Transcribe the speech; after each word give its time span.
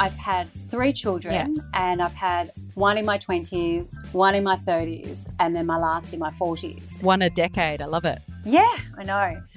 I've 0.00 0.14
had 0.14 0.46
three 0.70 0.92
children 0.92 1.56
and 1.74 2.00
I've 2.00 2.14
had 2.14 2.52
one 2.74 2.96
in 2.96 3.04
my 3.04 3.18
20s, 3.18 4.14
one 4.14 4.36
in 4.36 4.44
my 4.44 4.54
30s, 4.54 5.28
and 5.40 5.56
then 5.56 5.66
my 5.66 5.76
last 5.76 6.12
in 6.12 6.20
my 6.20 6.30
40s. 6.30 7.02
One 7.02 7.20
a 7.20 7.28
decade. 7.28 7.82
I 7.82 7.86
love 7.86 8.04
it. 8.04 8.22
Yeah, 8.44 8.72
I 8.96 9.02
know. 9.02 9.42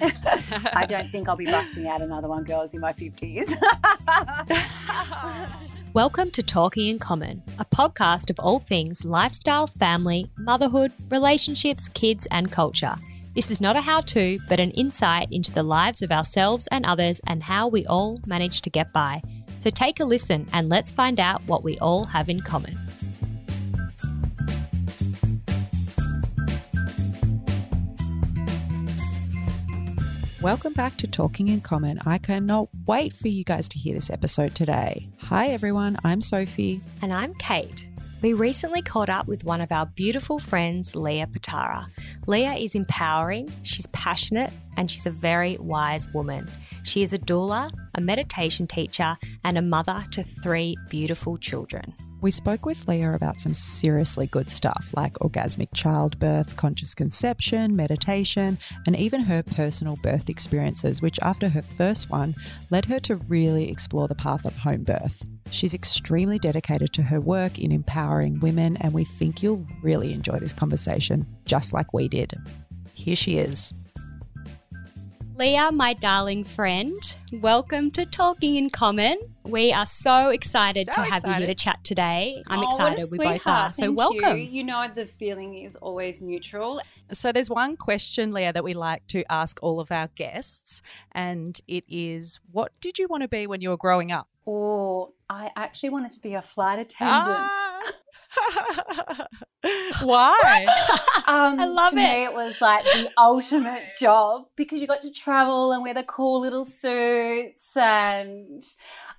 I 0.74 0.84
don't 0.88 1.12
think 1.12 1.28
I'll 1.28 1.36
be 1.36 1.44
busting 1.44 1.86
out 1.86 2.02
another 2.02 2.26
one, 2.26 2.42
girls, 2.42 2.74
in 2.74 2.80
my 2.80 2.92
50s. 2.92 3.54
Welcome 5.94 6.32
to 6.32 6.42
Talking 6.42 6.88
in 6.88 6.98
Common, 6.98 7.40
a 7.60 7.64
podcast 7.64 8.28
of 8.28 8.40
all 8.40 8.58
things 8.58 9.04
lifestyle, 9.04 9.68
family, 9.68 10.28
motherhood, 10.36 10.92
relationships, 11.08 11.88
kids, 11.88 12.26
and 12.32 12.50
culture. 12.50 12.96
This 13.34 13.50
is 13.50 13.62
not 13.62 13.76
a 13.76 13.80
how 13.80 14.02
to, 14.02 14.38
but 14.46 14.60
an 14.60 14.72
insight 14.72 15.28
into 15.30 15.52
the 15.52 15.62
lives 15.62 16.02
of 16.02 16.12
ourselves 16.12 16.68
and 16.70 16.84
others 16.84 17.18
and 17.26 17.42
how 17.42 17.66
we 17.66 17.86
all 17.86 18.18
manage 18.26 18.60
to 18.60 18.70
get 18.70 18.92
by. 18.92 19.22
So 19.62 19.70
take 19.70 20.00
a 20.00 20.04
listen 20.04 20.48
and 20.52 20.68
let's 20.68 20.90
find 20.90 21.20
out 21.20 21.40
what 21.46 21.62
we 21.62 21.78
all 21.78 22.04
have 22.06 22.28
in 22.28 22.40
common. 22.40 22.76
Welcome 30.40 30.72
back 30.72 30.96
to 30.96 31.06
Talking 31.06 31.46
in 31.46 31.60
Common. 31.60 32.00
I 32.04 32.18
cannot 32.18 32.70
wait 32.86 33.12
for 33.12 33.28
you 33.28 33.44
guys 33.44 33.68
to 33.68 33.78
hear 33.78 33.94
this 33.94 34.10
episode 34.10 34.56
today. 34.56 35.06
Hi, 35.18 35.46
everyone. 35.46 35.96
I'm 36.02 36.20
Sophie. 36.20 36.80
And 37.00 37.12
I'm 37.12 37.32
Kate. 37.34 37.88
We 38.22 38.34
recently 38.34 38.82
caught 38.82 39.10
up 39.10 39.26
with 39.26 39.42
one 39.42 39.60
of 39.60 39.72
our 39.72 39.84
beautiful 39.84 40.38
friends, 40.38 40.94
Leah 40.94 41.26
Patara. 41.26 41.86
Leah 42.28 42.52
is 42.52 42.76
empowering, 42.76 43.50
she's 43.64 43.88
passionate, 43.88 44.52
and 44.76 44.88
she's 44.88 45.06
a 45.06 45.10
very 45.10 45.56
wise 45.56 46.08
woman. 46.14 46.48
She 46.84 47.02
is 47.02 47.12
a 47.12 47.18
doula, 47.18 47.72
a 47.96 48.00
meditation 48.00 48.68
teacher, 48.68 49.16
and 49.42 49.58
a 49.58 49.62
mother 49.62 50.04
to 50.12 50.22
three 50.22 50.76
beautiful 50.88 51.36
children. 51.36 51.94
We 52.22 52.30
spoke 52.30 52.64
with 52.64 52.86
Leah 52.86 53.14
about 53.14 53.36
some 53.36 53.52
seriously 53.52 54.28
good 54.28 54.48
stuff 54.48 54.92
like 54.96 55.14
orgasmic 55.14 55.74
childbirth, 55.74 56.56
conscious 56.56 56.94
conception, 56.94 57.74
meditation, 57.74 58.58
and 58.86 58.94
even 58.94 59.22
her 59.22 59.42
personal 59.42 59.96
birth 59.96 60.30
experiences, 60.30 61.02
which 61.02 61.18
after 61.20 61.48
her 61.48 61.62
first 61.62 62.10
one 62.10 62.36
led 62.70 62.84
her 62.84 63.00
to 63.00 63.16
really 63.16 63.68
explore 63.68 64.06
the 64.06 64.14
path 64.14 64.44
of 64.44 64.56
home 64.56 64.84
birth. 64.84 65.26
She's 65.50 65.74
extremely 65.74 66.38
dedicated 66.38 66.92
to 66.92 67.02
her 67.02 67.20
work 67.20 67.58
in 67.58 67.72
empowering 67.72 68.38
women, 68.38 68.76
and 68.76 68.92
we 68.92 69.02
think 69.02 69.42
you'll 69.42 69.66
really 69.82 70.12
enjoy 70.12 70.38
this 70.38 70.52
conversation, 70.52 71.26
just 71.44 71.72
like 71.72 71.92
we 71.92 72.06
did. 72.06 72.34
Here 72.94 73.16
she 73.16 73.38
is. 73.38 73.74
Leah, 75.34 75.72
my 75.72 75.94
darling 75.94 76.44
friend, 76.44 76.94
welcome 77.32 77.90
to 77.92 78.04
Talking 78.04 78.56
in 78.56 78.68
Common. 78.70 79.18
We 79.44 79.72
are 79.72 79.86
so 79.86 80.28
excited 80.28 80.88
So 80.92 81.02
to 81.02 81.10
have 81.10 81.24
you 81.26 81.32
here 81.32 81.46
to 81.46 81.54
chat 81.54 81.82
today. 81.82 82.42
I'm 82.46 82.60
Oh, 82.60 82.62
excited. 82.64 83.08
We 83.10 83.16
both 83.18 83.26
are. 83.26 83.32
sweetheart. 83.38 83.74
So, 83.74 83.82
Thank 83.86 83.96
welcome. 83.98 84.38
You. 84.38 84.44
you 84.44 84.64
know, 84.64 84.86
the 84.94 85.06
feeling 85.06 85.54
is 85.56 85.74
always 85.76 86.20
mutual. 86.20 86.80
So, 87.12 87.32
there's 87.32 87.48
one 87.50 87.76
question, 87.76 88.32
Leah, 88.32 88.52
that 88.52 88.62
we 88.62 88.74
like 88.74 89.06
to 89.08 89.24
ask 89.32 89.58
all 89.62 89.80
of 89.80 89.90
our 89.90 90.08
guests, 90.14 90.82
and 91.12 91.58
it 91.66 91.84
is 91.88 92.38
what 92.50 92.72
did 92.80 92.98
you 92.98 93.06
want 93.08 93.22
to 93.22 93.28
be 93.28 93.46
when 93.46 93.62
you 93.62 93.70
were 93.70 93.76
growing 93.78 94.12
up? 94.12 94.28
Or 94.44 95.10
I 95.30 95.50
actually 95.56 95.90
wanted 95.90 96.10
to 96.12 96.20
be 96.20 96.34
a 96.34 96.42
flight 96.42 96.78
attendant. 96.78 97.26
Ah. 97.26 97.80
Why? 100.02 100.66
Um, 101.24 101.60
I 101.60 101.66
love 101.66 101.92
to 101.92 101.98
it. 101.98 102.02
me, 102.02 102.24
it 102.24 102.34
was 102.34 102.60
like 102.60 102.82
the 102.82 103.08
ultimate 103.16 103.94
job 103.98 104.46
because 104.56 104.80
you 104.80 104.88
got 104.88 105.02
to 105.02 105.12
travel 105.12 105.70
and 105.70 105.80
wear 105.80 105.94
the 105.94 106.02
cool 106.02 106.40
little 106.40 106.64
suits 106.64 107.76
and 107.76 108.60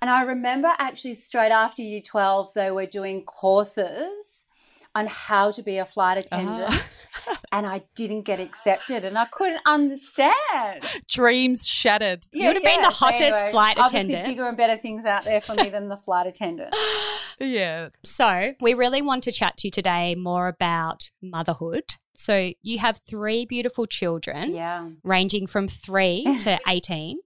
and 0.02 0.10
I 0.10 0.22
remember 0.22 0.68
actually 0.78 1.14
straight 1.14 1.50
after 1.50 1.80
year 1.80 2.02
twelve 2.02 2.52
they 2.52 2.70
were 2.70 2.84
doing 2.84 3.24
courses 3.24 4.43
on 4.94 5.06
how 5.06 5.50
to 5.50 5.62
be 5.62 5.78
a 5.78 5.84
flight 5.84 6.18
uh-huh. 6.32 6.40
attendant 6.40 7.06
and 7.52 7.66
I 7.66 7.82
didn't 7.94 8.22
get 8.22 8.40
accepted 8.40 9.04
and 9.04 9.16
I 9.16 9.26
couldn't 9.26 9.60
understand. 9.64 10.84
Dreams 11.08 11.66
shattered. 11.66 12.26
You 12.32 12.46
would 12.46 12.56
have 12.56 12.64
been 12.64 12.82
the 12.82 12.90
so 12.90 13.06
hottest 13.06 13.48
flight 13.48 13.76
attendant. 13.76 13.84
obviously 13.84 14.12
attendant. 14.14 14.26
bigger 14.26 14.48
and 14.48 14.56
better 14.56 14.76
things 14.76 15.04
out 15.04 15.24
there 15.24 15.40
for 15.40 15.54
me 15.54 15.68
than 15.68 15.88
the 15.88 15.96
flight 15.96 16.26
attendant. 16.26 16.74
Yeah. 17.40 17.88
So, 18.04 18.54
we 18.60 18.74
really 18.74 19.02
want 19.02 19.24
to 19.24 19.32
chat 19.32 19.56
to 19.56 19.66
you 19.66 19.72
today 19.72 20.14
more 20.14 20.46
about 20.46 21.10
motherhood. 21.20 21.96
So, 22.14 22.52
you 22.62 22.78
have 22.78 23.00
three 23.00 23.44
beautiful 23.44 23.86
children, 23.86 24.54
Yeah. 24.54 24.90
ranging 25.02 25.48
from 25.48 25.66
three 25.66 26.24
to 26.42 26.60
18. 26.68 27.18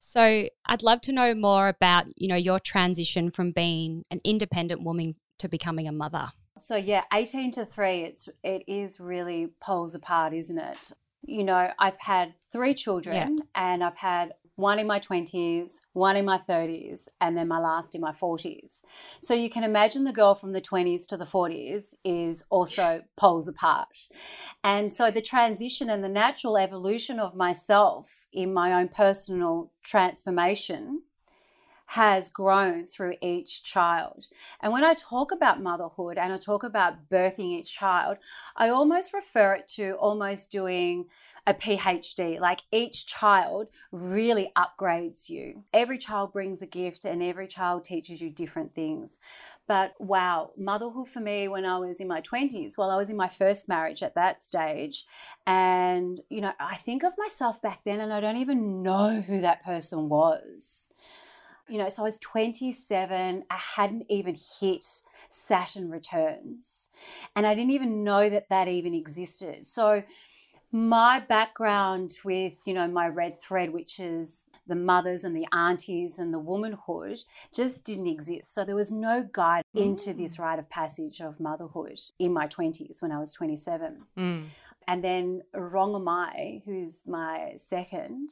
So, 0.00 0.48
I'd 0.66 0.82
love 0.82 1.00
to 1.02 1.12
know 1.12 1.34
more 1.34 1.68
about, 1.68 2.08
you 2.18 2.28
know, 2.28 2.36
your 2.36 2.58
transition 2.58 3.30
from 3.30 3.52
being 3.52 4.04
an 4.10 4.20
independent 4.22 4.82
woman 4.82 5.14
to 5.38 5.48
becoming 5.48 5.88
a 5.88 5.92
mother. 5.92 6.28
So 6.56 6.76
yeah, 6.76 7.02
18 7.12 7.50
to 7.52 7.66
3 7.66 8.00
it's 8.00 8.28
it 8.42 8.64
is 8.66 9.00
really 9.00 9.48
poles 9.60 9.94
apart, 9.94 10.32
isn't 10.32 10.58
it? 10.58 10.92
You 11.26 11.42
know, 11.42 11.70
I've 11.78 11.98
had 11.98 12.34
3 12.52 12.74
children 12.74 13.38
and 13.54 13.82
I've 13.82 13.96
had 13.96 14.34
one 14.56 14.78
in 14.78 14.86
my 14.86 15.00
20s, 15.00 15.80
one 15.94 16.16
in 16.16 16.24
my 16.24 16.38
30s, 16.38 17.08
and 17.20 17.36
then 17.36 17.48
my 17.48 17.58
last 17.58 17.94
in 17.94 18.00
my 18.00 18.12
40s. 18.12 18.82
So 19.20 19.34
you 19.34 19.50
can 19.50 19.64
imagine 19.64 20.04
the 20.04 20.12
girl 20.12 20.34
from 20.34 20.52
the 20.52 20.60
20s 20.60 21.06
to 21.08 21.16
the 21.16 21.24
40s 21.24 21.94
is 22.04 22.44
also 22.50 23.02
poles 23.16 23.48
apart. 23.48 24.08
And 24.62 24.92
so 24.92 25.10
the 25.10 25.22
transition 25.22 25.90
and 25.90 26.04
the 26.04 26.08
natural 26.08 26.56
evolution 26.56 27.18
of 27.18 27.34
myself 27.34 28.28
in 28.32 28.54
my 28.54 28.72
own 28.72 28.88
personal 28.88 29.72
transformation 29.82 31.02
has 31.86 32.30
grown 32.30 32.86
through 32.86 33.14
each 33.20 33.62
child. 33.62 34.28
And 34.60 34.72
when 34.72 34.84
I 34.84 34.94
talk 34.94 35.32
about 35.32 35.62
motherhood 35.62 36.18
and 36.18 36.32
I 36.32 36.36
talk 36.36 36.64
about 36.64 37.08
birthing 37.08 37.58
each 37.58 37.72
child, 37.72 38.18
I 38.56 38.68
almost 38.68 39.12
refer 39.12 39.54
it 39.54 39.68
to 39.76 39.92
almost 39.92 40.50
doing 40.50 41.06
a 41.46 41.54
PhD. 41.54 42.40
Like 42.40 42.62
each 42.72 43.06
child 43.06 43.68
really 43.92 44.50
upgrades 44.56 45.28
you. 45.28 45.64
Every 45.72 45.98
child 45.98 46.32
brings 46.32 46.62
a 46.62 46.66
gift 46.66 47.04
and 47.04 47.22
every 47.22 47.46
child 47.46 47.84
teaches 47.84 48.20
you 48.22 48.30
different 48.30 48.74
things. 48.74 49.20
But 49.66 49.94
wow, 49.98 50.52
motherhood 50.56 51.08
for 51.08 51.20
me 51.20 51.48
when 51.48 51.64
I 51.64 51.78
was 51.78 52.00
in 52.00 52.08
my 52.08 52.20
20s, 52.20 52.76
well, 52.76 52.90
I 52.90 52.96
was 52.96 53.10
in 53.10 53.16
my 53.16 53.28
first 53.28 53.68
marriage 53.68 54.02
at 54.02 54.14
that 54.14 54.40
stage. 54.40 55.04
And, 55.46 56.20
you 56.28 56.40
know, 56.40 56.52
I 56.58 56.76
think 56.76 57.02
of 57.02 57.12
myself 57.18 57.60
back 57.62 57.80
then 57.84 58.00
and 58.00 58.12
I 58.12 58.20
don't 58.20 58.36
even 58.36 58.82
know 58.82 59.20
who 59.20 59.40
that 59.42 59.62
person 59.64 60.08
was. 60.08 60.90
You 61.68 61.78
know, 61.78 61.88
so 61.88 62.02
I 62.02 62.04
was 62.04 62.18
27. 62.18 63.44
I 63.48 63.56
hadn't 63.56 64.04
even 64.08 64.36
hit 64.60 64.84
Saturn 65.28 65.90
returns. 65.90 66.90
And 67.34 67.46
I 67.46 67.54
didn't 67.54 67.70
even 67.70 68.04
know 68.04 68.28
that 68.28 68.48
that 68.50 68.68
even 68.68 68.94
existed. 68.94 69.64
So, 69.64 70.02
my 70.72 71.20
background 71.20 72.16
with, 72.24 72.66
you 72.66 72.74
know, 72.74 72.88
my 72.88 73.06
red 73.06 73.40
thread, 73.40 73.72
which 73.72 74.00
is 74.00 74.40
the 74.66 74.74
mothers 74.74 75.22
and 75.22 75.36
the 75.36 75.46
aunties 75.52 76.18
and 76.18 76.34
the 76.34 76.38
womanhood, 76.38 77.22
just 77.54 77.84
didn't 77.84 78.08
exist. 78.08 78.52
So, 78.52 78.64
there 78.64 78.76
was 78.76 78.92
no 78.92 79.26
guide 79.32 79.64
into 79.74 80.12
this 80.12 80.38
rite 80.38 80.58
of 80.58 80.68
passage 80.68 81.20
of 81.20 81.40
motherhood 81.40 82.00
in 82.18 82.32
my 82.32 82.46
20s 82.46 83.00
when 83.00 83.12
I 83.12 83.18
was 83.18 83.32
27. 83.32 84.02
Mm. 84.18 84.42
And 84.86 85.02
then 85.02 85.42
Rongomai, 85.54 86.64
who's 86.64 87.06
my 87.06 87.52
second, 87.56 88.30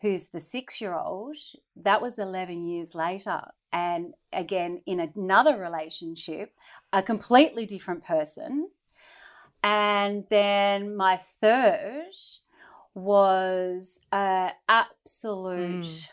who's 0.00 0.28
the 0.28 0.40
six 0.40 0.80
year 0.80 0.94
old, 0.94 1.36
that 1.76 2.00
was 2.00 2.18
11 2.18 2.66
years 2.66 2.94
later. 2.94 3.42
And 3.72 4.14
again, 4.32 4.82
in 4.86 5.00
another 5.00 5.56
relationship, 5.56 6.52
a 6.92 7.02
completely 7.02 7.66
different 7.66 8.04
person. 8.04 8.70
And 9.62 10.24
then 10.30 10.96
my 10.96 11.16
third 11.16 12.14
was 12.94 14.00
an 14.12 14.52
absolute 14.68 16.08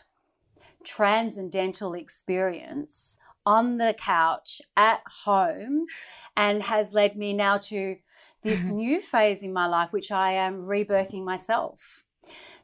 hmm. 0.56 0.62
transcendental 0.84 1.94
experience 1.94 3.16
on 3.46 3.76
the 3.76 3.94
couch 3.96 4.60
at 4.76 5.00
home 5.24 5.86
and 6.36 6.64
has 6.64 6.92
led 6.92 7.16
me 7.16 7.32
now 7.32 7.56
to 7.56 7.96
this 8.42 8.66
mm-hmm. 8.66 8.76
new 8.76 9.00
phase 9.00 9.42
in 9.42 9.52
my 9.52 9.66
life, 9.66 9.92
which 9.92 10.10
I 10.10 10.32
am 10.32 10.62
rebirthing 10.62 11.24
myself. 11.24 12.04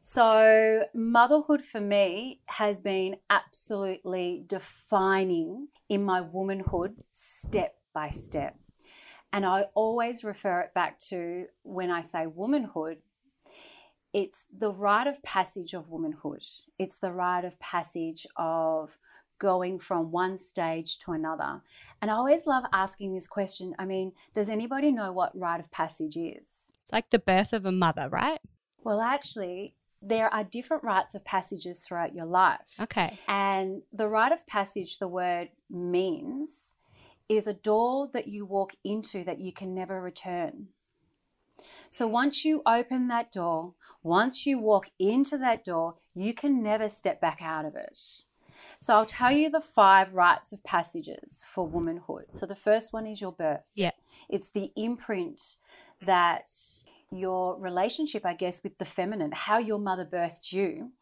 So, 0.01 0.85
motherhood 0.95 1.63
for 1.63 1.81
me 1.81 2.41
has 2.49 2.81
been 2.81 3.17
absolutely 3.31 4.45
defining 4.47 5.69
in 5.89 6.05
my 6.05 6.21
womanhood 6.21 7.05
step 7.13 7.77
by 7.95 8.09
step. 8.09 8.57
And 9.33 9.47
I 9.47 9.67
always 9.75 10.25
refer 10.25 10.61
it 10.61 10.75
back 10.75 10.99
to 11.11 11.47
when 11.63 11.91
I 11.91 12.01
say 12.01 12.27
womanhood, 12.27 12.99
it's 14.13 14.47
the 14.55 14.71
rite 14.71 15.07
of 15.07 15.23
passage 15.23 15.73
of 15.73 15.89
womanhood. 15.89 16.43
It's 16.79 16.99
the 16.99 17.13
rite 17.13 17.45
of 17.45 17.59
passage 17.59 18.27
of 18.37 18.99
going 19.51 19.77
from 19.79 20.13
one 20.13 20.37
stage 20.37 20.91
to 21.01 21.11
another. 21.11 21.53
And 22.01 22.11
I 22.13 22.15
always 22.15 22.47
love 22.47 22.63
asking 22.73 23.13
this 23.13 23.27
question. 23.27 23.75
I 23.77 23.85
mean, 23.87 24.13
does 24.35 24.49
anybody 24.49 24.93
know 24.93 25.11
what 25.13 25.37
rite 25.37 25.59
of 25.59 25.69
passage 25.73 26.17
is? 26.17 26.73
It's 26.85 26.93
like 26.93 27.11
the 27.11 27.19
birth 27.19 27.53
of 27.53 27.67
a 27.67 27.73
mother, 27.73 28.09
right? 28.09 28.39
Well, 28.85 29.01
actually, 29.01 29.75
There 30.05 30.33
are 30.35 30.43
different 30.43 30.83
rites 30.83 31.15
of 31.15 31.25
passages 31.25 31.81
throughout 31.81 32.15
your 32.15 32.27
life. 32.27 32.75
Okay. 32.81 33.19
And 33.29 33.83
the 33.93 34.09
rite 34.09 34.33
of 34.33 34.47
passage, 34.47 34.99
the 34.99 35.07
word 35.07 35.51
means, 35.71 36.75
is 37.29 37.47
a 37.47 37.55
door 37.55 38.09
that 38.13 38.27
you 38.27 38.45
walk 38.45 38.75
into 38.83 39.23
that 39.25 39.39
you 39.39 39.53
can 39.53 39.73
never 39.75 40.01
return. 40.01 40.69
So 41.89 42.09
once 42.09 42.45
you 42.45 42.63
open 42.67 43.07
that 43.09 43.31
door, 43.31 43.75
once 44.03 44.45
you 44.45 44.59
walk 44.59 44.91
into 44.99 45.39
that 45.39 45.65
door, 45.65 45.99
you 46.15 46.35
can 46.35 46.63
never 46.63 46.89
step 46.89 47.21
back 47.21 47.41
out 47.41 47.65
of 47.65 47.77
it. 47.77 48.25
So 48.79 48.95
I'll 48.95 49.07
tell 49.07 49.33
you 49.33 49.51
the 49.51 49.61
five 49.61 50.15
rites 50.15 50.53
of 50.53 50.63
passages 50.65 51.45
for 51.49 51.67
womanhood. 51.67 52.27
So 52.33 52.47
the 52.47 52.57
first 52.57 52.93
one 52.93 53.07
is 53.07 53.21
your 53.21 53.33
birth. 53.33 53.71
Yeah. 53.75 53.93
It's 54.29 54.51
the 54.51 54.71
imprint 54.77 55.57
that 56.05 56.49
your 57.11 57.59
relationship, 57.61 58.25
I 58.25 58.35
guess, 58.35 58.63
with 58.63 58.79
the 58.79 58.85
feminine, 58.85 59.33
how 59.33 59.59
your 59.59 59.79
mother 59.79 60.05
birthed 60.07 60.53
you, 60.53 60.93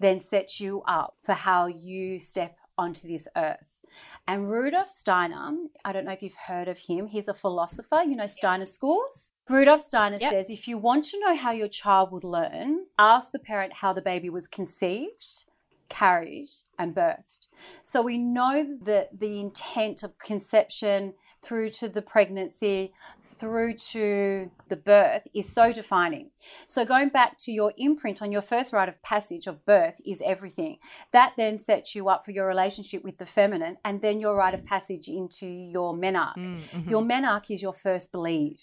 then 0.00 0.20
sets 0.20 0.60
you 0.60 0.82
up 0.86 1.14
for 1.22 1.32
how 1.32 1.66
you 1.66 2.18
step 2.18 2.56
onto 2.78 3.06
this 3.06 3.28
earth. 3.36 3.80
And 4.26 4.50
Rudolf 4.50 4.88
Steiner, 4.88 5.52
I 5.84 5.92
don't 5.92 6.04
know 6.04 6.12
if 6.12 6.22
you've 6.22 6.34
heard 6.34 6.68
of 6.68 6.78
him, 6.78 7.06
he's 7.06 7.28
a 7.28 7.34
philosopher, 7.34 8.02
you 8.02 8.16
know, 8.16 8.26
Steiner 8.26 8.64
schools. 8.64 9.32
Rudolf 9.48 9.80
Steiner 9.80 10.18
Yep. 10.20 10.30
says 10.30 10.50
if 10.50 10.66
you 10.66 10.78
want 10.78 11.04
to 11.04 11.20
know 11.20 11.36
how 11.36 11.52
your 11.52 11.68
child 11.68 12.10
would 12.12 12.24
learn, 12.24 12.86
ask 12.98 13.30
the 13.30 13.38
parent 13.38 13.74
how 13.74 13.92
the 13.92 14.02
baby 14.02 14.30
was 14.30 14.48
conceived, 14.48 15.44
carried, 15.92 16.48
and 16.78 16.94
birthed. 16.94 17.48
So 17.82 18.00
we 18.00 18.16
know 18.16 18.64
that 18.84 19.20
the 19.20 19.40
intent 19.40 20.02
of 20.02 20.18
conception 20.18 21.12
through 21.42 21.68
to 21.68 21.88
the 21.88 22.00
pregnancy, 22.00 22.94
through 23.22 23.74
to 23.74 24.50
the 24.68 24.76
birth 24.76 25.28
is 25.34 25.52
so 25.52 25.70
defining. 25.70 26.30
So 26.66 26.86
going 26.86 27.10
back 27.10 27.36
to 27.40 27.52
your 27.52 27.74
imprint 27.76 28.22
on 28.22 28.32
your 28.32 28.40
first 28.40 28.72
rite 28.72 28.88
of 28.88 29.02
passage 29.02 29.46
of 29.46 29.66
birth 29.66 30.00
is 30.06 30.22
everything. 30.24 30.78
That 31.12 31.34
then 31.36 31.58
sets 31.58 31.94
you 31.94 32.08
up 32.08 32.24
for 32.24 32.30
your 32.30 32.46
relationship 32.46 33.04
with 33.04 33.18
the 33.18 33.26
feminine 33.26 33.76
and 33.84 34.00
then 34.00 34.18
your 34.18 34.34
rite 34.34 34.54
of 34.54 34.64
passage 34.64 35.08
into 35.08 35.46
your 35.46 35.94
menarche. 35.94 36.36
Mm-hmm. 36.38 36.88
Your 36.88 37.02
menarche 37.02 37.50
is 37.50 37.60
your 37.60 37.74
first 37.74 38.12
bleed. 38.12 38.56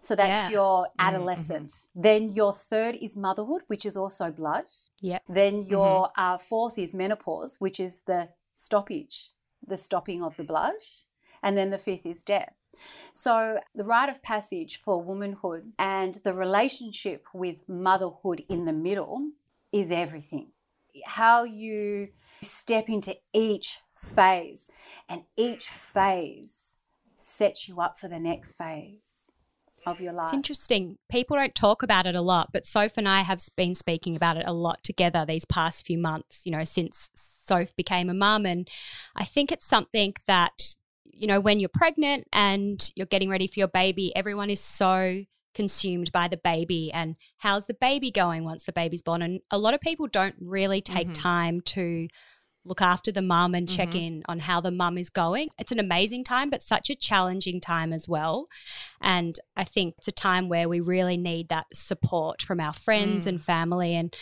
So 0.00 0.14
that's 0.14 0.50
Yeah. 0.50 0.54
your 0.58 0.88
adolescent. 0.98 1.90
Then 1.94 2.28
your 2.28 2.52
third 2.52 2.96
is 2.96 3.16
motherhood, 3.16 3.62
which 3.66 3.84
is 3.84 3.96
also 3.96 4.30
blood. 4.30 4.66
Yep. 5.00 5.22
Then 5.28 5.54
Mm-hmm. 5.62 5.70
your 5.70 6.10
uh, 6.16 6.38
fourth 6.38 6.78
is 6.78 6.94
menopause, 6.94 7.60
which 7.60 7.80
is 7.80 8.00
the 8.02 8.28
stoppage, 8.54 9.32
the 9.66 9.76
stopping 9.76 10.22
of 10.22 10.36
the 10.36 10.44
blood. 10.44 10.74
And 11.42 11.56
then 11.56 11.70
the 11.70 11.78
fifth 11.78 12.06
is 12.06 12.22
death. 12.24 12.54
So 13.12 13.58
the 13.74 13.84
rite 13.84 14.10
of 14.10 14.22
passage 14.22 14.80
for 14.80 15.02
womanhood 15.02 15.72
and 15.78 16.16
the 16.16 16.34
relationship 16.34 17.24
with 17.32 17.68
motherhood 17.68 18.44
in 18.48 18.64
the 18.66 18.72
middle 18.72 19.30
is 19.72 19.90
everything. 19.90 20.52
How 21.04 21.44
you 21.44 22.08
step 22.42 22.88
into 22.88 23.16
each 23.32 23.78
phase, 23.96 24.70
and 25.08 25.22
each 25.36 25.68
phase 25.68 26.76
sets 27.16 27.66
you 27.68 27.80
up 27.80 27.98
for 27.98 28.08
the 28.08 28.18
next 28.18 28.54
phase 28.54 29.25
of 29.86 30.00
your 30.00 30.12
life. 30.12 30.26
It's 30.26 30.34
interesting. 30.34 30.98
People 31.08 31.36
don't 31.36 31.54
talk 31.54 31.82
about 31.82 32.06
it 32.06 32.14
a 32.14 32.20
lot, 32.20 32.50
but 32.52 32.66
Soph 32.66 32.96
and 32.96 33.08
I 33.08 33.20
have 33.20 33.40
been 33.56 33.74
speaking 33.74 34.16
about 34.16 34.36
it 34.36 34.44
a 34.46 34.52
lot 34.52 34.82
together 34.82 35.24
these 35.24 35.44
past 35.44 35.86
few 35.86 35.98
months, 35.98 36.42
you 36.44 36.52
know, 36.52 36.64
since 36.64 37.10
Soph 37.14 37.74
became 37.76 38.08
a 38.10 38.14
mum. 38.14 38.44
And 38.46 38.68
I 39.14 39.24
think 39.24 39.52
it's 39.52 39.64
something 39.64 40.14
that, 40.26 40.76
you 41.04 41.26
know, 41.26 41.40
when 41.40 41.60
you're 41.60 41.70
pregnant 41.72 42.26
and 42.32 42.90
you're 42.96 43.06
getting 43.06 43.30
ready 43.30 43.46
for 43.46 43.60
your 43.60 43.68
baby, 43.68 44.14
everyone 44.16 44.50
is 44.50 44.60
so 44.60 45.22
consumed 45.54 46.12
by 46.12 46.28
the 46.28 46.36
baby 46.36 46.92
and 46.92 47.16
how's 47.38 47.66
the 47.66 47.72
baby 47.74 48.10
going 48.10 48.44
once 48.44 48.64
the 48.64 48.72
baby's 48.72 49.00
born. 49.00 49.22
And 49.22 49.40
a 49.50 49.56
lot 49.56 49.72
of 49.72 49.80
people 49.80 50.06
don't 50.06 50.34
really 50.38 50.82
take 50.82 51.08
Mhm. 51.08 51.22
time 51.22 51.60
to 51.62 52.08
look 52.66 52.82
after 52.82 53.12
the 53.12 53.22
mum 53.22 53.54
and 53.54 53.68
check 53.68 53.90
Mhm. 53.90 54.06
in 54.06 54.22
on 54.28 54.40
how 54.40 54.60
the 54.60 54.70
mum 54.70 54.98
is 54.98 55.08
going. 55.10 55.48
It's 55.58 55.72
an 55.72 55.78
amazing 55.78 56.24
time, 56.24 56.50
but 56.50 56.62
such 56.62 56.90
a 56.90 56.94
challenging 56.96 57.60
time 57.60 57.92
as 57.92 58.08
well. 58.08 58.46
And 59.00 59.38
I 59.56 59.64
think 59.64 59.94
it's 59.98 60.08
a 60.08 60.12
time 60.12 60.48
where 60.48 60.68
we 60.68 60.80
really 60.80 61.16
need 61.16 61.48
that 61.48 61.66
support 61.72 62.42
from 62.42 62.60
our 62.60 62.72
friends 62.72 63.24
Mm. 63.24 63.28
and 63.28 63.42
family. 63.42 63.94
And 63.94 64.14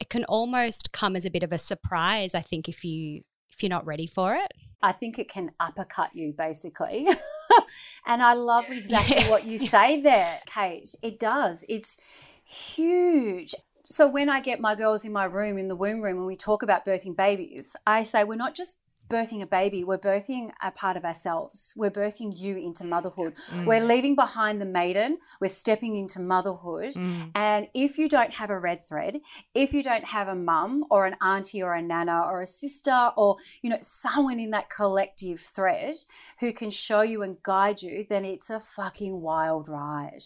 it 0.00 0.08
can 0.08 0.24
almost 0.24 0.92
come 0.92 1.14
as 1.14 1.24
a 1.24 1.30
bit 1.30 1.42
of 1.42 1.52
a 1.52 1.58
surprise, 1.58 2.34
I 2.34 2.40
think, 2.40 2.68
if 2.68 2.84
you 2.84 3.22
if 3.52 3.62
you're 3.62 3.70
not 3.70 3.86
ready 3.86 4.08
for 4.08 4.34
it. 4.34 4.50
I 4.82 4.90
think 4.90 5.16
it 5.16 5.28
can 5.28 5.52
uppercut 5.60 6.10
you 6.16 6.32
basically. 6.32 7.06
and 8.04 8.20
I 8.20 8.32
love 8.34 8.68
exactly 8.70 9.18
Yeah. 9.18 9.30
what 9.30 9.44
you 9.44 9.58
say 9.74 10.00
there, 10.00 10.40
Kate. 10.46 10.92
It 11.02 11.20
does. 11.20 11.64
It's 11.68 11.96
huge. 12.42 13.54
So 13.86 14.08
when 14.08 14.30
I 14.30 14.40
get 14.40 14.60
my 14.60 14.74
girls 14.74 15.04
in 15.04 15.12
my 15.12 15.24
room 15.24 15.58
in 15.58 15.66
the 15.66 15.76
womb 15.76 16.00
room 16.00 16.16
and 16.16 16.26
we 16.26 16.36
talk 16.36 16.62
about 16.62 16.86
birthing 16.86 17.14
babies, 17.14 17.76
I 17.86 18.02
say 18.02 18.24
we're 18.24 18.34
not 18.34 18.54
just 18.54 18.78
birthing 19.08 19.42
a 19.42 19.46
baby, 19.46 19.84
we're 19.84 19.98
birthing 19.98 20.50
a 20.62 20.70
part 20.70 20.96
of 20.96 21.04
ourselves. 21.04 21.72
We're 21.76 21.90
birthing 21.90 22.36
you 22.36 22.56
into 22.56 22.84
motherhood. 22.84 23.34
Mm. 23.50 23.66
We're 23.66 23.84
leaving 23.84 24.14
behind 24.14 24.60
the 24.60 24.66
maiden, 24.66 25.18
we're 25.40 25.48
stepping 25.48 25.96
into 25.96 26.20
motherhood. 26.20 26.94
Mm. 26.94 27.30
And 27.34 27.68
if 27.74 27.98
you 27.98 28.08
don't 28.08 28.34
have 28.34 28.50
a 28.50 28.58
red 28.58 28.84
thread, 28.84 29.20
if 29.54 29.72
you 29.74 29.82
don't 29.82 30.06
have 30.06 30.28
a 30.28 30.34
mum 30.34 30.84
or 30.90 31.06
an 31.06 31.16
auntie 31.22 31.62
or 31.62 31.74
a 31.74 31.82
nana 31.82 32.22
or 32.24 32.40
a 32.40 32.46
sister 32.46 33.10
or, 33.16 33.36
you 33.62 33.70
know, 33.70 33.78
someone 33.82 34.40
in 34.40 34.50
that 34.50 34.70
collective 34.70 35.40
thread 35.40 35.96
who 36.40 36.52
can 36.52 36.70
show 36.70 37.02
you 37.02 37.22
and 37.22 37.42
guide 37.42 37.82
you, 37.82 38.06
then 38.08 38.24
it's 38.24 38.50
a 38.50 38.60
fucking 38.60 39.20
wild 39.20 39.68
ride. 39.68 40.22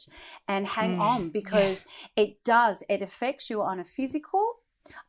And 0.47 0.67
hang 0.67 0.97
Mm, 0.97 1.01
on 1.01 1.29
because 1.31 1.85
it 2.17 2.43
does, 2.45 2.83
it 2.89 3.03
affects 3.03 3.51
you 3.51 3.63
on 3.63 3.79
a 3.79 3.85
physical, 3.85 4.61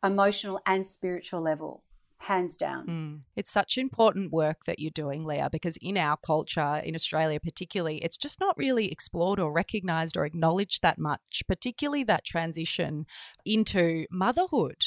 emotional, 0.03 0.59
and 0.65 0.85
spiritual 0.85 1.41
level, 1.41 1.83
hands 2.19 2.57
down. 2.57 2.87
Mm. 2.87 3.21
It's 3.35 3.51
such 3.51 3.77
important 3.77 4.31
work 4.31 4.65
that 4.65 4.79
you're 4.79 4.91
doing, 4.91 5.23
Leah, 5.25 5.49
because 5.51 5.77
in 5.77 5.97
our 5.97 6.17
culture, 6.17 6.81
in 6.83 6.93
Australia 6.95 7.39
particularly, 7.39 7.97
it's 7.99 8.17
just 8.17 8.39
not 8.39 8.57
really 8.57 8.91
explored 8.91 9.39
or 9.39 9.51
recognized 9.51 10.17
or 10.17 10.25
acknowledged 10.25 10.81
that 10.81 10.97
much, 10.99 11.43
particularly 11.47 12.03
that 12.05 12.25
transition 12.25 13.05
into 13.45 14.05
motherhood. 14.11 14.85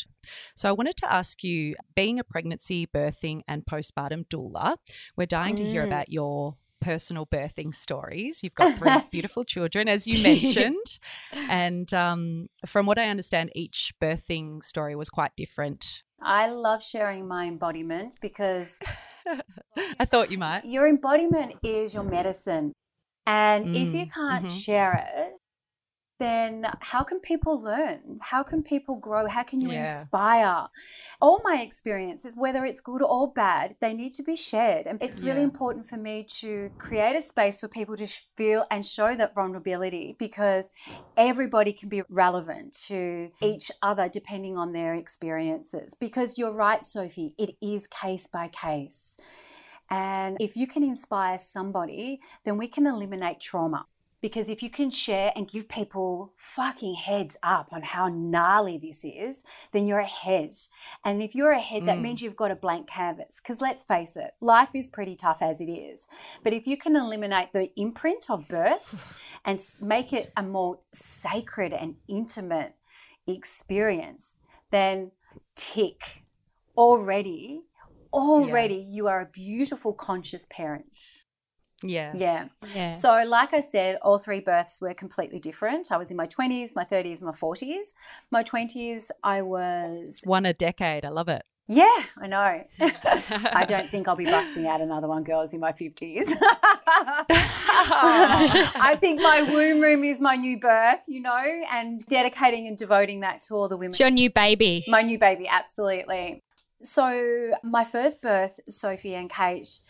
So 0.54 0.68
I 0.68 0.72
wanted 0.72 0.96
to 0.98 1.12
ask 1.12 1.42
you 1.42 1.74
being 1.94 2.18
a 2.20 2.24
pregnancy, 2.24 2.86
birthing, 2.86 3.40
and 3.48 3.64
postpartum 3.64 4.26
doula, 4.28 4.76
we're 5.16 5.26
dying 5.26 5.56
to 5.56 5.64
hear 5.64 5.82
Mm. 5.82 5.86
about 5.86 6.10
your 6.10 6.56
personal 6.80 7.24
birthing 7.24 7.74
stories. 7.74 8.42
You've 8.42 8.54
got 8.54 8.76
three 8.76 8.90
beautiful 9.12 9.44
children, 9.44 9.88
as 9.88 10.06
you 10.06 10.22
mentioned. 10.22 10.98
and 11.32 11.92
um, 11.94 12.48
from 12.66 12.86
what 12.86 12.98
I 12.98 13.08
understand, 13.08 13.50
each 13.54 13.94
birthing 14.02 14.62
story 14.64 14.94
was 14.96 15.08
quite 15.08 15.34
different. 15.36 16.02
I 16.24 16.48
love 16.48 16.82
sharing 16.82 17.26
my 17.28 17.46
embodiment 17.46 18.16
because 18.20 18.82
I 19.98 20.04
thought 20.04 20.30
you 20.30 20.38
might. 20.38 20.64
your 20.64 20.86
embodiment 20.88 21.54
is 21.62 21.94
your 21.94 22.04
medicine. 22.04 22.72
And 23.26 23.68
if 23.72 23.94
you 23.94 24.06
Mm, 24.06 24.12
can't 24.12 24.44
mhm. 24.44 24.50
share 24.50 24.94
it, 25.16 25.34
then 26.22 26.66
how 26.80 27.02
can 27.02 27.20
people 27.20 27.60
learn? 27.60 28.18
How 28.20 28.42
can 28.42 28.62
people 28.62 28.96
grow? 28.96 29.26
How 29.26 29.42
can 29.42 29.60
you 29.60 29.70
Yeah. 29.70 29.82
inspire? 29.82 30.68
All 31.20 31.40
my 31.44 31.60
experiences, 31.60 32.36
whether 32.36 32.64
it's 32.64 32.80
good 32.80 33.02
or 33.02 33.32
bad, 33.32 33.76
they 33.80 33.92
need 33.94 34.12
to 34.12 34.22
be 34.22 34.36
shared. 34.36 34.86
And 34.86 35.02
it's 35.02 35.20
really 35.20 35.40
Yeah. 35.40 35.52
important 35.52 35.88
for 35.88 35.96
me 35.96 36.24
to 36.40 36.70
create 36.78 37.16
a 37.16 37.22
space 37.22 37.60
for 37.60 37.68
people 37.68 37.96
to 37.96 38.06
feel 38.36 38.66
and 38.70 38.86
show 38.86 39.16
that 39.16 39.34
vulnerability 39.34 40.16
because 40.18 40.70
everybody 41.16 41.72
can 41.72 41.88
be 41.88 42.02
relevant 42.08 42.72
to 42.88 43.30
each 43.42 43.70
other 43.82 44.08
depending 44.08 44.56
on 44.56 44.72
their 44.72 44.94
experiences. 44.94 45.94
Because 45.94 46.38
you're 46.38 46.52
right, 46.52 46.82
Sophie, 46.84 47.34
it 47.38 47.56
is 47.60 47.86
case 47.86 48.26
by 48.26 48.48
case. 48.48 49.16
And 49.90 50.36
if 50.40 50.56
you 50.56 50.66
can 50.66 50.82
inspire 50.82 51.38
somebody, 51.38 52.18
then 52.44 52.56
we 52.56 52.66
can 52.68 52.86
eliminate 52.86 53.40
trauma. 53.40 53.86
Because 54.22 54.48
if 54.48 54.62
you 54.62 54.70
can 54.70 54.92
share 54.92 55.32
and 55.34 55.48
give 55.48 55.68
people 55.68 56.32
fucking 56.36 56.94
heads 56.94 57.36
up 57.42 57.72
on 57.72 57.82
how 57.82 58.06
gnarly 58.08 58.78
this 58.78 59.04
is, 59.04 59.42
then 59.72 59.86
you're 59.88 59.98
ahead. 59.98 60.54
And 61.04 61.20
if 61.20 61.34
you're 61.34 61.50
ahead, 61.50 61.86
that 61.86 61.98
Mm. 61.98 62.02
means 62.02 62.22
you've 62.22 62.36
got 62.36 62.52
a 62.52 62.56
blank 62.56 62.86
canvas. 62.86 63.40
Because 63.40 63.60
let's 63.60 63.82
face 63.82 64.16
it, 64.16 64.30
life 64.40 64.70
is 64.74 64.86
pretty 64.86 65.16
tough 65.16 65.42
as 65.42 65.60
it 65.60 65.68
is. 65.68 66.06
But 66.44 66.52
if 66.52 66.68
you 66.68 66.76
can 66.76 66.94
eliminate 66.94 67.52
the 67.52 67.72
imprint 67.74 68.30
of 68.30 68.46
birth 68.46 69.02
and 69.44 69.58
make 69.80 70.12
it 70.12 70.32
a 70.36 70.42
more 70.44 70.78
sacred 70.92 71.72
and 71.72 71.96
intimate 72.08 72.76
experience, 73.26 74.34
then 74.70 75.10
tick. 75.56 76.22
Already, 76.76 77.62
already 78.12 78.76
you 78.76 79.08
are 79.08 79.20
a 79.20 79.26
beautiful, 79.26 79.92
conscious 79.92 80.46
parent. 80.48 81.21
Yeah. 81.82 82.12
Yeah. 82.14 82.48
Yeah. 82.74 82.90
So, 82.92 83.24
like 83.26 83.52
I 83.54 83.60
said, 83.60 83.98
all 84.02 84.18
three 84.18 84.40
births 84.40 84.80
were 84.80 84.94
completely 84.94 85.38
different. 85.38 85.92
I 85.92 85.96
was 85.96 86.10
in 86.10 86.16
my 86.16 86.26
20s, 86.26 86.74
my 86.76 86.84
30s, 86.84 87.22
my 87.22 87.32
40s. 87.32 87.92
My 88.30 88.42
20s, 88.42 89.10
I 89.22 89.42
was 89.42 90.22
One 90.24 90.46
a 90.46 90.52
decade. 90.52 91.04
I 91.04 91.10
love 91.10 91.28
it. 91.28 91.42
Yeah, 91.68 92.02
I 92.18 92.26
know. 92.26 92.64
I 92.80 93.64
don't 93.66 93.90
think 93.90 94.08
I'll 94.08 94.16
be 94.16 94.24
busting 94.24 94.66
out 94.66 94.80
another 94.80 95.06
one, 95.08 95.22
girls, 95.22 95.54
in 95.54 95.60
my 95.60 95.72
50s. 95.72 96.24
I 97.30 98.96
think 98.98 99.22
my 99.22 99.42
womb 99.42 99.80
room 99.80 100.04
is 100.04 100.20
my 100.20 100.36
new 100.36 100.58
birth, 100.58 101.04
you 101.06 101.20
know, 101.20 101.62
and 101.70 102.04
dedicating 102.08 102.66
and 102.66 102.76
devoting 102.76 103.20
that 103.20 103.40
to 103.42 103.54
all 103.54 103.68
the 103.68 103.76
women. 103.76 103.92
It's 103.92 104.00
your 104.00 104.10
new 104.10 104.28
baby. 104.30 104.84
My 104.88 105.02
new 105.02 105.18
baby, 105.18 105.46
absolutely. 105.48 106.42
So, 106.82 107.52
my 107.62 107.84
first 107.84 108.20
birth, 108.20 108.58
Sophie 108.68 109.14
and 109.14 109.30
Kate, 109.30 109.80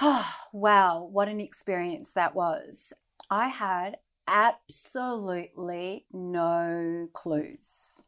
oh, 0.00 0.34
wow, 0.52 1.08
what 1.10 1.28
an 1.28 1.40
experience 1.40 2.12
that 2.12 2.34
was. 2.34 2.92
I 3.30 3.48
had 3.48 3.96
absolutely 4.28 6.06
no 6.12 7.08
clues. 7.12 8.06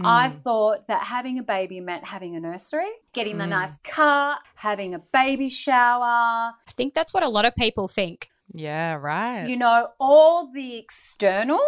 Mm. 0.00 0.06
I 0.06 0.28
hmm. 0.28 0.36
thought 0.36 0.88
that 0.88 1.04
having 1.04 1.38
a 1.38 1.42
baby 1.42 1.80
meant 1.80 2.04
having 2.04 2.36
a 2.36 2.40
nursery, 2.40 2.90
getting 3.12 3.36
mm. 3.36 3.38
the 3.38 3.44
hmm. 3.44 3.50
nice 3.50 3.76
car, 3.78 4.38
having 4.56 4.94
a 4.94 4.98
baby 4.98 5.48
shower. 5.48 6.02
I 6.02 6.72
think 6.74 6.94
that's 6.94 7.14
what 7.14 7.22
a 7.22 7.28
lot 7.28 7.44
of 7.44 7.54
people 7.54 7.88
think. 7.88 8.28
Yeah, 8.52 8.94
right. 8.94 9.48
You 9.48 9.56
know, 9.56 9.88
all 9.98 10.50
the 10.52 10.76
external 10.76 11.60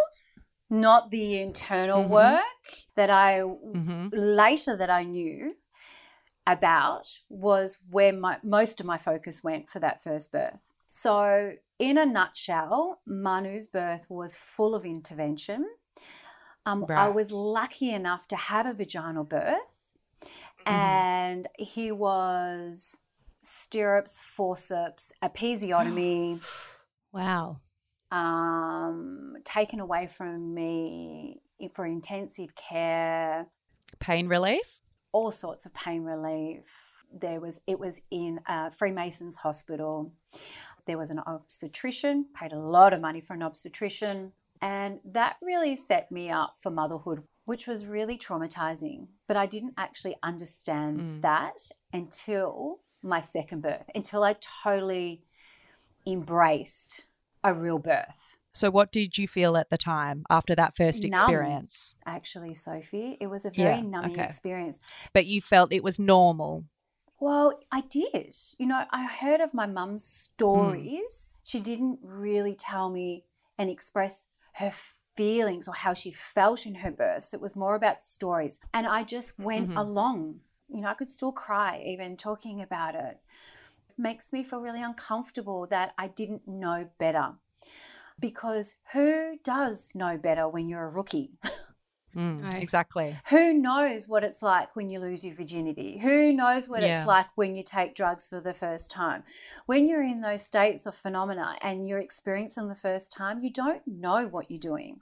not 0.71 1.11
the 1.11 1.41
internal 1.41 2.03
mm-hmm. 2.03 2.13
work 2.13 2.43
that 2.95 3.11
I 3.11 3.41
mm-hmm. 3.41 4.09
later 4.13 4.77
that 4.77 4.91
I 4.91 5.05
knew 5.05 5.55
about 6.49 7.19
was 7.29 7.77
where 7.91 8.13
my 8.13 8.39
most 8.43 8.81
of 8.81 8.87
my 8.87 8.99
focus 8.99 9.45
went 9.45 9.69
for 9.69 9.79
that 9.79 10.03
first 10.03 10.33
birth. 10.33 10.73
So, 10.89 11.53
in 11.79 11.99
a 11.99 12.07
nutshell, 12.07 13.01
Manu's 13.07 13.67
birth 13.67 14.07
was 14.09 14.35
full 14.35 14.75
of 14.75 14.87
intervention. 14.87 15.67
Um, 16.65 16.85
right. 16.89 16.99
I 16.99 17.09
was 17.11 17.31
lucky 17.31 17.93
enough 17.93 18.27
to 18.29 18.37
have 18.37 18.67
a 18.67 18.73
vaginal 18.73 19.25
birth, 19.25 19.93
mm-hmm. 20.23 20.73
and 20.73 21.47
he 21.59 21.93
was 21.93 22.99
stirrups, 23.43 24.19
forceps, 24.19 25.13
episiotomy. 25.23 26.41
wow. 27.13 27.61
Um, 28.11 29.35
taken 29.45 29.81
away 29.81 30.07
from 30.07 30.55
me 30.55 31.43
for 31.75 31.85
intensive 31.85 32.55
care. 32.55 33.49
Pain 33.99 34.29
relief? 34.29 34.81
All 35.13 35.31
sorts 35.31 35.67
of 35.67 35.75
pain 35.75 36.05
relief. 36.05 37.05
There 37.13 37.41
was 37.41 37.61
it 37.67 37.79
was 37.79 38.01
in 38.11 38.41
uh, 38.47 38.71
Freemasons 38.71 39.39
Hospital. 39.39 40.13
There 40.87 40.99
was 40.99 41.11
an 41.11 41.21
obstetrician, 41.21 42.27
paid 42.35 42.53
a 42.53 42.59
lot 42.59 42.93
of 42.93 43.01
money 43.01 43.21
for 43.21 43.35
an 43.35 43.43
obstetrician. 43.43 44.33
And 44.61 45.01
that 45.05 45.37
really 45.43 45.77
set 45.77 46.11
me 46.11 46.31
up 46.31 46.55
for 46.61 46.71
motherhood, 46.71 47.23
which 47.45 47.67
was 47.67 47.87
really 47.87 48.19
traumatizing. 48.19 49.09
But 49.27 49.37
I 49.37 49.47
didn't 49.47 49.75
actually 49.77 50.17
understand 50.23 51.01
mm. 51.01 51.21
that 51.23 51.71
until 51.93 52.81
my 53.03 53.21
second 53.21 53.63
birth, 53.63 53.85
until 53.95 54.25
I 54.25 54.37
totally 54.65 55.23
embraced 56.07 57.05
a 57.45 57.55
real 57.55 57.79
birth. 57.79 58.38
So, 58.59 58.71
what 58.71 58.91
did 58.91 59.17
you 59.17 59.29
feel 59.29 59.57
at 59.57 59.71
the 59.71 59.79
time 59.79 60.25
after 60.29 60.57
that 60.57 60.75
first 60.75 61.05
Numb, 61.05 61.13
experience? 61.13 61.95
Actually, 62.05 62.55
Sophie, 62.55 63.17
it 63.21 63.29
was 63.29 63.45
a 63.45 63.51
very 63.51 63.77
yeah, 63.77 63.83
numbing 63.83 64.13
okay. 64.13 64.25
experience. 64.25 64.81
But 65.13 65.27
you 65.27 65.41
felt 65.41 65.73
it 65.73 65.85
was 65.85 66.01
normal. 66.01 66.65
Well, 67.21 67.61
I 67.71 67.83
did. 67.83 68.35
You 68.59 68.67
know, 68.67 68.85
I 68.91 69.05
heard 69.05 69.41
of 69.41 69.55
my 69.55 69.67
mum's 69.67 70.03
stories. 70.03 71.31
Mm. 71.33 71.37
She 71.45 71.61
didn't 71.61 72.01
really 72.03 72.57
tell 72.57 72.91
me 72.91 73.25
and 73.57 73.71
express 73.71 74.27
her 74.55 74.73
feelings 75.17 75.69
or 75.69 75.75
how 75.75 75.95
she 75.95 76.11
felt 76.11 76.67
in 76.67 76.77
her 76.77 76.91
births. 76.91 77.33
It 77.33 77.41
was 77.41 77.55
more 77.55 77.77
about 77.77 78.01
stories. 78.01 78.59
And 78.75 78.89
I 78.89 79.05
just 79.05 79.39
went 79.39 79.71
mm-hmm. 79.71 79.79
along. 79.79 80.41
You 80.69 80.81
know, 80.81 80.89
I 80.89 80.95
could 80.95 81.11
still 81.11 81.33
cry 81.33 81.81
even 81.87 82.17
talking 82.17 82.61
about 82.61 82.97
it. 82.97 83.21
It 83.89 83.99
makes 83.99 84.33
me 84.33 84.43
feel 84.43 84.63
really 84.63 84.83
uncomfortable 84.83 85.69
that 85.71 85.95
I 85.97 86.09
didn't 86.09 86.49
know 86.49 86.91
better. 86.99 87.35
Because 88.21 88.75
who 88.93 89.39
does 89.45 89.93
know 89.95 90.17
better 90.19 90.49
when 90.49 90.69
you're 90.69 90.85
a 90.85 90.91
rookie? 90.91 91.39
Mm, 92.17 92.55
exactly. 92.61 93.17
Who 93.29 93.53
knows 93.53 94.09
what 94.09 94.25
it's 94.25 94.43
like 94.43 94.75
when 94.75 94.91
you 94.91 94.99
lose 94.99 95.25
your 95.25 95.35
virginity? 95.35 95.99
Who 95.99 96.33
knows 96.33 96.69
what 96.69 96.83
yeah. 96.83 96.99
it's 96.99 97.07
like 97.07 97.27
when 97.37 97.55
you 97.55 97.63
take 97.63 97.95
drugs 97.95 98.29
for 98.29 98.41
the 98.41 98.55
first 98.55 98.91
time? 98.91 99.23
When 99.67 99.87
you're 99.87 100.03
in 100.03 100.21
those 100.21 100.45
states 100.45 100.87
of 100.87 100.95
phenomena 100.95 101.57
and 101.63 101.89
you're 101.89 101.99
experiencing 101.99 102.69
the 102.69 102.75
first 102.75 103.13
time, 103.13 103.43
you 103.43 103.53
don't 103.53 103.87
know 103.87 104.27
what 104.27 104.51
you're 104.51 104.59
doing. 104.59 105.01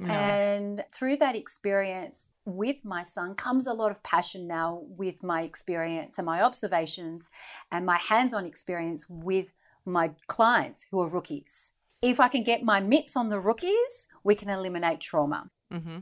No. 0.00 0.12
And 0.12 0.84
through 0.92 1.18
that 1.18 1.36
experience 1.36 2.26
with 2.46 2.84
my 2.84 3.02
son 3.02 3.34
comes 3.34 3.66
a 3.66 3.74
lot 3.74 3.90
of 3.90 4.02
passion 4.02 4.48
now 4.48 4.82
with 4.88 5.22
my 5.22 5.42
experience 5.42 6.18
and 6.18 6.24
my 6.24 6.40
observations 6.42 7.28
and 7.70 7.84
my 7.84 7.98
hands 7.98 8.32
on 8.32 8.46
experience 8.46 9.06
with 9.08 9.52
my 9.84 10.12
clients 10.26 10.86
who 10.90 11.00
are 11.00 11.08
rookies. 11.08 11.72
If 12.02 12.18
I 12.18 12.28
can 12.28 12.42
get 12.42 12.62
my 12.62 12.80
mitts 12.80 13.16
on 13.16 13.28
the 13.28 13.38
rookies, 13.38 14.08
we 14.24 14.34
can 14.34 14.48
eliminate 14.48 15.00
trauma. 15.00 15.50
Mm-hmm. 15.72 15.98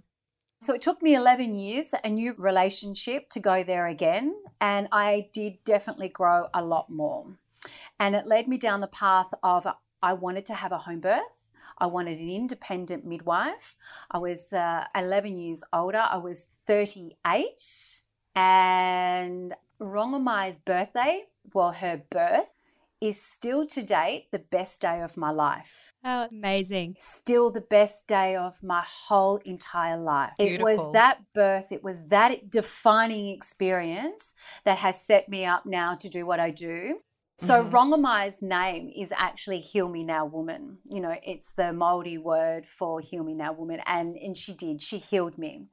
So 0.61 0.75
it 0.75 0.81
took 0.81 1.02
me 1.02 1.14
11 1.14 1.55
years, 1.55 1.95
a 2.02 2.11
new 2.11 2.35
relationship 2.37 3.28
to 3.31 3.40
go 3.40 3.62
there 3.62 3.87
again. 3.87 4.35
And 4.61 4.88
I 4.93 5.28
did 5.33 5.62
definitely 5.64 6.09
grow 6.09 6.49
a 6.55 6.64
lot 6.64 6.90
more. 6.90 7.26
And 7.99 8.14
it 8.14 8.26
led 8.26 8.49
me 8.49 8.59
down 8.59 8.81
the 8.81 8.87
path 8.87 9.33
of 9.43 9.67
I 10.02 10.12
wanted 10.12 10.47
to 10.47 10.55
have 10.55 10.73
a 10.73 10.78
home 10.78 11.00
birth. 11.00 11.50
I 11.78 11.87
wanted 11.87 12.19
an 12.19 12.31
independent 12.31 13.05
midwife. 13.05 13.76
I 14.11 14.19
was 14.19 14.52
uh, 14.52 14.85
11 14.97 15.37
years 15.37 15.62
older. 15.73 16.05
I 16.09 16.19
was 16.19 16.47
38. 16.67 18.00
And 18.35 19.55
Rongomai's 19.81 20.59
birthday, 20.59 21.25
well, 21.52 21.73
her 21.73 22.02
birth, 22.11 22.55
is 23.00 23.21
still 23.21 23.67
to 23.67 23.83
date 23.83 24.26
the 24.33 24.38
best 24.38 24.81
day 24.81 25.00
of 25.00 25.17
my 25.17 25.31
life. 25.31 25.93
Oh, 26.05 26.26
amazing. 26.31 26.97
Still 26.99 27.50
the 27.50 27.61
best 27.61 28.07
day 28.07 28.35
of 28.35 28.62
my 28.62 28.83
whole 28.87 29.37
entire 29.45 29.97
life. 29.97 30.33
Beautiful. 30.38 30.67
It 30.67 30.71
was 30.71 30.93
that 30.93 31.19
birth, 31.35 31.73
it 31.73 31.85
was 31.85 32.07
that 32.09 32.50
defining 32.50 33.28
experience 33.28 34.35
that 34.64 34.78
has 34.78 35.00
set 35.00 35.28
me 35.28 35.45
up 35.45 35.64
now 35.67 35.95
to 35.95 36.09
do 36.09 36.26
what 36.26 36.40
I 36.40 36.50
do. 36.50 36.99
So 37.40 37.62
mm-hmm. 37.62 37.71
Rongomai's 37.71 38.43
name 38.43 38.90
is 38.95 39.14
actually 39.17 39.61
Heal 39.61 39.88
Me 39.88 40.02
Now 40.02 40.26
Woman. 40.26 40.78
You 40.90 41.00
know, 41.00 41.14
it's 41.23 41.52
the 41.52 41.73
Maori 41.73 42.19
word 42.19 42.67
for 42.67 42.99
Heal 43.00 43.23
Me 43.23 43.33
Now 43.33 43.52
Woman. 43.52 43.81
And 43.87 44.17
and 44.17 44.37
she 44.37 44.55
did. 44.55 44.83
She 44.83 44.99
healed 44.99 45.38
me. 45.38 45.67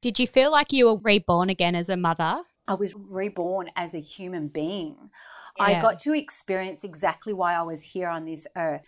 Did 0.00 0.18
you 0.18 0.26
feel 0.26 0.50
like 0.50 0.72
you 0.72 0.86
were 0.86 0.98
reborn 0.98 1.50
again 1.50 1.74
as 1.74 1.90
a 1.90 1.96
mother? 1.96 2.40
I 2.66 2.74
was 2.74 2.94
reborn 2.94 3.70
as 3.76 3.94
a 3.94 4.00
human 4.00 4.48
being. 4.48 5.10
Yeah. 5.58 5.64
I 5.64 5.80
got 5.80 5.98
to 6.00 6.14
experience 6.14 6.84
exactly 6.84 7.32
why 7.32 7.54
I 7.54 7.62
was 7.62 7.82
here 7.82 8.08
on 8.08 8.24
this 8.24 8.46
earth. 8.56 8.86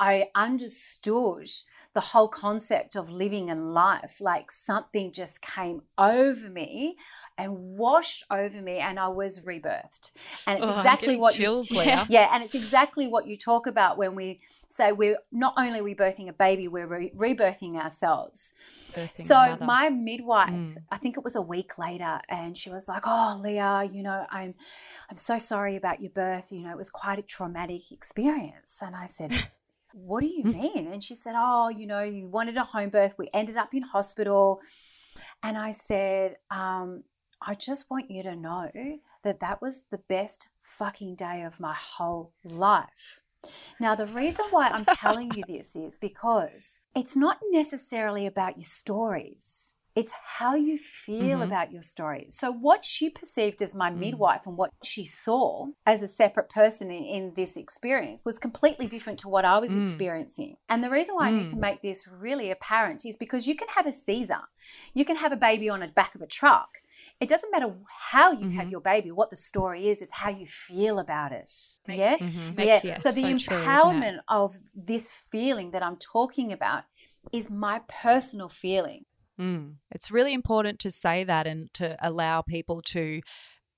I 0.00 0.30
understood 0.34 1.50
the 1.94 2.00
whole 2.00 2.28
concept 2.28 2.96
of 2.96 3.10
living 3.10 3.50
and 3.50 3.74
life 3.74 4.20
like 4.20 4.50
something 4.50 5.12
just 5.12 5.42
came 5.42 5.82
over 5.98 6.48
me 6.48 6.96
and 7.36 7.54
washed 7.76 8.24
over 8.30 8.62
me 8.62 8.78
and 8.78 8.98
I 8.98 9.08
was 9.08 9.40
rebirthed. 9.40 10.12
And 10.46 10.58
it's 10.58 10.66
oh, 10.66 10.76
exactly 10.76 11.16
what 11.16 11.34
chills, 11.34 11.70
you 11.70 11.82
yeah, 11.82 12.06
yeah, 12.08 12.30
and 12.32 12.42
it's 12.42 12.54
exactly 12.54 13.08
what 13.08 13.26
you 13.26 13.36
talk 13.36 13.66
about 13.66 13.98
when 13.98 14.14
we 14.14 14.40
say 14.68 14.92
we're 14.92 15.18
not 15.30 15.54
only 15.58 15.80
rebirthing 15.80 16.28
a 16.28 16.32
baby, 16.32 16.66
we're 16.66 16.86
re- 16.86 17.12
rebirthing 17.14 17.76
ourselves. 17.76 18.54
Birthing 18.92 19.24
so 19.24 19.58
my 19.60 19.90
midwife, 19.90 20.50
mm. 20.50 20.76
I 20.90 20.96
think 20.96 21.18
it 21.18 21.24
was 21.24 21.36
a 21.36 21.42
week 21.42 21.76
later, 21.78 22.20
and 22.28 22.56
she 22.56 22.70
was 22.70 22.88
like, 22.88 23.02
"Oh, 23.04 23.38
Leah, 23.42 23.88
you 23.90 24.02
know, 24.02 24.26
I'm, 24.30 24.54
I'm 25.10 25.16
so 25.16 25.36
sorry 25.38 25.76
about 25.76 26.00
your 26.00 26.10
birth. 26.10 26.50
You 26.50 26.60
know, 26.60 26.70
it 26.70 26.78
was 26.78 26.90
quite 26.90 27.18
a 27.18 27.22
traumatic 27.22 27.92
experience." 27.92 28.78
And 28.80 28.96
I 28.96 29.06
said, 29.06 29.50
what 29.94 30.22
do 30.22 30.28
you 30.28 30.44
mean? 30.44 30.88
And 30.92 31.02
she 31.02 31.14
said, 31.14 31.34
Oh, 31.36 31.68
you 31.68 31.86
know, 31.86 32.02
you 32.02 32.26
wanted 32.26 32.56
a 32.56 32.64
home 32.64 32.90
birth. 32.90 33.16
We 33.18 33.28
ended 33.32 33.56
up 33.56 33.74
in 33.74 33.82
hospital. 33.82 34.60
And 35.42 35.58
I 35.58 35.72
said, 35.72 36.36
um, 36.50 37.04
I 37.40 37.54
just 37.54 37.90
want 37.90 38.10
you 38.10 38.22
to 38.22 38.36
know 38.36 38.70
that 39.24 39.40
that 39.40 39.60
was 39.60 39.82
the 39.90 39.98
best 39.98 40.48
fucking 40.60 41.16
day 41.16 41.42
of 41.42 41.58
my 41.58 41.74
whole 41.74 42.32
life. 42.44 43.20
Now, 43.80 43.96
the 43.96 44.06
reason 44.06 44.46
why 44.50 44.68
I'm 44.68 44.84
telling 44.84 45.32
you 45.34 45.42
this 45.48 45.74
is 45.74 45.98
because 45.98 46.80
it's 46.94 47.16
not 47.16 47.38
necessarily 47.50 48.26
about 48.26 48.56
your 48.56 48.64
stories. 48.64 49.76
It's 49.94 50.12
how 50.38 50.54
you 50.54 50.78
feel 50.78 51.38
mm-hmm. 51.38 51.42
about 51.42 51.70
your 51.70 51.82
story. 51.82 52.26
So, 52.30 52.50
what 52.50 52.82
she 52.82 53.10
perceived 53.10 53.60
as 53.60 53.74
my 53.74 53.90
mm. 53.90 53.98
midwife 53.98 54.46
and 54.46 54.56
what 54.56 54.70
she 54.82 55.04
saw 55.04 55.66
as 55.84 56.02
a 56.02 56.08
separate 56.08 56.48
person 56.48 56.90
in, 56.90 57.04
in, 57.04 57.32
this 57.34 57.56
experience 57.58 58.24
was 58.24 58.38
completely 58.38 58.86
different 58.86 59.18
to 59.20 59.28
what 59.28 59.44
I 59.44 59.58
was 59.58 59.72
mm. 59.72 59.82
experiencing. 59.82 60.56
And 60.68 60.82
the 60.82 60.88
reason 60.88 61.14
why 61.14 61.30
mm. 61.30 61.34
I 61.34 61.38
need 61.38 61.48
to 61.48 61.56
mm. 61.56 61.60
make 61.60 61.82
this 61.82 62.08
really 62.08 62.50
apparent 62.50 63.04
is 63.04 63.16
because 63.18 63.46
you 63.46 63.54
can 63.54 63.68
have 63.74 63.86
a 63.86 63.92
Caesar, 63.92 64.40
you 64.94 65.04
can 65.04 65.16
have 65.16 65.32
a 65.32 65.36
baby 65.36 65.68
on 65.68 65.80
the 65.80 65.88
back 65.88 66.14
of 66.14 66.22
a 66.22 66.26
truck. 66.26 66.78
It 67.20 67.28
doesn't 67.28 67.50
matter 67.50 67.74
how 68.12 68.32
you 68.32 68.46
mm-hmm. 68.46 68.56
have 68.58 68.70
your 68.70 68.80
baby, 68.80 69.10
what 69.10 69.30
the 69.30 69.36
story 69.36 69.88
is, 69.88 70.00
it's 70.00 70.12
how 70.12 70.30
you 70.30 70.46
feel 70.46 70.98
about 70.98 71.32
it. 71.32 71.50
Makes, 71.86 71.98
yeah? 71.98 72.16
Mm-hmm. 72.16 72.60
yeah. 72.60 72.80
yeah. 72.82 72.96
So, 72.96 73.10
the 73.10 73.20
so 73.20 73.26
empowerment 73.26 74.12
true, 74.12 74.20
of 74.28 74.58
this 74.74 75.12
feeling 75.30 75.72
that 75.72 75.82
I'm 75.82 75.96
talking 75.96 76.50
about 76.50 76.84
is 77.30 77.50
my 77.50 77.82
personal 77.88 78.48
feeling 78.48 79.04
Mm. 79.40 79.76
It's 79.90 80.10
really 80.10 80.32
important 80.32 80.78
to 80.80 80.90
say 80.90 81.24
that 81.24 81.46
and 81.46 81.72
to 81.74 81.96
allow 82.06 82.42
people 82.42 82.82
to 82.82 83.20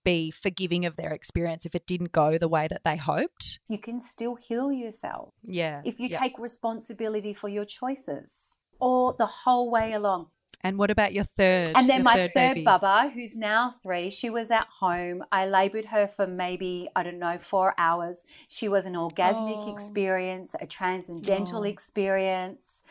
be 0.05 0.31
forgiving 0.31 0.85
of 0.85 0.97
their 0.97 1.13
experience 1.13 1.65
if 1.65 1.75
it 1.75 1.87
didn't 1.87 2.13
go 2.13 2.37
the 2.37 2.49
way 2.49 2.69
that 2.69 2.85
they 2.85 2.97
hoped. 2.97 3.59
You 3.69 3.79
can 3.79 3.99
still 3.99 4.35
heal 4.35 4.71
yourself. 4.71 5.33
Yeah. 5.43 5.81
If 5.85 5.99
you 5.99 6.09
yeah. 6.11 6.19
take 6.19 6.39
responsibility 6.39 7.33
for 7.33 7.49
your 7.49 7.65
choices 7.65 8.59
or 8.79 9.15
the 9.17 9.27
whole 9.27 9.71
way 9.71 9.93
along. 9.93 10.29
And 10.61 10.79
what 10.79 10.91
about 10.91 11.13
your 11.13 11.25
third? 11.25 11.73
And 11.75 11.89
then 11.91 12.03
my 12.03 12.15
third, 12.15 12.33
third, 12.33 12.55
baby? 12.55 12.65
Bubba, 12.65 13.13
who's 13.13 13.37
now 13.37 13.71
three, 13.71 14.09
she 14.09 14.31
was 14.31 14.51
at 14.51 14.67
home. 14.81 15.23
I 15.31 15.47
labored 15.47 15.87
her 15.87 16.07
for 16.07 16.27
maybe, 16.27 16.89
I 16.97 17.03
don't 17.03 17.19
know, 17.19 17.37
four 17.37 17.75
hours. 17.77 18.25
She 18.49 18.67
was 18.69 18.87
an 18.87 18.95
orgasmic 18.95 19.67
Oh. 19.69 19.73
experience, 19.73 20.55
a 20.59 20.67
transcendental 20.67 21.61
Oh. 21.61 21.65
experience. 21.65 22.83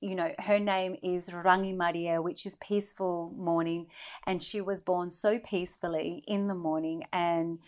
You 0.00 0.14
know, 0.14 0.32
her 0.38 0.58
name 0.58 0.96
is 1.02 1.30
Rangimarie, 1.30 2.22
which 2.22 2.44
is 2.46 2.56
peaceful 2.56 3.32
morning. 3.36 3.86
And 4.26 4.42
she 4.42 4.60
was 4.60 4.80
born 4.80 5.10
so 5.10 5.38
peacefully 5.38 6.22
in 6.26 6.48
the 6.48 6.54
morning. 6.54 7.04
And 7.12 7.58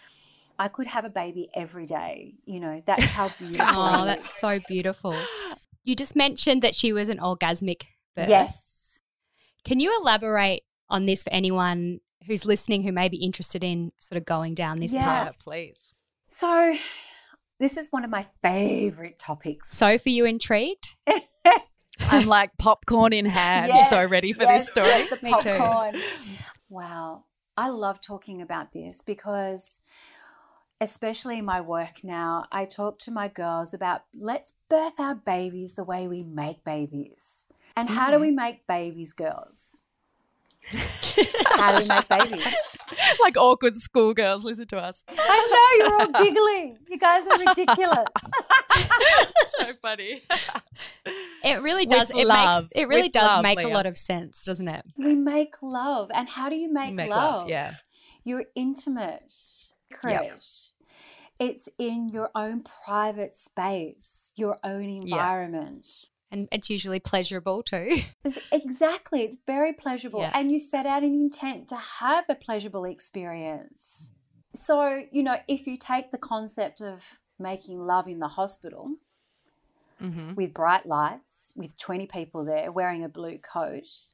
I 0.58 0.68
could 0.68 0.86
have 0.88 1.04
a 1.04 1.10
baby 1.10 1.48
every 1.54 1.86
day. 1.86 2.34
You 2.44 2.60
know, 2.60 2.82
that's 2.84 3.04
how 3.04 3.28
beautiful. 3.38 3.66
Oh, 3.68 4.02
it 4.02 4.06
that's 4.06 4.30
so 4.38 4.60
beautiful. 4.68 5.16
You 5.84 5.94
just 5.94 6.16
mentioned 6.16 6.62
that 6.62 6.74
she 6.74 6.92
was 6.92 7.08
an 7.08 7.18
orgasmic 7.18 7.82
birth. 8.14 8.28
Yes. 8.28 9.00
Can 9.64 9.80
you 9.80 9.98
elaborate 10.00 10.62
on 10.88 11.06
this 11.06 11.22
for 11.22 11.32
anyone 11.32 12.00
who's 12.26 12.44
listening 12.44 12.82
who 12.82 12.92
may 12.92 13.08
be 13.08 13.18
interested 13.18 13.62
in 13.64 13.92
sort 13.98 14.16
of 14.18 14.24
going 14.24 14.54
down 14.54 14.80
this 14.80 14.92
Yeah. 14.92 15.00
Yeah, 15.00 15.24
path? 15.24 15.38
please. 15.38 15.92
So, 16.28 16.76
this 17.60 17.76
is 17.76 17.88
one 17.90 18.04
of 18.04 18.10
my 18.10 18.26
favorite 18.42 19.18
topics. 19.18 19.70
So, 19.70 19.96
for 19.98 20.08
you 20.10 20.24
intrigued? 20.24 20.96
I'm 22.00 22.26
like 22.26 22.56
popcorn 22.58 23.12
in 23.12 23.26
hand, 23.26 23.68
Yes, 23.68 23.90
so 23.90 24.04
ready 24.04 24.32
for 24.32 24.42
yes, 24.42 24.62
this 24.62 24.68
story. 24.68 25.08
The 25.08 25.18
Me 25.22 25.30
too. 25.40 25.56
popcorn. 25.58 26.02
Wow. 26.68 27.24
I 27.56 27.68
love 27.68 28.00
talking 28.00 28.42
about 28.42 28.72
this 28.72 29.00
because, 29.00 29.80
especially 30.80 31.38
in 31.38 31.44
my 31.44 31.60
work 31.60 32.04
now, 32.04 32.44
I 32.52 32.66
talk 32.66 32.98
to 33.00 33.10
my 33.10 33.28
girls 33.28 33.72
about 33.72 34.02
let's 34.14 34.52
birth 34.68 35.00
our 35.00 35.14
babies 35.14 35.72
the 35.72 35.84
way 35.84 36.06
we 36.06 36.22
make 36.22 36.64
babies. 36.64 37.46
And 37.74 37.90
how 37.90 38.10
do 38.10 38.18
we 38.18 38.28
mm-hmm. 38.28 38.36
make 38.36 38.66
babies, 38.66 39.12
girls? 39.12 39.84
how 40.66 41.78
do 41.78 41.82
we 41.82 41.88
make 41.88 42.08
babies? 42.08 42.56
like 43.20 43.36
awkward 43.36 43.76
schoolgirls, 43.76 44.44
listen 44.44 44.66
to 44.68 44.78
us. 44.78 45.04
I 45.08 45.78
know 45.80 45.86
you're 45.86 46.00
all 46.00 46.24
giggling. 46.24 46.78
You 46.88 46.98
guys 46.98 47.26
are 47.26 47.38
ridiculous. 47.38 48.08
so 49.58 49.72
funny. 49.82 50.22
It 51.46 51.62
really 51.62 51.86
With 51.86 51.90
does. 51.90 52.10
It 52.10 52.26
love. 52.26 52.64
makes 52.64 52.72
it 52.74 52.88
really 52.88 53.02
With 53.02 53.12
does 53.12 53.28
love, 53.28 53.42
make 53.42 53.60
a 53.60 53.68
lot 53.68 53.86
of 53.86 53.96
sense, 53.96 54.42
doesn't 54.44 54.68
it? 54.68 54.84
We 54.98 55.14
make 55.14 55.54
love. 55.62 56.10
And 56.14 56.28
how 56.28 56.48
do 56.48 56.56
you 56.56 56.72
make, 56.72 56.94
Make 56.94 57.10
love? 57.10 57.42
love, 57.42 57.48
yeah. 57.48 57.72
You're 58.24 58.46
intimate, 58.54 59.32
Chris. 59.92 60.72
It's 61.38 61.68
in 61.78 62.08
your 62.08 62.30
own 62.34 62.64
private 62.84 63.32
space, 63.32 64.32
your 64.36 64.58
own 64.64 64.88
environment. 64.88 66.10
And 66.32 66.48
it's 66.50 66.68
usually 66.68 66.98
pleasurable 66.98 67.62
too. 67.62 67.98
Exactly. 68.52 69.22
It's 69.22 69.36
very 69.46 69.72
pleasurable. 69.72 70.20
Yeah. 70.20 70.32
And 70.34 70.50
you 70.50 70.58
set 70.58 70.86
out 70.86 71.02
an 71.04 71.14
intent 71.14 71.68
to 71.68 71.76
have 71.76 72.24
a 72.28 72.34
pleasurable 72.34 72.84
experience. 72.84 74.12
So, 74.54 75.02
you 75.12 75.22
know, 75.22 75.36
if 75.46 75.66
you 75.66 75.76
take 75.76 76.10
the 76.10 76.18
concept 76.18 76.80
of 76.80 77.20
making 77.38 77.78
love 77.78 78.08
in 78.08 78.18
the 78.18 78.28
hospital, 78.28 78.96
Mm-hmm. 80.00 80.34
with 80.34 80.52
bright 80.52 80.84
lights, 80.86 81.54
with 81.56 81.78
20 81.78 82.06
people 82.06 82.44
there 82.44 82.70
wearing 82.70 83.02
a 83.02 83.08
blue 83.08 83.38
coat. 83.38 84.12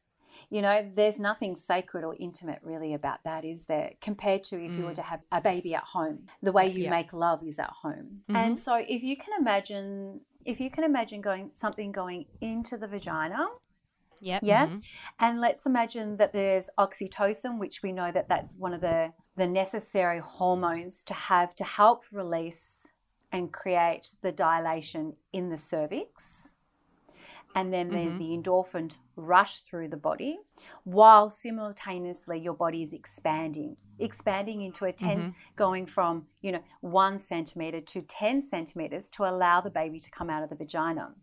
You 0.49 0.63
know, 0.63 0.91
there's 0.95 1.19
nothing 1.21 1.57
sacred 1.57 2.05
or 2.05 2.15
intimate 2.19 2.61
really 2.63 2.95
about 2.95 3.25
that, 3.25 3.45
is 3.45 3.67
there? 3.67 3.93
Compared 4.01 4.45
to 4.45 4.65
if 4.65 4.77
you 4.77 4.85
were 4.85 4.93
Mm. 4.93 4.97
to 4.97 5.03
have 5.03 5.21
a 5.31 5.41
baby 5.41 5.75
at 5.75 5.83
home, 5.85 6.27
the 6.41 6.53
way 6.53 6.69
you 6.69 6.85
Yeah. 6.85 6.91
make 6.91 7.13
love 7.13 7.43
is 7.43 7.59
at 7.59 7.71
home. 7.71 8.23
Mhm. 8.31 8.37
And 8.37 8.59
so 8.59 8.77
if 8.77 9.03
you 9.03 9.17
can 9.17 9.35
imagine, 9.39 10.21
if 10.45 10.61
you 10.61 10.71
can 10.71 10.85
imagine 10.85 11.21
going 11.21 11.51
something 11.53 11.91
going 11.93 12.27
into 12.41 12.79
the 12.79 12.87
vagina, 12.87 13.49
Yep. 14.21 14.43
yeah, 14.45 14.67
Mhm. 14.69 14.83
and 15.19 15.41
let's 15.41 15.67
imagine 15.67 16.17
that 16.19 16.33
there's 16.33 16.71
oxytocin, 16.79 17.59
which 17.59 17.83
we 17.83 17.91
know 17.93 18.13
that 18.13 18.29
that's 18.29 18.55
one 18.55 18.73
of 18.73 18.81
the 18.81 19.13
the 19.35 19.49
necessary 19.49 20.21
hormones 20.21 21.03
to 21.03 21.15
have 21.15 21.55
to 21.57 21.65
help 21.65 22.05
release 22.13 22.92
and 23.33 23.53
create 23.53 24.11
the 24.21 24.33
dilation 24.33 25.15
in 25.33 25.49
the 25.49 25.59
cervix. 25.59 26.52
And 27.55 27.73
then 27.73 27.91
Mhm. 27.91 28.19
the, 28.19 28.25
the 28.25 28.37
endorphins 28.37 28.99
rush 29.15 29.61
through 29.61 29.89
the 29.89 29.97
body 29.97 30.39
while 30.85 31.29
simultaneously 31.29 32.39
your 32.39 32.55
body 32.55 32.83
is 32.83 32.95
expanding, 32.95 33.77
expanding 33.99 34.63
into 34.63 34.87
a 34.87 34.93
10, 34.93 35.19
Mhm. 35.19 35.35
going 35.55 35.85
from, 35.87 36.29
you 36.41 36.53
know, 36.53 36.63
one 36.81 37.19
centimeter 37.19 37.81
to 37.81 38.03
10 38.03 38.41
centimeters 38.41 39.11
to 39.11 39.25
allow 39.25 39.61
the 39.61 39.71
baby 39.71 39.99
to 40.01 40.11
come 40.11 40.31
out 40.31 40.43
of 40.43 40.49
the 40.49 40.57
vagina. 40.57 41.15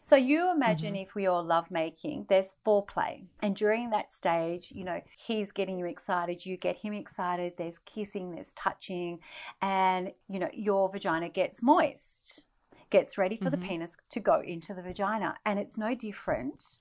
So 0.00 0.16
you 0.16 0.50
imagine 0.50 0.94
if 0.96 1.14
we 1.14 1.26
are 1.26 1.42
lovemaking, 1.42 2.26
there's 2.28 2.54
foreplay. 2.66 3.26
And 3.40 3.56
during 3.56 3.90
that 3.90 4.10
stage, 4.10 4.72
you 4.72 4.84
know, 4.84 5.00
he's 5.16 5.52
getting 5.52 5.78
you 5.78 5.86
excited, 5.86 6.44
you 6.44 6.56
get 6.56 6.78
him 6.78 6.92
excited, 6.92 7.56
there's 7.56 7.78
kissing, 7.78 8.32
there's 8.32 8.52
touching, 8.54 9.20
and, 9.60 10.12
you 10.28 10.38
know, 10.38 10.50
your 10.52 10.90
vagina 10.90 11.28
gets 11.28 11.62
moist, 11.62 12.46
gets 12.92 13.18
ready 13.18 13.36
for 13.36 13.48
Mhm. 13.48 13.52
the 13.52 13.58
penis 13.58 13.96
to 14.10 14.20
go 14.20 14.40
into 14.40 14.72
the 14.74 14.82
vagina. 14.82 15.38
And 15.44 15.58
it's 15.58 15.76
no 15.76 15.94
different 15.96 16.78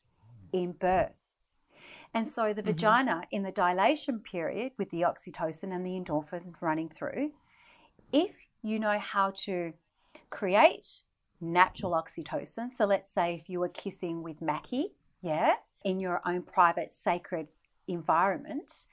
in 0.51 0.73
birth. 0.73 1.31
And 2.13 2.27
so 2.27 2.53
the 2.53 2.61
Mhm. 2.61 2.65
vagina 2.65 3.23
in 3.31 3.43
the 3.43 3.51
dilation 3.51 4.19
period 4.19 4.73
with 4.77 4.89
the 4.91 5.01
oxytocin 5.01 5.73
and 5.73 5.85
the 5.85 5.99
endorphins 5.99 6.51
running 6.61 6.89
through, 6.89 7.33
if 8.11 8.45
you 8.61 8.77
know 8.79 8.99
how 8.99 9.31
to 9.31 9.73
create 10.29 11.03
natural 11.39 11.93
oxytocin, 11.93 12.71
so 12.71 12.85
let's 12.85 13.11
say 13.11 13.33
if 13.33 13.49
you 13.49 13.59
were 13.59 13.69
kissing 13.69 14.21
with 14.21 14.41
Mackie, 14.41 14.93
yeah, 15.21 15.55
in 15.83 15.99
your 15.99 16.21
own 16.25 16.43
private 16.43 16.93
sacred 16.93 17.47
environment, 17.87 18.85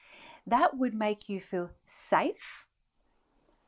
that 0.46 0.76
would 0.78 0.94
make 0.94 1.28
you 1.28 1.40
feel 1.40 1.70
safe, 1.85 2.66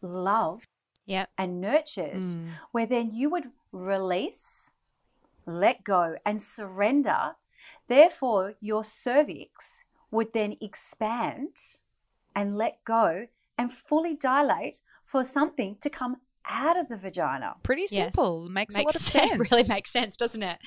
loved, 0.00 0.66
Yep. 1.10 1.30
and 1.36 1.60
nurtured, 1.60 2.22
Mm. 2.22 2.48
where 2.72 2.86
then 2.86 3.10
you 3.12 3.28
would 3.30 3.50
release, 3.72 4.74
let 5.46 5.82
go, 5.84 6.16
and 6.24 6.40
surrender. 6.40 7.36
Therefore, 7.88 8.54
your 8.60 8.84
cervix 8.84 9.84
would 10.10 10.32
then 10.32 10.56
expand 10.60 11.56
and 12.34 12.56
let 12.56 12.84
go 12.84 13.26
and 13.58 13.72
fully 13.72 14.14
dilate 14.14 14.82
for 15.04 15.24
something 15.24 15.76
to 15.80 15.90
come 15.90 16.20
out 16.46 16.76
of 16.76 16.88
the 16.88 16.96
vagina. 16.96 17.56
Pretty 17.62 17.82
Yes. 17.90 18.14
simple. 18.14 18.48
Makes, 18.48 18.76
a 18.76 18.82
lot 18.82 18.94
of 18.94 19.00
sense. 19.00 19.30
sense. 19.30 19.50
really 19.50 19.64
makes 19.68 19.90
sense, 19.90 20.16
doesn't 20.16 20.42
it? 20.42 20.58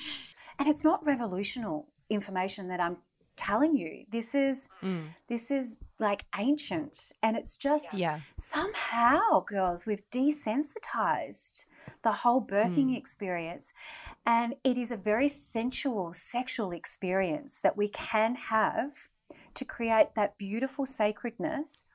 And 0.58 0.68
it's 0.68 0.84
not 0.84 1.04
revolutionary 1.06 1.82
information 2.10 2.68
that 2.68 2.80
I'm 2.80 2.98
telling 3.36 3.76
you. 3.76 4.04
This 4.10 4.34
is 4.34 4.68
Mm. 4.82 5.14
this 5.26 5.50
is 5.50 5.80
like 5.98 6.26
ancient 6.38 7.12
and 7.22 7.36
it's 7.36 7.56
just 7.56 7.94
Yeah. 7.94 8.20
somehow, 8.36 9.40
girls, 9.40 9.86
we've 9.86 10.08
desensitized 10.10 11.64
the 12.02 12.12
whole 12.12 12.42
birthing 12.44 12.94
experience. 12.96 13.72
And 14.26 14.56
it 14.62 14.76
is 14.76 14.90
a 14.90 14.96
very 14.96 15.28
sensual, 15.28 16.12
sexual 16.12 16.72
experience 16.72 17.60
that 17.60 17.76
we 17.76 17.88
can 17.88 18.34
have 18.34 19.08
to 19.54 19.64
create 19.64 20.14
that 20.14 20.36
beautiful 20.36 20.84
sacredness 20.86 21.86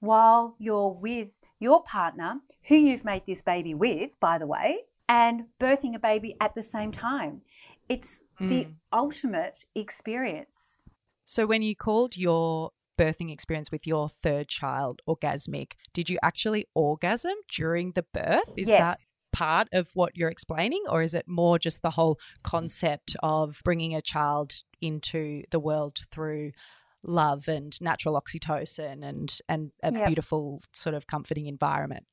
while 0.00 0.54
you're 0.58 0.90
with 0.90 1.38
your 1.58 1.82
partner, 1.82 2.40
who 2.64 2.74
you've 2.74 3.04
made 3.04 3.24
this 3.26 3.42
baby 3.42 3.74
with, 3.74 4.18
by 4.20 4.36
the 4.38 4.46
way, 4.46 4.84
and 5.08 5.44
birthing 5.58 5.94
a 5.94 5.98
baby 5.98 6.36
at 6.40 6.54
the 6.54 6.62
same 6.62 6.92
time. 6.92 7.42
It's 7.88 8.22
the 8.38 8.66
Mm. 8.66 8.74
ultimate 8.92 9.64
experience. 9.74 10.82
So 11.24 11.46
when 11.46 11.62
you 11.62 11.74
called 11.74 12.16
your 12.16 12.70
birthing 12.98 13.32
experience 13.32 13.70
with 13.72 13.86
your 13.86 14.08
third 14.08 14.48
child 14.48 15.00
orgasmic, 15.08 15.72
did 15.92 16.08
you 16.08 16.18
actually 16.22 16.66
orgasm 16.74 17.34
during 17.50 17.92
the 17.92 18.04
birth? 18.12 18.52
Is 18.56 18.68
Yes. 18.68 18.78
that 18.78 18.98
part 19.32 19.68
of 19.72 19.90
what 19.94 20.16
you're 20.16 20.28
explaining 20.30 20.82
or 20.88 21.02
is 21.02 21.12
it 21.12 21.26
more 21.26 21.58
just 21.58 21.82
the 21.82 21.90
whole 21.90 22.18
concept 22.44 23.16
of 23.20 23.60
bringing 23.64 23.94
a 23.94 24.00
child 24.02 24.62
into 24.80 25.42
the 25.50 25.58
world 25.58 25.98
through 26.12 26.52
love 27.02 27.48
and 27.48 27.76
natural 27.80 28.20
oxytocin 28.20 29.04
and 29.04 29.38
and 29.48 29.72
a 29.82 29.92
Yep. 29.92 30.06
beautiful 30.06 30.62
sort 30.72 30.94
of 30.94 31.06
comforting 31.08 31.46
environment? 31.46 32.06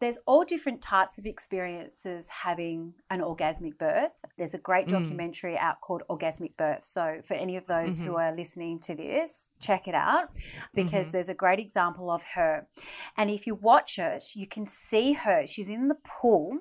There's 0.00 0.18
all 0.26 0.44
different 0.44 0.80
types 0.80 1.18
of 1.18 1.26
experiences 1.26 2.28
having 2.28 2.94
an 3.10 3.20
orgasmic 3.20 3.76
birth. 3.78 4.24
There's 4.36 4.54
a 4.54 4.58
great 4.58 4.86
Mm. 4.86 4.90
documentary 4.90 5.58
out 5.58 5.80
called 5.80 6.02
Orgasmic 6.08 6.56
Birth. 6.56 6.82
So, 6.84 7.20
for 7.24 7.34
any 7.34 7.56
of 7.56 7.66
those 7.66 7.98
who 7.98 8.16
are 8.16 8.32
listening 8.34 8.78
to 8.80 8.94
this, 8.94 9.50
check 9.60 9.88
it 9.88 9.94
out 9.94 10.30
because 10.74 11.08
Mhm. 11.08 11.12
there's 11.12 11.28
a 11.28 11.34
great 11.34 11.58
example 11.58 12.10
of 12.10 12.24
her. 12.34 12.66
And 13.16 13.30
if 13.30 13.46
you 13.46 13.54
watch 13.54 13.98
it, 13.98 14.36
you 14.36 14.46
can 14.46 14.64
see 14.64 15.14
her. 15.14 15.46
She's 15.46 15.68
in 15.68 15.88
the 15.88 15.96
pool 15.96 16.60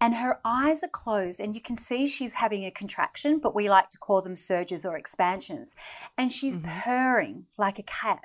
and 0.00 0.16
her 0.16 0.40
eyes 0.44 0.82
are 0.82 0.88
closed 0.88 1.40
and 1.40 1.54
you 1.54 1.60
can 1.60 1.76
see 1.76 2.06
she's 2.06 2.34
having 2.34 2.64
a 2.64 2.70
contraction 2.70 3.38
but 3.38 3.54
we 3.54 3.68
like 3.68 3.88
to 3.88 3.98
call 3.98 4.20
them 4.22 4.36
surges 4.36 4.84
or 4.86 4.96
expansions 4.96 5.74
and 6.16 6.30
she's 6.32 6.56
Mhm. 6.56 6.82
purring 6.84 7.46
like 7.56 7.78
a 7.78 7.82
cat 7.82 8.20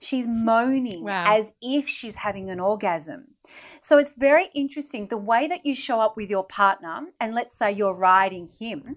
she's 0.00 0.26
moaning 0.26 1.04
Wow. 1.04 1.24
as 1.26 1.52
if 1.62 1.88
she's 1.88 2.16
having 2.16 2.50
an 2.50 2.60
orgasm 2.60 3.34
so 3.80 3.98
it's 3.98 4.12
very 4.12 4.48
interesting 4.54 5.06
the 5.06 5.16
way 5.16 5.46
that 5.46 5.64
you 5.64 5.74
show 5.74 6.00
up 6.00 6.16
with 6.16 6.30
your 6.30 6.44
partner 6.44 7.06
and 7.20 7.34
let's 7.34 7.54
say 7.54 7.72
you're 7.72 7.94
riding 7.94 8.46
him 8.46 8.96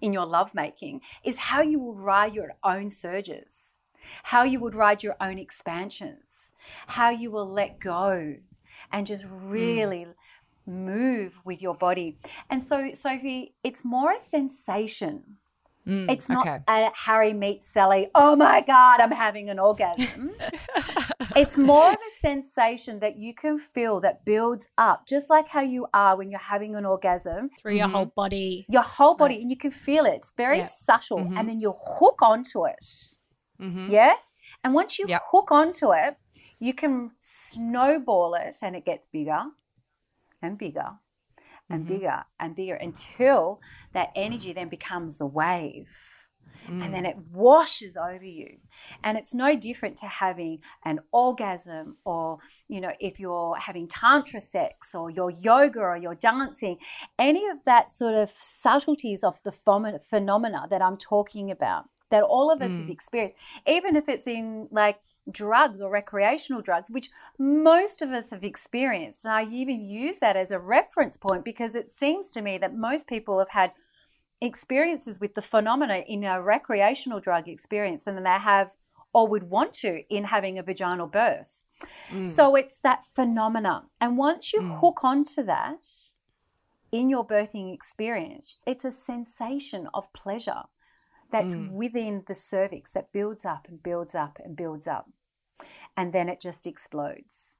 in 0.00 0.12
your 0.12 0.26
lovemaking 0.26 1.00
is 1.22 1.38
how 1.38 1.62
you 1.62 1.78
will 1.78 1.94
ride 1.94 2.34
your 2.34 2.54
own 2.62 2.90
surges 2.90 3.80
how 4.24 4.42
you 4.42 4.60
would 4.60 4.74
ride 4.74 5.02
your 5.02 5.16
own 5.20 5.38
expansions 5.38 6.52
how 6.88 7.10
you 7.10 7.30
will 7.30 7.46
let 7.46 7.78
go 7.78 8.36
and 8.92 9.06
just 9.06 9.24
hmm. 9.24 9.50
really 9.50 10.06
move 10.66 11.40
with 11.44 11.60
your 11.60 11.74
body. 11.74 12.16
And 12.48 12.62
so, 12.62 12.92
Sophie, 12.92 13.54
it's 13.62 13.84
more 13.84 14.12
a 14.12 14.20
sensation. 14.20 15.36
Mm, 15.86 16.10
It's 16.10 16.28
not 16.30 16.46
okay. 16.46 16.60
a 16.66 16.90
Harry 16.94 17.32
meets 17.34 17.66
Sally, 17.66 18.08
oh 18.14 18.34
my 18.36 18.62
God, 18.62 19.00
I'm 19.00 19.10
having 19.10 19.50
an 19.50 19.58
orgasm. 19.58 20.32
it's 21.36 21.58
more 21.58 21.90
of 21.90 21.96
a 21.96 22.10
sensation 22.20 23.00
that 23.00 23.16
you 23.16 23.34
can 23.34 23.58
feel 23.58 24.00
that 24.00 24.24
builds 24.24 24.68
up, 24.78 25.06
just 25.06 25.28
like 25.28 25.48
how 25.48 25.60
you 25.60 25.86
are 25.92 26.16
when 26.16 26.30
you're 26.30 26.38
having 26.54 26.74
an 26.74 26.84
orgasm. 26.86 27.50
Through 27.60 27.74
your 27.74 27.88
Mhm. 27.88 27.92
whole 27.92 28.06
body. 28.16 28.64
Your 28.68 28.82
whole 28.82 29.14
body, 29.14 29.42
and 29.42 29.50
you 29.50 29.56
can 29.58 29.70
feel 29.70 30.06
it. 30.06 30.14
It's 30.14 30.32
very 30.36 30.58
Yeah. 30.58 30.64
subtle. 30.64 31.18
Mhm. 31.18 31.38
And 31.38 31.48
then 31.48 31.60
you 31.60 31.74
hook 31.76 32.22
onto 32.22 32.66
it. 32.66 32.84
Mhm. 33.60 33.90
Yeah. 33.90 34.14
And 34.62 34.72
once 34.74 34.98
you 34.98 35.06
Yep. 35.06 35.22
hook 35.32 35.52
onto 35.52 35.92
it, 35.92 36.16
you 36.58 36.72
can 36.72 37.10
snowball 37.18 38.34
it 38.34 38.56
and 38.62 38.74
it 38.74 38.84
gets 38.86 39.06
bigger 39.06 39.42
and 40.40 40.56
bigger 40.56 40.98
and 41.70 41.84
Mhm. 41.84 41.88
bigger 41.88 42.24
and 42.38 42.54
bigger 42.54 42.74
until 42.74 43.60
that 43.92 44.10
energy 44.14 44.52
then 44.52 44.68
becomes 44.68 45.20
a 45.20 45.26
wave 45.26 45.96
Mm. 46.66 46.82
and 46.82 46.94
then 46.94 47.04
it 47.04 47.18
washes 47.30 47.96
over 47.96 48.24
you. 48.24 48.58
And 49.02 49.18
it's 49.18 49.34
no 49.34 49.54
different 49.54 49.98
to 49.98 50.06
having 50.06 50.62
an 50.84 51.00
orgasm 51.12 51.98
or, 52.04 52.38
you 52.68 52.80
know, 52.80 52.92
if 53.00 53.20
you're 53.20 53.56
having 53.56 53.86
tantra 53.86 54.40
sex 54.40 54.94
or 54.94 55.10
your 55.10 55.30
yoga 55.30 55.80
or 55.80 55.96
your 55.96 56.14
dancing, 56.14 56.78
any 57.18 57.46
of 57.48 57.64
that 57.64 57.90
sort 57.90 58.14
of 58.14 58.30
subtleties 58.30 59.22
of 59.22 59.42
the 59.42 59.52
phenomena 59.52 60.66
that 60.70 60.80
I'm 60.80 60.96
talking 60.96 61.50
about 61.50 61.84
that 62.10 62.22
all 62.22 62.50
of 62.50 62.60
us 62.62 62.76
have 62.78 62.86
Mm. 62.86 62.92
experienced, 62.92 63.36
even 63.66 63.96
if 63.96 64.08
it's 64.08 64.26
in 64.26 64.68
like 64.70 65.00
drugs 65.30 65.80
or 65.80 65.90
recreational 65.90 66.62
drugs, 66.62 66.90
which 66.90 67.10
most 67.38 68.02
of 68.02 68.10
us 68.10 68.30
have 68.30 68.44
experienced. 68.44 69.24
And 69.24 69.32
I 69.32 69.44
even 69.44 69.84
use 69.84 70.18
that 70.18 70.36
as 70.36 70.50
a 70.50 70.58
reference 70.58 71.16
point 71.16 71.44
because 71.44 71.74
it 71.74 71.88
seems 71.88 72.30
to 72.32 72.42
me 72.42 72.58
that 72.58 72.74
most 72.74 73.06
people 73.06 73.38
have 73.38 73.50
had 73.50 73.72
experiences 74.40 75.20
with 75.20 75.34
the 75.34 75.42
phenomena 75.42 76.04
in 76.06 76.24
a 76.24 76.42
recreational 76.42 77.20
drug 77.20 77.48
experience 77.48 78.06
and 78.06 78.16
then 78.16 78.24
they 78.24 78.30
have 78.30 78.72
or 79.12 79.28
would 79.28 79.44
want 79.44 79.72
to 79.72 80.02
in 80.14 80.24
having 80.24 80.58
a 80.58 80.62
vaginal 80.62 81.06
birth. 81.06 81.62
Mm. 82.10 82.28
So 82.28 82.56
it's 82.56 82.80
that 82.80 83.04
phenomena. 83.04 83.86
And 84.00 84.18
once 84.18 84.52
you 84.52 84.60
Mm. 84.60 84.80
hook 84.80 85.04
onto 85.04 85.42
that 85.44 85.86
in 86.92 87.08
your 87.08 87.24
birthing 87.26 87.72
experience, 87.72 88.58
it's 88.66 88.84
a 88.84 88.90
sensation 88.90 89.88
of 89.94 90.12
pleasure 90.12 90.64
that's 91.34 91.54
Mm. 91.56 91.72
within 91.72 92.22
the 92.28 92.34
cervix 92.34 92.92
that 92.92 93.10
builds 93.12 93.44
up 93.44 93.66
and 93.68 93.82
builds 93.82 94.14
up 94.14 94.38
and 94.44 94.56
builds 94.56 94.86
up. 94.86 95.06
And 95.96 96.12
then 96.12 96.28
it 96.28 96.40
just 96.40 96.64
explodes. 96.66 97.58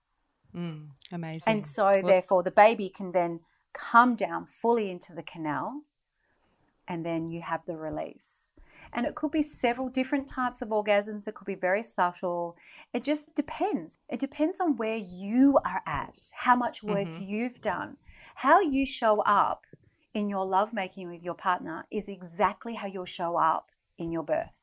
Mm. 0.55 0.91
Amazing. 1.11 1.53
And 1.53 1.67
so, 1.67 1.87
Well, 1.87 2.03
therefore, 2.03 2.43
the 2.45 2.53
baby 2.53 2.89
can 2.89 3.11
then 3.13 3.41
come 3.73 4.15
down 4.15 4.47
fully 4.47 4.91
into 4.91 5.13
the 5.13 5.25
canal, 5.25 5.83
and 6.87 7.05
then 7.05 7.31
you 7.33 7.41
have 7.43 7.65
the 7.67 7.77
release. 7.77 8.53
And 8.93 9.07
it 9.07 9.17
could 9.17 9.33
be 9.33 9.43
several 9.43 9.89
different 9.89 10.29
types 10.29 10.63
of 10.63 10.69
orgasms. 10.69 11.27
It 11.27 11.35
could 11.35 11.47
be 11.47 11.57
very 11.57 11.83
subtle. 11.83 12.57
It 12.93 13.03
just 13.03 13.35
depends. 13.35 13.99
It 14.09 14.21
depends 14.21 14.61
on 14.61 14.77
where 14.77 14.97
you 14.97 15.59
are 15.65 15.83
at, 15.85 16.31
how 16.47 16.55
much 16.55 16.85
work 16.85 17.09
Mhm. 17.09 17.27
you've 17.27 17.61
done, 17.61 17.97
how 18.37 18.61
you 18.61 18.87
show 18.87 19.21
up 19.23 19.67
in 20.15 20.29
your 20.29 20.47
lovemaking 20.47 21.11
with 21.11 21.23
your 21.23 21.35
partner 21.35 21.85
is 21.91 22.09
exactly 22.09 22.75
how 22.75 22.87
you'll 22.87 23.05
show 23.05 23.37
up 23.37 23.71
in 23.99 24.11
your 24.13 24.23
birth. 24.23 24.61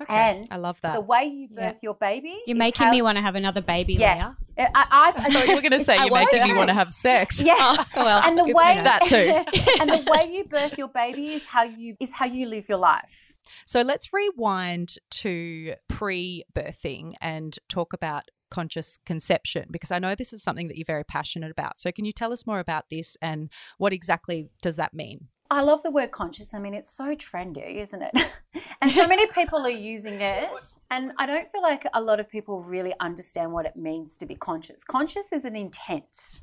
Okay. 0.00 0.14
and 0.40 0.48
I 0.50 0.56
love 0.56 0.80
that. 0.80 0.94
The 0.94 1.00
way 1.02 1.24
you 1.26 1.46
Yeah. 1.54 1.70
birth 1.70 1.82
your 1.82 1.94
baby, 1.94 2.40
You're 2.46 2.56
making 2.56 2.86
how- 2.86 2.90
me 2.90 3.02
want 3.02 3.16
to 3.16 3.22
have 3.22 3.34
another 3.36 3.60
baby, 3.60 3.94
Yeah. 3.94 4.14
Leah. 4.56 4.68
I, 4.74 4.86
I, 4.90 5.08
I 5.08 5.12
thought 5.30 5.46
you 5.46 5.54
were 5.56 5.60
going 5.60 5.72
to 5.72 5.78
say 5.80 5.96
you're 5.96 6.10
won't 6.10 6.32
making 6.32 6.48
me 6.48 6.54
want 6.56 6.68
to 6.68 6.74
have 6.74 6.90
sex. 6.90 7.40
Yeah. 7.42 7.54
Oh, 7.96 8.04
well, 8.04 8.22
and 8.24 8.36
the 8.38 8.44
you 8.46 8.54
way 8.54 8.76
know. 8.76 8.82
That 8.82 9.02
too. 9.06 9.80
and 9.80 9.90
the 9.90 10.10
way 10.10 10.32
you 10.34 10.44
birth 10.44 10.78
your 10.78 10.88
baby 10.88 11.28
is 11.34 11.44
how 11.44 11.62
you 11.64 11.96
is 12.00 12.14
how 12.14 12.24
you 12.24 12.46
live 12.48 12.68
your 12.68 12.78
life. 12.78 13.34
So 13.66 13.82
let's 13.82 14.12
rewind 14.12 14.96
to 15.10 15.74
pre-birthing 15.88 17.14
and 17.20 17.56
talk 17.68 17.92
about 17.92 18.30
conscious 18.54 18.98
conception 19.04 19.66
because 19.70 19.90
I 19.90 19.98
know 19.98 20.14
this 20.14 20.32
is 20.32 20.42
something 20.42 20.68
that 20.68 20.76
you're 20.78 20.84
very 20.86 21.04
passionate 21.04 21.50
about. 21.50 21.80
So 21.80 21.90
can 21.90 22.04
you 22.04 22.12
tell 22.12 22.32
us 22.32 22.46
more 22.46 22.60
about 22.60 22.84
this 22.88 23.16
and 23.20 23.50
what 23.78 23.92
exactly 23.92 24.48
does 24.62 24.76
that 24.76 24.94
mean? 24.94 25.26
I 25.50 25.60
love 25.62 25.82
the 25.82 25.90
word 25.90 26.12
conscious. 26.12 26.54
I 26.54 26.58
mean, 26.60 26.72
it's 26.72 26.94
so 26.94 27.16
trendy, 27.16 27.76
isn't 27.78 28.00
it? 28.00 28.14
and 28.80 28.90
so 28.92 29.08
many 29.08 29.26
people 29.26 29.58
are 29.66 29.68
using 29.94 30.20
it. 30.20 30.48
And 30.90 31.12
I 31.18 31.26
don't 31.26 31.50
feel 31.50 31.62
like 31.62 31.84
a 31.92 32.00
lot 32.00 32.20
of 32.20 32.30
people 32.30 32.62
really 32.62 32.94
understand 33.00 33.52
what 33.52 33.66
it 33.66 33.76
means 33.76 34.16
to 34.18 34.26
be 34.26 34.36
conscious. 34.36 34.84
Conscious 34.84 35.32
is 35.32 35.44
an 35.44 35.56
intent. 35.56 36.40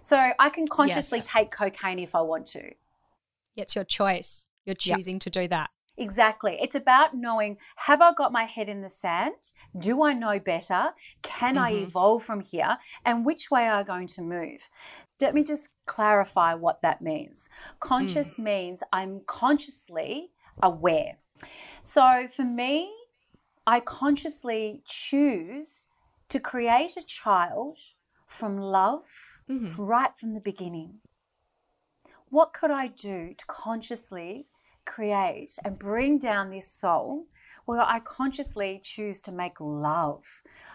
So 0.00 0.32
I 0.38 0.50
can 0.50 0.68
consciously 0.68 1.18
Yes. 1.18 1.28
take 1.32 1.50
cocaine 1.50 1.98
if 1.98 2.14
I 2.14 2.20
want 2.20 2.46
to. 2.48 2.72
It's 3.56 3.74
your 3.74 3.84
choice. 3.84 4.46
You're 4.66 4.76
Yep. 4.84 4.96
choosing 4.96 5.18
to 5.20 5.30
do 5.30 5.48
that. 5.48 5.70
Exactly. 5.96 6.58
It's 6.60 6.74
about 6.74 7.14
knowing 7.14 7.56
have 7.76 8.02
I 8.02 8.12
got 8.12 8.32
my 8.32 8.44
head 8.44 8.68
in 8.68 8.82
the 8.82 8.90
sand? 8.90 9.52
Do 9.76 10.02
I 10.02 10.12
know 10.12 10.38
better? 10.38 10.94
Can 11.22 11.56
I 11.56 11.72
Mhm. 11.72 11.84
evolve 11.84 12.22
from 12.22 12.40
here? 12.40 12.78
And 13.04 13.24
which 13.24 13.50
way 13.50 13.66
are 13.66 13.80
I 13.80 13.82
going 13.82 14.06
to 14.08 14.22
move? 14.22 14.68
Let 15.20 15.34
me 15.34 15.42
just 15.42 15.70
clarify 15.86 16.54
what 16.54 16.82
that 16.82 17.00
means. 17.00 17.48
Conscious 17.80 18.38
means 18.38 18.82
I'm 18.92 19.20
consciously 19.26 20.32
aware. 20.62 21.18
So 21.82 22.28
for 22.28 22.44
me, 22.44 22.94
I 23.66 23.80
consciously 23.80 24.82
choose 24.84 25.86
to 26.28 26.40
create 26.40 26.96
a 26.96 27.02
child 27.02 27.78
from 28.26 28.58
love 28.58 29.40
Mhm. 29.48 29.74
right 29.78 30.16
from 30.16 30.34
the 30.34 30.40
beginning. 30.40 31.00
What 32.28 32.52
could 32.52 32.70
I 32.70 32.88
do 32.88 33.34
to 33.34 33.46
consciously 33.46 34.48
create 34.86 35.58
and 35.64 35.78
bring 35.78 36.18
down 36.18 36.50
this 36.50 36.68
soul 36.68 37.26
where 37.66 37.82
I 37.82 37.98
consciously 38.00 38.80
choose 38.82 39.20
to 39.22 39.32
make 39.32 39.60
love? 39.60 40.24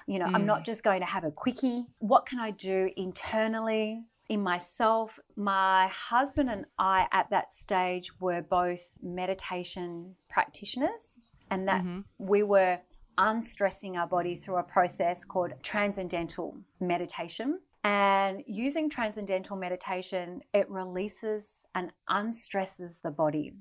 You 0.05 0.19
know, 0.19 0.25
I'm 0.25 0.45
not 0.45 0.65
just 0.65 0.83
going 0.83 0.99
to 0.99 1.07
have 1.07 1.23
a 1.23 1.31
quickie. 1.31 1.85
What 1.99 2.25
can 2.25 2.39
I 2.39 2.51
do 2.51 2.89
internally? 2.95 4.03
In 4.29 4.41
myself, 4.43 5.19
my 5.35 5.87
husband 5.87 6.49
and 6.49 6.65
I 6.77 7.07
at 7.11 7.29
that 7.31 7.51
stage 7.51 8.11
were 8.19 8.41
both 8.41 8.97
meditation 9.01 10.15
practitioners, 10.29 11.19
and 11.49 11.67
that 11.67 11.83
Mhm. 11.83 12.05
we 12.17 12.43
were 12.43 12.79
unstressing 13.17 13.97
our 13.97 14.07
body 14.07 14.35
through 14.37 14.55
a 14.55 14.63
process 14.63 15.25
called 15.25 15.51
transcendental 15.61 16.57
meditation. 16.79 17.59
And 17.83 18.43
using 18.47 18.89
transcendental 18.89 19.57
meditation, 19.57 20.43
it 20.53 20.69
releases 20.69 21.65
and 21.75 21.91
unstresses 22.07 22.99
the 22.99 23.11
body, 23.11 23.53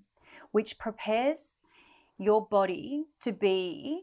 which 0.50 0.78
prepares 0.78 1.56
your 2.18 2.46
body 2.46 3.06
to 3.20 3.32
be, 3.32 4.02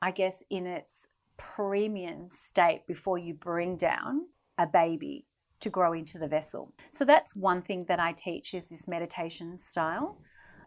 I 0.00 0.10
guess, 0.10 0.44
in 0.50 0.66
its 0.66 1.08
premium 1.36 2.30
state 2.30 2.86
before 2.86 3.18
you 3.18 3.34
bring 3.34 3.76
down 3.76 4.26
a 4.58 4.66
baby 4.66 5.26
to 5.60 5.70
grow 5.70 5.92
into 5.92 6.18
the 6.18 6.28
vessel. 6.28 6.72
So 6.90 7.04
that's 7.04 7.34
one 7.34 7.62
thing 7.62 7.86
that 7.88 8.00
I 8.00 8.12
teach 8.12 8.54
is 8.54 8.68
this 8.68 8.86
meditation 8.88 9.56
style. 9.56 10.18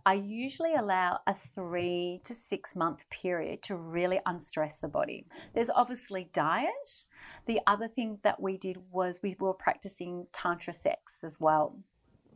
I 0.07 0.13
usually 0.13 0.75
allow 0.75 1.19
a 1.25 1.33
three 1.33 2.21
to 2.25 2.35
six 2.35 2.75
month 2.75 3.09
period 3.09 3.63
to 3.63 3.75
really 3.75 4.19
unstress 4.25 4.79
the 4.79 4.87
body. 4.87 5.25
There's 5.53 5.71
obviously 5.71 6.29
diet. 6.31 7.07
The 7.47 7.59
other 7.65 7.87
thing 7.87 8.19
that 8.23 8.39
we 8.39 8.57
did 8.57 8.77
was 8.91 9.21
we 9.23 9.35
were 9.39 9.53
practicing 9.53 10.27
Tantra 10.31 10.73
sex 10.73 11.23
as 11.23 11.39
well. 11.39 11.79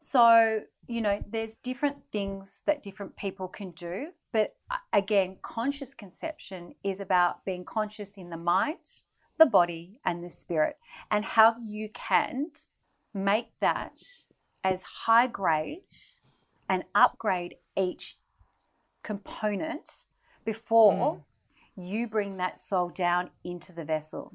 So, 0.02 0.62
you 0.88 1.02
know, 1.02 1.24
there's 1.30 1.58
different 1.58 1.98
things 2.12 2.62
that 2.66 2.84
different 2.84 3.16
people 3.16 3.48
can 3.48 3.72
do. 3.72 4.08
But 4.32 4.56
uh, 4.70 4.78
again, 4.94 5.38
conscious 5.42 5.94
conception 5.94 6.76
is 6.84 7.00
about 7.00 7.46
being 7.46 7.66
conscious 7.66 8.18
in 8.18 8.30
the 8.30 8.38
mind, 8.38 9.04
the 9.38 9.46
body, 9.46 10.00
and 10.06 10.24
the 10.24 10.30
spirit, 10.30 10.78
and 11.10 11.26
how 11.26 11.56
you 11.62 11.90
can 11.90 12.52
make 13.14 13.52
that 13.60 14.00
as 14.64 14.84
high 14.84 15.28
grade 15.28 15.82
and 16.68 16.84
upgrade 16.94 17.56
each 17.76 18.18
component 19.04 20.06
before 20.46 21.24
you 21.86 22.08
bring 22.08 22.38
that 22.38 22.60
soul 22.60 22.90
down 22.90 23.30
into 23.44 23.74
the 23.74 23.86
vessel. 23.86 24.34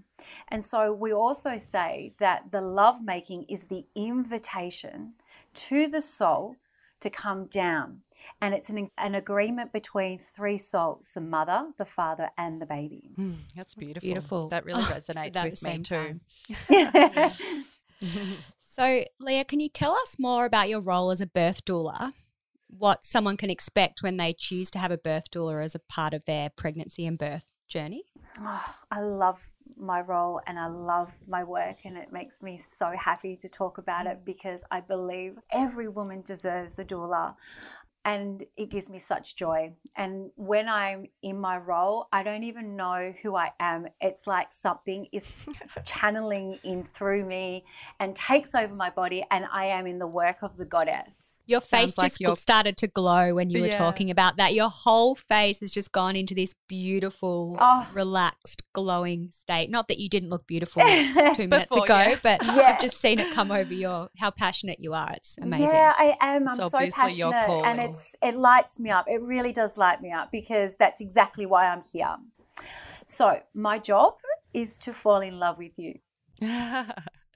And 0.48 0.64
so 0.64 0.92
we 0.92 1.12
also 1.12 1.59
say 1.59 2.14
that 2.18 2.50
the 2.50 2.61
love 2.61 3.02
making 3.04 3.44
is 3.44 3.64
the 3.64 3.87
invitation 3.94 5.14
to 5.54 5.88
the 5.88 6.00
soul 6.00 6.57
to 7.00 7.11
come 7.11 7.46
down. 7.46 8.00
And 8.40 8.54
it's 8.54 8.70
an, 8.70 8.90
an 8.96 9.14
agreement 9.14 9.72
between 9.72 10.18
three 10.18 10.59
souls 10.59 11.11
the 11.14 11.20
mother, 11.20 11.66
the 11.76 11.85
father, 11.85 12.30
and 12.38 12.61
the 12.62 12.66
baby. 12.66 13.11
Mm, 13.18 13.37
that's 13.54 13.74
beautiful. 13.74 13.94
That's 13.94 14.04
beautiful. 14.04 14.48
That 14.48 14.64
really 14.64 14.83
resonates 14.85 15.42
with 15.42 15.62
me 15.62 15.83
too. 15.83 16.20
so, 18.59 19.04
Leah, 19.20 19.44
can 19.44 19.61
you 19.61 19.68
tell 19.68 19.92
us 19.92 20.16
more 20.18 20.46
about 20.46 20.68
your 20.68 20.80
role 20.80 21.11
as 21.11 21.20
a 21.20 21.26
birth 21.26 21.64
doula? 21.64 22.12
What 22.76 23.04
someone 23.04 23.37
can 23.37 23.50
expect 23.50 24.02
when 24.02 24.16
they 24.16 24.32
choose 24.32 24.70
to 24.72 24.78
have 24.78 24.90
a 24.90 24.98
birth 24.98 25.30
doula 25.30 25.62
as 25.62 25.74
a 25.74 25.78
part 25.78 26.12
of 26.12 26.24
their 26.24 26.50
pregnancy 26.50 27.06
and 27.06 27.16
birth 27.16 27.44
journey? 27.68 28.04
Oh, 28.40 28.74
I 28.90 29.00
love 29.00 29.48
my 29.76 30.00
role 30.00 30.40
and 30.46 30.58
I 30.58 30.66
love 30.66 31.12
my 31.26 31.44
work, 31.44 31.78
and 31.84 31.96
it 31.96 32.12
makes 32.12 32.42
me 32.42 32.56
so 32.56 32.92
happy 32.98 33.37
to 33.37 33.48
talk 33.48 33.78
about 33.78 34.06
it 34.06 34.18
mm. 34.20 34.24
because 34.24 34.64
I 34.70 34.80
believe 34.80 35.38
every 35.50 35.88
woman 35.88 36.22
deserves 36.22 36.78
a 36.78 36.84
doula 36.84 37.37
and 38.04 38.44
it 38.56 38.68
gives 38.70 38.90
me 38.90 38.98
such 38.98 39.34
joy. 39.34 39.72
And 39.96 40.30
when 40.36 40.68
I'm 40.68 41.06
in 41.22 41.40
my 41.40 41.56
role, 41.56 42.08
I 42.12 42.22
don't 42.22 42.44
even 42.44 42.76
know 42.76 43.14
who 43.22 43.34
I 43.34 43.52
am. 43.58 43.86
It's 44.00 44.26
like 44.26 44.52
something 44.52 45.06
is 45.10 45.34
channeling 45.84 46.58
in 46.64 46.84
through 46.84 47.24
me 47.24 47.64
and 47.98 48.14
takes 48.14 48.54
over 48.54 48.74
my 48.74 48.90
body, 48.90 49.24
and 49.30 49.46
I 49.50 49.66
am 49.66 49.86
in 49.86 49.98
the 49.98 50.06
work 50.06 50.42
of 50.42 50.56
the 50.56 50.66
goddess. 50.66 51.40
Your 51.46 51.60
face 51.60 51.96
like 51.96 52.12
just 52.18 52.42
started 52.42 52.76
to 52.78 52.88
glow 52.88 53.34
when 53.34 53.50
you 53.50 53.60
were 53.60 53.68
yeah. 53.68 53.78
talking 53.78 54.10
about 54.10 54.36
that. 54.36 54.54
Your 54.54 54.68
whole 54.68 55.14
face 55.14 55.60
has 55.60 55.70
just 55.70 55.92
gone 55.92 56.16
into 56.16 56.34
this 56.34 56.54
beautiful, 56.68 57.56
oh. 57.58 57.88
relaxed, 57.94 58.64
glowing 58.72 59.30
state. 59.30 59.70
Not 59.70 59.88
that 59.88 59.98
you 59.98 60.08
didn't 60.08 60.30
look 60.30 60.46
beautiful 60.46 60.82
two 61.34 61.48
minutes 61.48 61.68
Before, 61.68 61.84
ago, 61.84 61.98
yeah. 61.98 62.16
but 62.22 62.44
yeah. 62.44 62.72
I've 62.74 62.80
just 62.80 62.98
seen 62.98 63.18
it 63.18 63.32
come 63.32 63.50
over 63.50 63.72
your 63.72 64.08
how 64.18 64.30
passionate 64.30 64.80
you 64.80 64.92
are. 64.92 65.12
It's 65.12 65.38
amazing. 65.40 65.68
Yeah, 65.68 65.94
I 65.96 66.16
am. 66.20 66.48
I'm 66.48 66.56
so 66.56 66.78
passionate, 66.90 67.34
and 67.64 67.80
it's 67.80 67.93
it's 67.94 68.16
it 68.22 68.37
lights 68.37 68.80
me 68.80 68.90
up. 68.90 69.07
It 69.09 69.22
really 69.22 69.52
does 69.52 69.78
light 69.78 70.02
me 70.02 70.12
up 70.12 70.30
because 70.30 70.76
that's 70.76 71.00
exactly 71.00 71.46
why 71.46 71.66
I'm 71.66 71.83
here. 71.83 72.16
So 73.07 73.40
my 73.54 73.78
job 73.78 74.14
is 74.52 74.78
to 74.78 74.92
fall 74.92 75.20
in 75.20 75.38
love 75.38 75.59
with 75.59 75.78
you. 75.78 75.98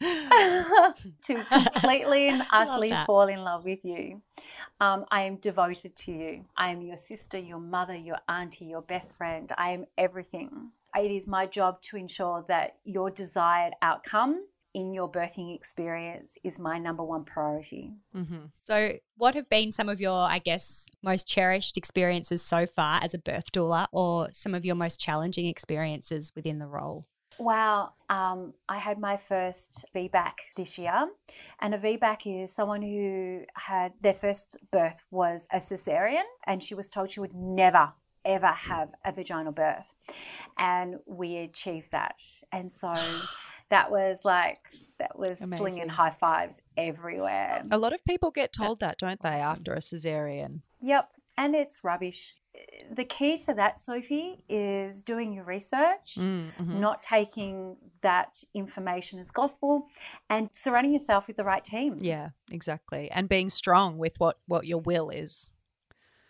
to 0.01 1.45
completely 1.51 2.29
and 2.29 2.43
utterly 2.53 2.93
fall 3.07 3.29
in 3.29 3.43
love 3.43 3.65
with 3.65 3.85
you. 3.85 4.23
Um, 4.81 5.07
I 5.11 5.23
am 5.23 5.37
devoted 5.37 5.97
to 5.97 6.13
you. 6.13 6.45
I 6.57 6.71
am 6.71 6.83
your 6.83 6.97
sister, 6.97 7.39
your 7.39 7.59
mother, 7.59 7.97
your 7.97 8.19
auntie, 8.29 8.67
your 8.67 8.83
best 8.83 9.17
friend. 9.17 9.53
I 9.59 9.71
am 9.71 9.87
everything. 9.97 10.71
It 10.97 11.11
is 11.11 11.27
my 11.27 11.47
job 11.47 11.83
to 11.83 11.97
ensure 11.97 12.45
that 12.49 12.77
your 12.85 13.11
desired 13.11 13.75
outcome 13.83 14.45
in 14.79 14.95
your 14.95 15.11
birthing 15.11 15.53
experience 15.53 16.39
is 16.45 16.57
my 16.57 16.79
number 16.79 17.03
one 17.03 17.25
priority. 17.25 17.95
Mm-hmm. 18.15 18.47
So, 18.63 18.93
what 19.17 19.35
have 19.35 19.49
been 19.49 19.73
some 19.73 19.89
of 19.89 20.01
your, 20.01 20.21
I 20.21 20.39
guess, 20.39 20.87
most 21.03 21.27
cherished 21.27 21.77
experiences 21.77 22.43
so 22.43 22.65
far 22.65 23.01
as 23.03 23.13
a 23.13 23.19
birth 23.19 23.51
doula, 23.51 23.89
or 23.91 24.29
some 24.33 24.55
of 24.55 24.65
your 24.65 24.77
most 24.77 25.01
challenging 25.01 25.47
experiences 25.47 26.31
within 26.37 26.61
the 26.61 26.69
role? 26.69 27.07
Wow. 27.39 27.95
Um, 28.09 28.55
I 28.69 28.79
had 28.79 28.99
my 29.01 29.17
first 29.17 29.87
VBAC 29.95 30.35
this 30.57 30.79
year. 30.79 31.09
And 31.61 31.75
a 31.75 31.79
VBAC 31.79 32.45
is 32.45 32.55
someone 32.55 32.83
who 32.83 33.43
had 33.55 33.95
their 34.01 34.15
first 34.15 34.57
birth 34.71 35.03
was 35.11 35.49
a 35.53 35.59
cesarean, 35.59 36.29
and 36.47 36.63
she 36.63 36.77
was 36.77 36.89
told 36.89 37.11
she 37.11 37.21
would 37.21 37.35
never, 37.35 37.93
ever 38.25 38.47
have 38.47 38.91
a 39.05 39.11
vaginal 39.11 39.53
birth. 39.53 39.93
And 40.57 40.99
we 41.05 41.39
achieved 41.39 41.91
that. 41.91 42.23
And 42.53 42.71
so 42.71 42.95
that 43.71 43.91
was 43.91 44.25
like 44.25 44.61
that 44.99 45.19
was 45.19 45.41
Amazing. 45.41 45.59
slinging 45.59 45.89
high 45.89 46.11
fives 46.11 46.61
everywhere. 46.77 47.63
A 47.71 47.79
lot 47.79 47.93
of 47.93 48.05
people 48.05 48.31
get 48.31 48.53
told 48.53 48.81
That's 48.81 49.01
that, 49.01 49.07
don't 49.07 49.23
they, 49.23 49.41
after 49.41 49.73
a 49.73 49.79
cesarean? 49.79 50.63
Yep, 50.81 51.11
and 51.37 51.55
it's 51.55 51.85
rubbish. 51.85 52.35
The 52.91 53.05
key 53.05 53.39
to 53.39 53.55
that, 53.55 53.79
Sophie, 53.79 54.45
is 54.49 55.05
doing 55.05 55.33
your 55.33 55.45
research, 55.45 56.17
mm, 56.17 56.51
mm-hmm. 56.59 56.81
not 56.81 57.03
taking 57.03 57.77
that 58.01 58.43
information 58.55 59.21
as 59.21 59.31
gospel, 59.31 59.87
and 60.29 60.49
surrounding 60.53 60.93
yourself 60.93 61.29
with 61.29 61.37
the 61.37 61.45
right 61.45 61.63
team. 61.63 61.99
Yeah, 62.01 62.31
exactly, 62.51 63.11
and 63.13 63.29
being 63.29 63.49
strong 63.49 63.99
with 63.99 64.19
what 64.19 64.39
what 64.47 64.67
your 64.67 64.81
will 64.81 65.11
is. 65.11 65.51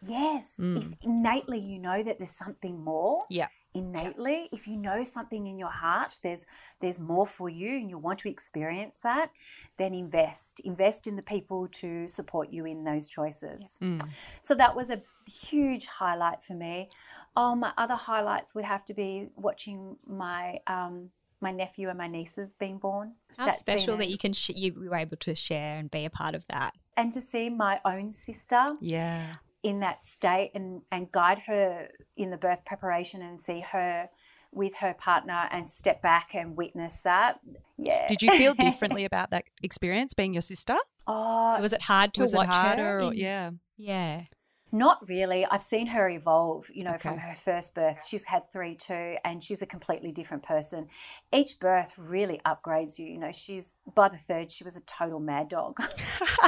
Yes, 0.02 0.60
mm. 0.60 0.76
if 0.76 0.86
innately 1.00 1.58
you 1.58 1.78
know 1.78 2.02
that 2.02 2.18
there's 2.18 2.30
something 2.30 2.84
more. 2.84 3.22
Yeah 3.30 3.48
innately. 3.78 4.48
If 4.52 4.66
you 4.68 4.76
know 4.76 5.02
something 5.02 5.46
in 5.46 5.58
your 5.58 5.70
heart 5.70 6.18
there's 6.22 6.44
there's 6.80 6.98
more 6.98 7.26
for 7.26 7.48
you 7.48 7.76
and 7.76 7.88
you 7.88 7.98
want 7.98 8.18
to 8.20 8.28
experience 8.28 8.98
that 9.02 9.30
then 9.76 9.94
invest. 9.94 10.60
Invest 10.60 11.06
in 11.06 11.16
the 11.16 11.22
people 11.22 11.68
to 11.68 12.08
support 12.08 12.52
you 12.52 12.66
in 12.66 12.84
those 12.84 13.08
choices. 13.08 13.78
Mm. 13.82 14.02
so 14.40 14.54
that 14.54 14.74
was 14.74 14.90
a 14.90 15.02
huge 15.26 15.86
highlight 15.86 16.42
for 16.42 16.54
me. 16.54 16.88
Oh 17.36 17.54
my 17.54 17.72
other 17.76 17.94
highlights 17.94 18.54
would 18.54 18.64
have 18.64 18.84
to 18.86 18.94
be 18.94 19.28
watching 19.36 19.96
my 20.06 20.58
um, 20.66 21.10
my 21.40 21.52
nephew 21.52 21.88
and 21.88 21.98
my 21.98 22.08
nieces 22.08 22.54
being 22.54 22.78
born. 22.78 23.14
How 23.38 23.46
That's 23.46 23.60
special 23.60 23.96
that 23.98 24.08
you 24.08 24.18
can 24.18 24.32
sh- 24.32 24.50
you 24.54 24.74
were 24.74 24.96
able 24.96 25.16
to 25.18 25.34
share 25.34 25.78
and 25.78 25.90
be 25.90 26.04
a 26.04 26.10
part 26.10 26.34
of 26.34 26.44
that. 26.48 26.74
And 26.96 27.12
to 27.12 27.20
see 27.20 27.48
my 27.48 27.80
own 27.84 28.10
sister 28.10 28.66
yeah 28.80 29.34
in 29.62 29.80
that 29.80 30.04
state 30.04 30.52
and, 30.54 30.82
and 30.92 31.10
guide 31.10 31.40
her 31.46 31.88
in 32.16 32.30
the 32.30 32.36
birth 32.36 32.64
preparation 32.64 33.22
and 33.22 33.40
see 33.40 33.60
her 33.60 34.08
with 34.52 34.74
her 34.76 34.94
partner 34.94 35.48
and 35.50 35.68
step 35.68 36.00
back 36.00 36.34
and 36.34 36.56
witness 36.56 36.98
that. 37.00 37.40
Yeah. 37.76 38.06
Did 38.08 38.22
you 38.22 38.30
feel 38.32 38.54
differently 38.58 39.04
about 39.04 39.30
that 39.30 39.44
experience 39.62 40.14
being 40.14 40.32
your 40.32 40.42
sister? 40.42 40.76
Oh, 41.06 41.60
was 41.60 41.72
it 41.72 41.82
hard 41.82 42.14
to 42.14 42.26
watch 42.32 42.54
her? 42.54 43.00
Or, 43.00 43.14
yeah. 43.14 43.50
Yeah. 43.76 44.22
Not 44.70 45.08
really. 45.08 45.46
I've 45.46 45.62
seen 45.62 45.86
her 45.88 46.10
evolve, 46.10 46.68
you 46.72 46.84
know, 46.84 46.90
okay. 46.90 47.08
from 47.08 47.18
her 47.18 47.34
first 47.34 47.74
birth. 47.74 48.04
She's 48.06 48.24
had 48.24 48.52
three 48.52 48.74
too, 48.74 49.16
and 49.24 49.42
she's 49.42 49.62
a 49.62 49.66
completely 49.66 50.12
different 50.12 50.42
person. 50.42 50.88
Each 51.32 51.58
birth 51.58 51.94
really 51.96 52.40
upgrades 52.46 52.98
you. 52.98 53.06
You 53.06 53.18
know, 53.18 53.32
she's 53.32 53.78
by 53.94 54.10
the 54.10 54.18
third, 54.18 54.50
she 54.50 54.64
was 54.64 54.76
a 54.76 54.80
total 54.80 55.20
mad 55.20 55.48
dog. 55.48 55.80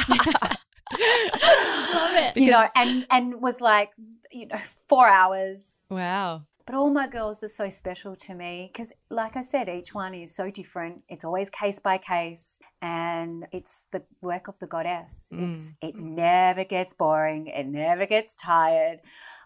Love 1.94 2.14
it. 2.14 2.35
Because... 2.35 2.37
You 2.37 2.50
know, 2.50 2.66
and 2.76 3.07
and 3.11 3.40
was 3.40 3.61
like, 3.61 3.90
you 4.31 4.46
know, 4.46 4.59
four 4.88 5.09
hours. 5.09 5.87
Wow. 5.90 6.42
But 6.66 6.74
all 6.76 6.90
my 6.90 7.09
girls 7.09 7.42
are 7.42 7.48
so 7.48 7.68
special 7.68 8.14
to 8.14 8.35
me 8.35 8.70
because, 8.72 8.92
like 9.09 9.37
I 9.37 9.42
said, 9.42 9.68
each 9.68 9.92
one 9.92 10.14
is 10.14 10.33
so 10.33 10.50
different. 10.50 11.03
It's 11.09 11.24
always 11.24 11.50
case 11.50 11.81
by 11.81 11.98
case, 11.98 12.61
and 12.81 13.46
it's 13.50 13.87
the 13.90 14.05
work 14.20 14.46
of 14.46 14.59
the 14.61 14.68
goddess. 14.68 15.33
Mm. 15.35 15.53
It's 15.53 15.74
it 15.83 15.96
never 15.96 16.62
gets 16.62 16.92
boring. 16.92 17.48
It 17.48 17.66
never 17.66 18.07
gets 18.07 18.37
tired. 18.37 19.00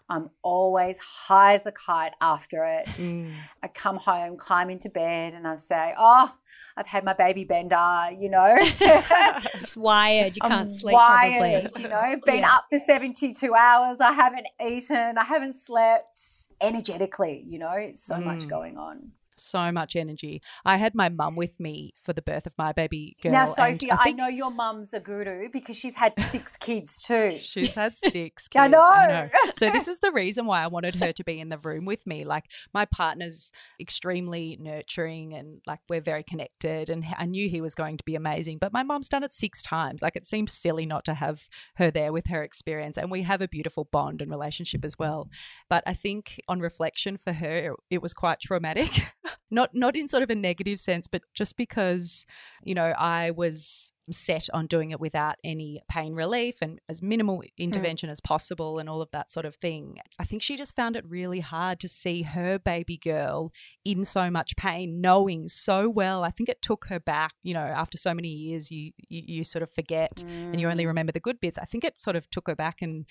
I'm 0.09 0.29
always 0.43 0.99
high 0.99 1.55
as 1.55 1.65
a 1.65 1.71
kite 1.71 2.13
after 2.21 2.63
it. 2.63 2.85
Mm. 2.87 3.33
I 3.63 3.67
come 3.67 3.97
home, 3.97 4.37
climb 4.37 4.69
into 4.69 4.89
bed, 4.89 5.33
and 5.33 5.47
I 5.47 5.55
say, 5.55 5.93
"Oh, 5.97 6.31
I've 6.77 6.87
had 6.87 7.03
my 7.03 7.13
baby 7.13 7.43
bender." 7.43 8.11
You 8.17 8.29
know, 8.29 8.55
just 9.59 9.77
wired. 9.77 10.35
You 10.35 10.41
I'm 10.43 10.51
can't 10.51 10.71
sleep. 10.71 10.93
Wired. 10.93 11.63
Probably. 11.63 11.81
You 11.81 11.89
know, 11.89 12.15
been 12.25 12.39
yeah. 12.39 12.55
up 12.55 12.65
for 12.69 12.79
72 12.79 13.53
hours. 13.55 13.99
I 13.99 14.11
haven't 14.11 14.47
eaten. 14.63 15.17
I 15.17 15.23
haven't 15.23 15.55
slept. 15.55 16.17
Energetically, 16.61 17.43
you 17.47 17.59
know, 17.59 17.91
so 17.95 18.15
mm. 18.15 18.23
much 18.23 18.47
going 18.47 18.77
on 18.77 19.11
so 19.37 19.71
much 19.71 19.95
energy. 19.95 20.41
I 20.63 20.77
had 20.77 20.95
my 20.95 21.09
mum 21.09 21.35
with 21.35 21.59
me 21.59 21.93
for 22.03 22.13
the 22.13 22.21
birth 22.21 22.45
of 22.45 22.53
my 22.57 22.71
baby 22.71 23.17
girl. 23.21 23.31
Now, 23.31 23.45
Sophie, 23.45 23.91
I, 23.91 23.97
think... 24.03 24.19
I, 24.19 24.23
know 24.23 24.27
your 24.27 24.51
mum's 24.51 24.93
a 24.93 24.99
guru 24.99 25.49
because 25.49 25.77
she's 25.77 25.95
had 25.95 26.13
six 26.29 26.57
kids 26.59 27.01
too. 27.01 27.37
She's 27.41 27.75
had 27.75 27.95
six 27.95 28.47
kids. 28.47 28.61
I 28.61 28.67
know. 28.67 28.81
I 28.81 29.07
know. 29.07 29.29
So 29.53 29.69
this 29.69 29.87
is 29.87 29.99
the 29.99 30.11
reason 30.11 30.45
why 30.45 30.63
I 30.63 30.67
wanted 30.67 30.95
her 30.95 31.11
to 31.13 31.23
be 31.23 31.39
in 31.39 31.49
the 31.49 31.57
room 31.57 31.85
with 31.85 32.05
me. 32.07 32.23
Like 32.23 32.45
my 32.73 32.85
partner's 32.85 33.51
extremely 33.79 34.57
nurturing 34.59 35.33
and 35.33 35.61
like 35.67 35.79
we're 35.89 36.01
very 36.01 36.23
connected 36.23 36.89
and 36.89 37.05
I 37.17 37.25
knew 37.25 37.49
he 37.49 37.61
was 37.61 37.75
going 37.75 37.97
to 37.97 38.03
be 38.03 38.15
amazing. 38.15 38.57
But 38.59 38.73
my 38.73 38.83
mum's 38.83 39.09
done 39.09 39.23
it 39.23 39.33
six 39.33 39.61
times. 39.61 40.01
Like 40.01 40.15
it 40.15 40.25
seems 40.25 40.53
silly 40.53 40.85
not 40.85 41.05
to 41.05 41.13
have 41.13 41.47
her 41.75 41.91
there 41.91 42.13
with 42.13 42.27
her 42.27 42.43
experience. 42.43 42.97
And 42.97 43.11
we 43.11 43.23
have 43.23 43.41
a 43.41 43.47
beautiful 43.47 43.87
bond 43.91 44.21
and 44.21 44.31
relationship 44.31 44.85
as 44.85 44.97
well. 44.97 45.29
But 45.69 45.83
I 45.85 45.93
think 45.93 46.39
on 46.47 46.59
reflection 46.59 47.17
for 47.17 47.33
her, 47.33 47.75
it 47.89 48.01
was 48.01 48.13
quite 48.13 48.39
traumatic. 48.39 49.13
Not 49.55 49.73
not 49.73 49.95
in 49.95 50.07
sort 50.07 50.21
of 50.21 50.29
a 50.29 50.35
negative 50.35 50.79
sense, 50.79 51.07
but 51.07 51.23
just 51.33 51.57
because 51.57 52.25
you 52.61 52.75
know 52.75 52.93
I 52.97 53.31
was 53.31 53.93
set 54.11 54.49
on 54.53 54.67
doing 54.67 54.91
it 54.91 54.99
without 54.99 55.37
any 55.43 55.81
pain 55.89 56.13
relief 56.13 56.57
and 56.61 56.79
as 56.87 57.01
minimal 57.01 57.39
mm. 57.39 57.49
intervention 57.57 58.09
mm. 58.09 58.11
as 58.11 58.21
possible 58.21 58.77
and 58.77 58.87
all 58.87 59.01
of 59.01 59.09
that 59.11 59.31
sort 59.31 59.45
of 59.45 59.55
thing. 59.55 59.97
I 60.19 60.25
think 60.25 60.43
she 60.43 60.57
just 60.57 60.75
found 60.75 60.95
it 60.95 61.03
really 61.07 61.39
hard 61.39 61.79
to 61.79 61.87
see 61.87 62.21
her 62.21 62.59
baby 62.59 62.97
girl 62.97 63.51
in 63.83 64.05
so 64.05 64.29
much 64.29 64.55
pain, 64.55 65.01
knowing 65.01 65.47
so 65.47 65.89
well. 65.89 66.23
I 66.23 66.29
think 66.29 66.49
it 66.49 66.61
took 66.61 66.85
her 66.89 66.99
back, 66.99 67.33
you 67.41 67.53
know, 67.53 67.65
after 67.65 67.97
so 67.97 68.13
many 68.13 68.29
years, 68.29 68.69
you 68.69 68.91
you, 69.09 69.21
you 69.37 69.43
sort 69.43 69.63
of 69.63 69.71
forget 69.71 70.17
mm. 70.17 70.51
and 70.51 70.59
you 70.59 70.67
only 70.67 70.83
mm. 70.83 70.87
remember 70.87 71.13
the 71.13 71.19
good 71.19 71.39
bits. 71.39 71.57
I 71.57 71.65
think 71.65 71.83
it 71.83 71.97
sort 71.97 72.17
of 72.17 72.29
took 72.29 72.47
her 72.47 72.55
back 72.55 72.81
and 72.81 73.05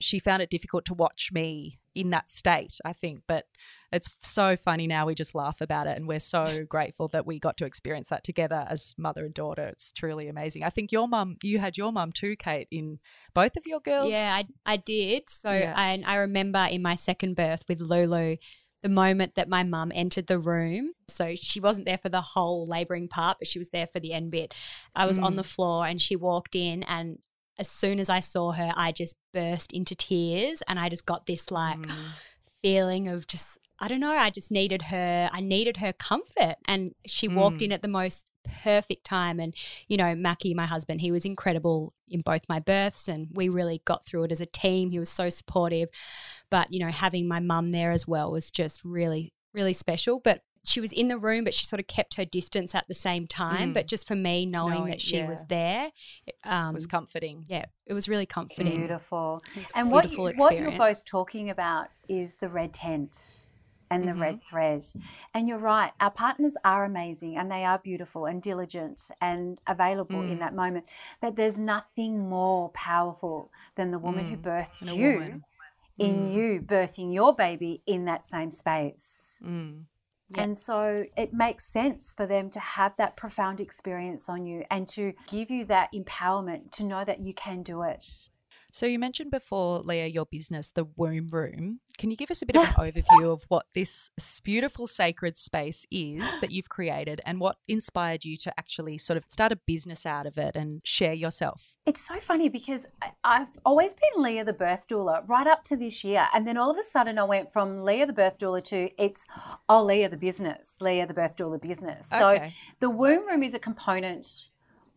she 0.00 0.18
found 0.20 0.42
it 0.42 0.50
difficult 0.50 0.84
to 0.84 0.94
watch 0.94 1.30
me 1.32 1.78
in 1.98 2.10
that 2.10 2.30
state, 2.30 2.78
I 2.84 2.92
think. 2.92 3.22
But 3.26 3.46
it's 3.90 4.10
so 4.20 4.56
funny 4.56 4.86
now. 4.86 5.06
We 5.06 5.14
just 5.14 5.34
laugh 5.34 5.60
about 5.60 5.86
it, 5.86 5.96
and 5.96 6.06
we're 6.06 6.20
so 6.20 6.64
grateful 6.68 7.08
that 7.08 7.26
we 7.26 7.38
got 7.38 7.56
to 7.58 7.64
experience 7.64 8.08
that 8.10 8.24
together 8.24 8.66
as 8.68 8.94
mother 8.96 9.24
and 9.24 9.34
daughter. 9.34 9.66
It's 9.66 9.90
truly 9.92 10.28
amazing. 10.28 10.62
I 10.62 10.70
think 10.70 10.92
your 10.92 11.08
mum, 11.08 11.36
you 11.42 11.58
had 11.58 11.76
your 11.76 11.92
mum 11.92 12.12
too, 12.12 12.36
Kate, 12.36 12.68
in 12.70 12.98
both 13.34 13.56
of 13.56 13.66
your 13.66 13.80
girls. 13.80 14.12
Yeah, 14.12 14.32
I, 14.34 14.44
I 14.64 14.76
did. 14.76 15.28
So 15.28 15.50
yeah. 15.50 15.74
I, 15.76 16.02
I 16.06 16.16
remember 16.16 16.66
in 16.70 16.82
my 16.82 16.94
second 16.94 17.34
birth 17.34 17.64
with 17.68 17.80
Lulu, 17.80 18.36
the 18.82 18.88
moment 18.88 19.34
that 19.34 19.48
my 19.48 19.64
mum 19.64 19.90
entered 19.94 20.28
the 20.28 20.38
room. 20.38 20.92
So 21.08 21.34
she 21.34 21.58
wasn't 21.58 21.86
there 21.86 21.98
for 21.98 22.08
the 22.08 22.20
whole 22.20 22.64
labouring 22.66 23.08
part, 23.08 23.38
but 23.38 23.48
she 23.48 23.58
was 23.58 23.70
there 23.70 23.86
for 23.86 23.98
the 23.98 24.12
end 24.12 24.30
bit. 24.30 24.54
I 24.94 25.06
was 25.06 25.18
mm. 25.18 25.24
on 25.24 25.36
the 25.36 25.42
floor 25.42 25.86
and 25.86 26.00
she 26.00 26.14
walked 26.14 26.54
in 26.54 26.84
and 26.84 27.18
as 27.58 27.68
soon 27.68 27.98
as 27.98 28.08
I 28.08 28.20
saw 28.20 28.52
her, 28.52 28.72
I 28.76 28.92
just 28.92 29.16
burst 29.32 29.72
into 29.72 29.94
tears 29.94 30.62
and 30.68 30.78
I 30.78 30.88
just 30.88 31.06
got 31.06 31.26
this 31.26 31.50
like 31.50 31.78
mm. 31.78 31.94
feeling 32.62 33.08
of 33.08 33.26
just 33.26 33.58
I 33.80 33.86
don't 33.86 34.00
know, 34.00 34.10
I 34.10 34.30
just 34.30 34.50
needed 34.50 34.82
her, 34.82 35.30
I 35.32 35.40
needed 35.40 35.76
her 35.76 35.92
comfort. 35.92 36.56
And 36.66 36.94
she 37.06 37.28
mm. 37.28 37.34
walked 37.34 37.62
in 37.62 37.70
mm. 37.70 37.74
at 37.74 37.82
the 37.82 37.88
most 37.88 38.30
perfect 38.64 39.04
time. 39.04 39.38
And, 39.38 39.54
you 39.86 39.96
know, 39.96 40.14
Mackie, 40.16 40.54
my 40.54 40.66
husband, 40.66 41.00
he 41.00 41.12
was 41.12 41.24
incredible 41.24 41.92
in 42.08 42.20
both 42.20 42.48
my 42.48 42.58
births 42.58 43.06
and 43.06 43.28
we 43.32 43.48
really 43.48 43.80
got 43.84 44.04
through 44.04 44.24
it 44.24 44.32
as 44.32 44.40
a 44.40 44.46
team. 44.46 44.90
He 44.90 44.98
was 44.98 45.10
so 45.10 45.30
supportive. 45.30 45.90
But, 46.50 46.72
you 46.72 46.80
know, 46.80 46.90
having 46.90 47.28
my 47.28 47.38
mum 47.38 47.70
there 47.70 47.92
as 47.92 48.08
well 48.08 48.32
was 48.32 48.50
just 48.50 48.84
really, 48.84 49.32
really 49.54 49.74
special. 49.74 50.20
But 50.22 50.42
she 50.64 50.80
was 50.80 50.92
in 50.92 51.08
the 51.08 51.18
room, 51.18 51.44
but 51.44 51.54
she 51.54 51.66
sort 51.66 51.80
of 51.80 51.86
kept 51.86 52.14
her 52.16 52.24
distance 52.24 52.74
at 52.74 52.86
the 52.88 52.94
same 52.94 53.26
time. 53.26 53.70
Mm. 53.70 53.74
But 53.74 53.86
just 53.86 54.06
for 54.06 54.14
me, 54.14 54.46
knowing, 54.46 54.74
knowing 54.74 54.90
that 54.90 55.00
she 55.00 55.16
yeah. 55.16 55.28
was 55.28 55.44
there 55.48 55.90
um, 56.44 56.74
was 56.74 56.86
comforting. 56.86 57.44
Yeah, 57.48 57.66
it 57.86 57.94
was 57.94 58.08
really 58.08 58.26
comforting. 58.26 58.76
Beautiful. 58.76 59.42
And 59.74 59.90
what, 59.90 60.10
you, 60.10 60.32
what 60.36 60.58
you're 60.58 60.72
both 60.72 61.04
talking 61.04 61.50
about 61.50 61.88
is 62.08 62.36
the 62.36 62.48
red 62.48 62.72
tent 62.72 63.48
and 63.90 64.04
the 64.04 64.12
mm-hmm. 64.12 64.22
red 64.22 64.42
thread. 64.42 64.84
And 65.34 65.48
you're 65.48 65.58
right, 65.58 65.92
our 66.00 66.10
partners 66.10 66.56
are 66.64 66.84
amazing 66.84 67.36
and 67.36 67.50
they 67.50 67.64
are 67.64 67.78
beautiful 67.78 68.26
and 68.26 68.42
diligent 68.42 69.10
and 69.20 69.60
available 69.66 70.20
mm. 70.20 70.32
in 70.32 70.38
that 70.40 70.54
moment. 70.54 70.86
But 71.20 71.36
there's 71.36 71.58
nothing 71.58 72.28
more 72.28 72.70
powerful 72.70 73.50
than 73.76 73.90
the 73.90 73.98
woman 73.98 74.26
mm. 74.26 74.30
who 74.30 74.36
birthed 74.36 74.94
you 74.94 75.12
woman. 75.12 75.44
in 75.98 76.14
mm. 76.14 76.34
you 76.34 76.60
birthing 76.60 77.14
your 77.14 77.34
baby 77.34 77.82
in 77.86 78.04
that 78.06 78.24
same 78.24 78.50
space. 78.50 79.40
Yep. 80.30 80.44
And 80.44 80.58
so 80.58 81.04
it 81.16 81.32
makes 81.32 81.64
sense 81.64 82.12
for 82.12 82.26
them 82.26 82.50
to 82.50 82.60
have 82.60 82.94
that 82.98 83.16
profound 83.16 83.60
experience 83.60 84.28
on 84.28 84.44
you 84.44 84.64
and 84.70 84.86
to 84.88 85.14
give 85.26 85.50
you 85.50 85.64
that 85.66 85.90
empowerment 85.94 86.70
to 86.72 86.84
know 86.84 87.04
that 87.04 87.20
you 87.20 87.32
can 87.32 87.62
do 87.62 87.82
it. 87.82 88.28
So 88.70 88.86
you 88.86 88.98
mentioned 88.98 89.30
before, 89.30 89.78
Leah, 89.80 90.06
your 90.06 90.26
business, 90.26 90.70
the 90.70 90.84
Womb 90.96 91.28
Room. 91.28 91.80
Can 91.96 92.10
you 92.10 92.16
give 92.16 92.30
us 92.30 92.42
a 92.42 92.46
bit 92.46 92.56
of 92.56 92.62
an 92.62 92.74
overview 92.74 93.32
of 93.32 93.44
what 93.48 93.66
this 93.74 94.10
beautiful 94.44 94.86
sacred 94.86 95.36
space 95.36 95.84
is 95.90 96.38
that 96.40 96.52
you've 96.52 96.68
created 96.68 97.20
and 97.26 97.40
what 97.40 97.56
inspired 97.66 98.24
you 98.24 98.36
to 98.36 98.52
actually 98.58 98.98
sort 98.98 99.16
of 99.16 99.24
start 99.28 99.50
a 99.50 99.56
business 99.56 100.06
out 100.06 100.26
of 100.26 100.38
it 100.38 100.54
and 100.54 100.80
share 100.84 101.14
yourself? 101.14 101.74
It's 101.86 102.00
so 102.00 102.20
funny 102.20 102.48
because 102.48 102.86
I've 103.24 103.48
always 103.64 103.94
been 103.94 104.22
Leah 104.22 104.44
the 104.44 104.52
birth 104.52 104.86
doula 104.86 105.28
right 105.28 105.46
up 105.46 105.64
to 105.64 105.76
this 105.76 106.04
year. 106.04 106.28
And 106.32 106.46
then 106.46 106.56
all 106.56 106.70
of 106.70 106.78
a 106.78 106.82
sudden 106.82 107.18
I 107.18 107.24
went 107.24 107.52
from 107.52 107.82
Leah 107.82 108.06
the 108.06 108.12
birth 108.12 108.38
doula 108.38 108.62
to 108.64 108.90
it's, 109.02 109.26
oh, 109.68 109.82
Leah 109.82 110.10
the 110.10 110.18
business, 110.18 110.76
Leah 110.80 111.06
the 111.06 111.14
birth 111.14 111.36
doula 111.36 111.60
business. 111.60 112.12
Okay. 112.12 112.48
So 112.48 112.52
the 112.80 112.90
womb 112.90 113.26
room 113.26 113.42
is 113.42 113.54
a 113.54 113.58
component 113.58 114.48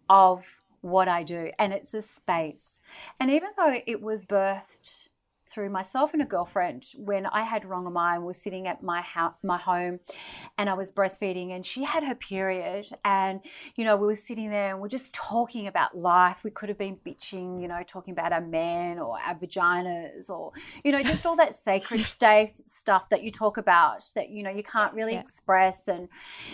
of 0.10 0.61
what 0.82 1.08
I 1.08 1.24
do, 1.24 1.52
and 1.58 1.74
it's 1.74 1.94
a 1.94 2.02
space. 2.02 2.82
And 3.20 3.32
even 3.32 3.50
though 3.58 3.82
it 3.86 4.02
was 4.02 4.24
birthed 4.24 5.08
through 5.52 5.70
myself 5.70 6.14
and 6.14 6.22
a 6.22 6.26
girlfriend 6.26 6.86
when 6.96 7.26
I 7.26 7.44
had 7.44 7.64
Rongomai 7.64 8.16
and 8.16 8.26
was 8.26 8.42
sitting 8.42 8.68
at 8.68 8.82
my 8.82 9.02
house, 9.02 9.34
my 9.44 9.58
home, 9.58 10.00
and 10.58 10.70
I 10.70 10.74
was 10.74 10.92
breastfeeding, 10.92 11.54
and 11.54 11.66
she 11.66 11.84
had 11.84 12.04
her 12.04 12.16
period, 12.16 12.88
and 13.04 13.42
you 13.76 13.84
know 13.84 13.96
we 13.96 14.08
were 14.08 14.16
sitting 14.16 14.50
there 14.50 14.72
and 14.72 14.82
we're 14.82 14.88
just 14.88 15.14
talking 15.14 15.68
about 15.68 15.98
life. 15.98 16.44
We 16.44 16.52
could 16.52 16.70
have 16.70 16.78
been 16.78 16.98
bitching, 17.06 17.62
you 17.62 17.68
know, 17.68 17.82
talking 17.86 18.12
about 18.12 18.34
our 18.34 18.42
men 18.42 19.00
or 19.00 19.18
our 19.20 19.36
vaginas 19.36 20.30
or 20.30 20.52
you 20.84 20.92
know 20.92 21.04
just 21.04 21.26
all 21.26 21.36
that 21.36 21.54
sacred 21.68 22.02
stuff 22.02 22.50
stuff 22.66 23.10
that 23.10 23.24
you 23.24 23.32
talk 23.32 23.58
about 23.58 24.04
that 24.16 24.30
you 24.30 24.44
know 24.44 24.50
you 24.50 24.64
can't 24.64 24.94
really 24.94 25.14
yeah. 25.14 25.20
express. 25.20 25.88
And 25.88 26.08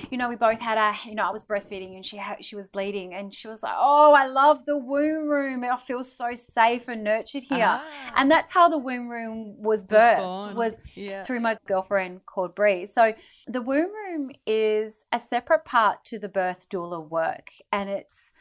you 0.10 0.18
know 0.18 0.30
we 0.30 0.36
both 0.36 0.60
had 0.60 0.78
a 0.78 0.94
you 1.08 1.16
know 1.16 1.24
I 1.24 1.32
was 1.32 1.44
breastfeeding 1.44 1.96
and 1.96 2.06
she 2.06 2.18
had 2.18 2.44
she 2.44 2.56
was 2.56 2.68
bleeding 2.68 3.14
and 3.14 3.34
she 3.34 3.48
was 3.48 3.64
like, 3.64 3.76
oh 3.78 4.14
I 4.14 4.28
love 4.28 4.66
the 4.66 4.78
womb 4.78 5.28
room. 5.28 5.64
I 5.64 5.78
feel 5.78 6.04
so 6.04 6.34
safe 6.34 6.88
and 6.88 7.04
nurtured 7.04 7.44
here, 7.44 7.80
ah. 7.82 8.14
and 8.16 8.32
that's 8.32 8.52
how 8.52 8.70
the 8.70 8.78
womb 8.88 9.10
room 9.10 9.62
was 9.62 9.84
birthed 9.84 10.56
was, 10.56 10.56
was 10.56 10.78
yeah. 10.96 11.24
through 11.24 11.42
my 11.42 11.58
girlfriend 11.68 12.26
called 12.26 12.56
Bree. 12.56 12.86
So 12.86 13.14
the 13.48 13.62
womb 13.62 13.92
room 13.94 14.32
is 14.46 15.06
a 15.12 15.20
separate 15.20 15.66
part 15.66 16.06
to 16.06 16.20
the 16.20 16.30
birth 16.30 16.70
doula 16.70 17.08
work, 17.08 17.52
and 17.72 17.90
it's 17.90 18.32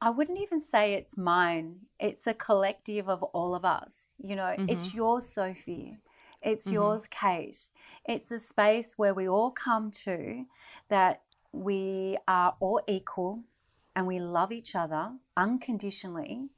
I 0.00 0.10
wouldn't 0.10 0.40
even 0.40 0.60
say 0.60 0.94
it's 0.94 1.16
mine. 1.16 1.76
It's 2.00 2.26
a 2.26 2.34
collective 2.34 3.08
of 3.08 3.22
all 3.22 3.54
of 3.54 3.64
us. 3.64 4.08
You 4.18 4.34
know, 4.34 4.54
mm-hmm. 4.58 4.68
it's 4.68 4.92
yours, 4.92 5.28
Sophie. 5.28 5.98
It's 6.42 6.66
mm-hmm. 6.66 6.74
yours, 6.74 7.06
Kate. 7.06 7.70
It's 8.04 8.32
a 8.32 8.40
space 8.40 8.94
where 8.98 9.14
we 9.14 9.28
all 9.28 9.52
come 9.52 9.92
to 10.04 10.44
that 10.88 11.22
we 11.52 12.18
are 12.26 12.56
all 12.58 12.80
equal 12.88 13.44
and 13.94 14.06
we 14.06 14.18
love 14.18 14.52
each 14.52 14.74
other 14.74 15.12
unconditionally 15.36 16.48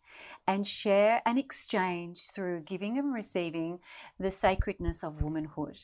and 0.47 0.67
share 0.67 1.23
and 1.27 1.39
exchange 1.39 2.31
through 2.31 2.61
giving 2.61 2.99
and 2.99 3.13
receiving 3.13 3.81
the 4.19 4.31
sacredness 4.31 5.03
of 5.03 5.23
womanhood. 5.23 5.79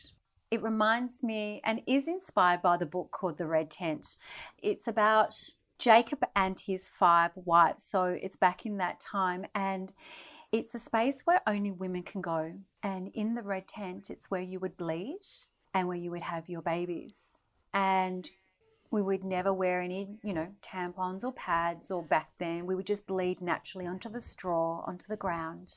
It 0.51 0.63
reminds 0.63 1.23
me 1.23 1.61
and 1.65 1.83
is 1.87 2.09
inspired 2.09 2.63
by 2.63 2.77
the 2.77 2.87
book 2.87 3.11
called 3.13 3.39
The 3.39 3.47
Red 3.47 3.71
Tent. 3.71 4.17
It's 4.59 4.89
about 4.89 5.51
Jacob 5.79 6.25
and 6.37 6.59
his 6.59 6.89
five 6.89 7.31
wives. 7.35 7.85
So 7.85 8.05
it's 8.05 8.37
back 8.37 8.67
in 8.67 8.77
that 8.79 9.01
time 9.01 9.47
and 9.55 9.93
it's 10.53 10.75
a 10.75 10.79
space 10.79 11.23
where 11.25 11.41
only 11.47 11.71
women 11.71 12.03
can 12.03 12.21
go. 12.21 12.53
And 12.83 13.11
in 13.15 13.35
the 13.35 13.43
red 13.43 13.69
tent, 13.69 14.11
it's 14.11 14.31
where 14.31 14.43
you 14.43 14.59
would 14.59 14.77
bleed 14.77 15.21
and 15.73 15.87
where 15.87 15.97
you 15.97 16.11
would 16.11 16.23
have 16.23 16.49
your 16.49 16.63
babies. 16.63 17.43
And 17.73 18.29
we 18.91 19.03
would 19.03 19.23
never 19.23 19.53
wear 19.53 19.81
any, 19.81 20.09
you 20.23 20.33
know, 20.33 20.49
tampons 20.63 21.25
or 21.25 21.33
pads 21.33 21.91
or 21.91 22.03
back 22.03 22.31
then. 22.39 22.67
We 22.67 22.75
would 22.75 22.87
just 22.87 23.07
bleed 23.07 23.41
naturally 23.41 23.87
onto 23.87 24.09
the 24.09 24.21
straw, 24.21 24.83
onto 24.87 25.07
the 25.07 25.17
ground, 25.17 25.73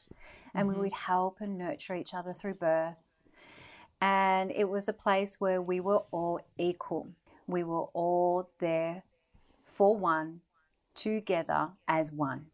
and 0.53 0.67
mm-hmm. 0.67 0.75
we 0.75 0.83
would 0.83 0.93
help 0.93 1.39
and 1.39 1.57
nurture 1.57 1.95
each 1.95 2.13
other 2.13 2.33
through 2.33 2.55
birth. 2.55 2.95
And 4.01 4.51
it 4.51 4.67
was 4.67 4.87
a 4.87 4.93
place 4.93 5.39
where 5.39 5.61
we 5.61 5.79
were 5.79 6.03
all 6.11 6.41
equal. 6.57 7.07
We 7.47 7.63
were 7.63 7.85
all 7.93 8.49
there 8.59 9.03
for 9.63 9.95
one, 9.95 10.41
together 10.95 11.69
as 11.87 12.11
one. 12.11 12.47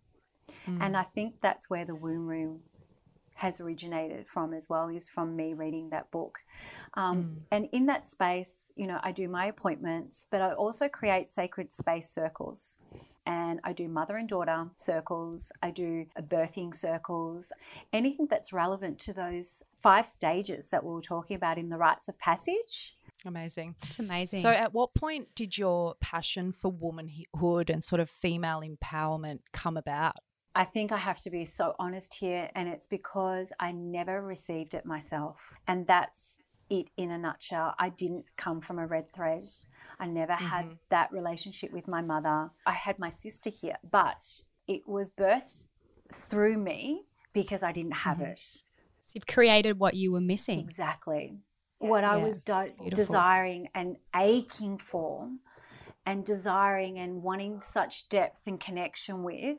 Mm. 0.68 0.78
And 0.82 0.98
I 0.98 1.04
think 1.04 1.36
that's 1.42 1.70
where 1.70 1.86
the 1.86 1.96
womb 1.96 2.28
room 2.28 2.62
has 3.40 3.62
originated 3.62 4.28
from 4.28 4.54
as 4.54 4.68
well 4.68 4.90
is 4.90 5.08
from 5.08 5.34
me 5.34 5.54
reading 5.54 5.90
that 5.92 6.12
book. 6.12 6.40
Um, 6.96 7.24
mm. 7.24 7.36
And 7.52 7.70
in 7.72 7.86
that 7.86 8.06
space, 8.06 8.74
you 8.76 8.86
know, 8.86 9.00
I 9.02 9.14
do 9.14 9.30
my 9.30 9.46
appointments, 9.46 10.28
but 10.30 10.42
I 10.42 10.52
also 10.52 10.90
create 10.90 11.30
sacred 11.30 11.72
space 11.72 12.10
circles. 12.10 12.76
And 13.26 13.62
I 13.64 13.72
do 13.72 13.88
mother 13.88 14.18
and 14.18 14.28
daughter 14.28 14.66
circles, 14.76 15.54
I 15.64 15.72
do 15.72 16.08
birthing 16.20 16.76
circles, 16.76 17.54
anything 17.94 18.28
that's 18.30 18.52
relevant 18.52 19.00
to 19.00 19.14
those 19.14 19.64
five 19.78 20.06
stages 20.06 20.68
that 20.68 20.84
we 20.84 20.92
were 20.92 21.02
talking 21.02 21.38
about 21.38 21.58
in 21.58 21.70
the 21.70 21.78
rites 21.78 22.10
of 22.10 22.20
passage. 22.20 22.98
Amazing. 23.26 23.76
It's 23.88 24.00
amazing. 24.00 24.42
So, 24.42 24.50
at 24.50 24.74
what 24.74 24.94
point 24.94 25.30
did 25.36 25.58
your 25.58 25.96
passion 26.02 26.52
for 26.52 26.72
womanhood 26.72 27.70
and 27.70 27.84
sort 27.84 28.02
of 28.02 28.10
female 28.10 28.62
empowerment 28.62 29.40
come 29.54 29.78
about? 29.78 30.16
I 30.60 30.66
think 30.66 30.92
I 30.92 30.98
have 30.98 31.22
to 31.22 31.30
be 31.30 31.46
so 31.46 31.74
honest 31.80 32.16
here, 32.16 32.50
and 32.54 32.68
it's 32.68 32.86
because 32.86 33.54
I 33.62 33.72
never 33.72 34.22
received 34.22 34.74
it 34.74 34.86
myself. 34.86 35.54
And 35.70 35.88
that's 35.88 36.42
it 36.70 36.90
in 36.98 37.12
a 37.12 37.18
nutshell. 37.18 37.76
I 37.80 37.88
didn't 37.88 38.26
come 38.36 38.60
from 38.60 38.78
a 38.78 38.86
red 38.86 39.10
thread. 39.14 39.48
I 40.02 40.08
never 40.08 40.34
mm-hmm. 40.34 40.46
had 40.46 40.66
that 40.90 41.14
relationship 41.14 41.72
with 41.72 41.88
my 41.88 42.02
mother. 42.02 42.50
I 42.66 42.74
had 42.74 43.00
my 43.00 43.08
sister 43.08 43.50
here, 43.50 43.78
but 43.90 44.22
it 44.68 44.82
was 44.86 45.10
birthed 45.10 45.64
through 46.12 46.58
me 46.58 47.04
because 47.32 47.64
I 47.64 47.72
didn't 47.72 47.94
have 47.94 48.18
mm-hmm. 48.18 48.32
it. 48.32 48.40
So 48.40 49.14
you've 49.14 49.28
created 49.28 49.80
what 49.80 49.94
you 49.94 50.12
were 50.12 50.20
missing. 50.20 50.60
Exactly. 50.60 51.38
Yeah. 51.80 51.88
What 51.88 52.04
I 52.04 52.18
yeah, 52.18 52.26
was 52.26 52.42
do- 52.42 52.90
desiring 52.94 53.70
and 53.74 53.96
aching 54.14 54.78
for, 54.78 55.30
and 56.06 56.26
desiring 56.26 57.00
and 57.00 57.24
wanting 57.24 57.62
such 57.62 58.10
depth 58.10 58.42
and 58.46 58.60
connection 58.60 59.24
with 59.24 59.58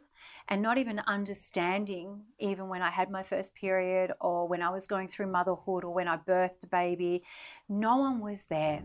and 0.48 0.62
not 0.62 0.78
even 0.78 1.00
understanding, 1.00 2.22
even 2.38 2.68
when 2.68 2.82
I 2.82 2.90
had 2.90 3.10
my 3.10 3.22
first 3.22 3.54
period 3.54 4.12
or 4.20 4.48
when 4.48 4.62
I 4.62 4.70
was 4.70 4.86
going 4.86 5.08
through 5.08 5.28
motherhood 5.28 5.84
or 5.84 5.92
when 5.92 6.08
I 6.08 6.16
birthed 6.16 6.64
a 6.64 6.66
baby, 6.66 7.22
no 7.68 7.96
one 7.96 8.20
was 8.20 8.44
there. 8.44 8.84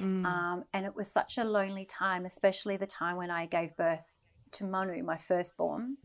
Mm. 0.00 0.24
Um, 0.24 0.64
and 0.72 0.86
it 0.86 0.94
was 0.94 1.10
such 1.10 1.38
a 1.38 1.44
lonely 1.44 1.84
time, 1.84 2.24
especially 2.24 2.76
the 2.76 2.86
time 2.86 3.16
when 3.16 3.30
I 3.30 3.46
gave 3.46 3.76
birth 3.76 4.18
to 4.52 4.64
Manu, 4.64 5.02
my 5.02 5.16
firstborn. 5.16 5.96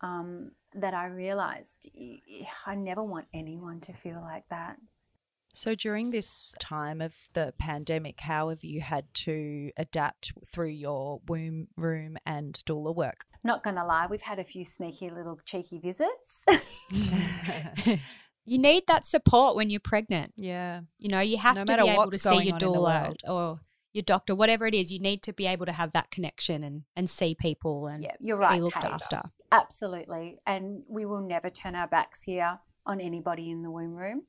Um, 0.00 0.50
that 0.74 0.94
I 0.94 1.06
realized 1.06 1.90
I 2.66 2.74
never 2.74 3.02
want 3.02 3.26
anyone 3.34 3.80
to 3.80 3.92
feel 3.92 4.20
like 4.20 4.48
that. 4.48 4.76
So, 5.54 5.74
during 5.74 6.10
this 6.10 6.54
time 6.58 7.02
of 7.02 7.14
the 7.34 7.52
pandemic, 7.58 8.20
how 8.20 8.48
have 8.48 8.64
you 8.64 8.80
had 8.80 9.12
to 9.14 9.70
adapt 9.76 10.32
through 10.46 10.68
your 10.68 11.20
womb 11.28 11.68
room 11.76 12.16
and 12.24 12.54
doula 12.66 12.94
work? 12.94 13.26
Not 13.44 13.62
going 13.62 13.76
to 13.76 13.84
lie, 13.84 14.06
we've 14.08 14.22
had 14.22 14.38
a 14.38 14.44
few 14.44 14.64
sneaky 14.64 15.10
little 15.10 15.38
cheeky 15.44 15.78
visits. 15.78 16.46
you 18.46 18.58
need 18.58 18.84
that 18.86 19.04
support 19.04 19.54
when 19.54 19.68
you're 19.68 19.80
pregnant. 19.80 20.32
Yeah. 20.38 20.80
You 20.98 21.10
know, 21.10 21.20
you 21.20 21.36
have 21.36 21.56
no 21.56 21.64
to 21.64 21.84
be 21.84 21.90
able 21.90 22.10
to 22.10 22.18
see 22.18 22.44
your 22.44 22.56
doula 22.56 23.14
or 23.28 23.60
your 23.92 24.02
doctor, 24.02 24.34
whatever 24.34 24.66
it 24.66 24.74
is, 24.74 24.90
you 24.90 25.00
need 25.00 25.22
to 25.24 25.34
be 25.34 25.46
able 25.46 25.66
to 25.66 25.72
have 25.72 25.92
that 25.92 26.10
connection 26.10 26.64
and, 26.64 26.84
and 26.96 27.10
see 27.10 27.34
people 27.34 27.88
and 27.88 28.02
yeah, 28.02 28.14
you're 28.20 28.38
right, 28.38 28.56
be 28.56 28.62
looked 28.62 28.76
Kate. 28.76 28.84
after. 28.90 29.20
Absolutely. 29.50 30.38
And 30.46 30.82
we 30.88 31.04
will 31.04 31.20
never 31.20 31.50
turn 31.50 31.74
our 31.74 31.88
backs 31.88 32.22
here 32.22 32.58
on 32.84 33.00
anybody 33.00 33.50
in 33.50 33.60
the 33.60 33.70
womb 33.70 33.94
room. 33.94 34.22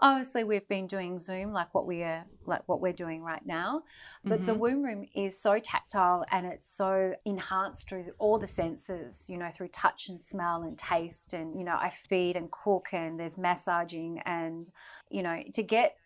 Obviously, 0.00 0.44
we've 0.44 0.66
been 0.68 0.86
doing 0.86 1.18
Zoom 1.18 1.52
like 1.52 1.74
what 1.74 1.86
we 1.86 2.02
are 2.02 2.24
like 2.46 2.62
what 2.66 2.80
we're 2.80 2.92
doing 2.92 3.22
right 3.22 3.44
now, 3.44 3.82
but 4.24 4.38
mm-hmm. 4.38 4.46
the 4.46 4.54
womb 4.54 4.82
room 4.82 5.04
is 5.14 5.40
so 5.40 5.58
tactile 5.58 6.24
and 6.30 6.46
it's 6.46 6.68
so 6.68 7.14
enhanced 7.24 7.88
through 7.88 8.06
all 8.18 8.38
the 8.38 8.46
senses. 8.46 9.26
You 9.28 9.38
know, 9.38 9.50
through 9.50 9.68
touch 9.68 10.08
and 10.08 10.20
smell 10.20 10.62
and 10.62 10.78
taste, 10.78 11.32
and 11.32 11.58
you 11.58 11.64
know, 11.64 11.76
I 11.78 11.90
feed 11.90 12.36
and 12.36 12.50
cook, 12.50 12.88
and 12.92 13.18
there's 13.18 13.36
massaging, 13.36 14.20
and 14.24 14.70
you 15.10 15.22
know, 15.22 15.42
to 15.54 15.62
get 15.62 15.96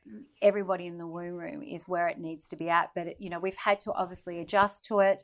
everybody 0.42 0.86
in 0.86 0.96
the 0.96 1.06
womb 1.06 1.34
room 1.34 1.62
is 1.62 1.86
where 1.86 2.08
it 2.08 2.18
needs 2.18 2.48
to 2.50 2.56
be 2.56 2.68
at. 2.68 2.90
But 2.94 3.08
it, 3.08 3.16
you 3.18 3.30
know, 3.30 3.38
we've 3.38 3.56
had 3.56 3.80
to 3.80 3.92
obviously 3.92 4.40
adjust 4.40 4.84
to 4.86 5.00
it. 5.00 5.22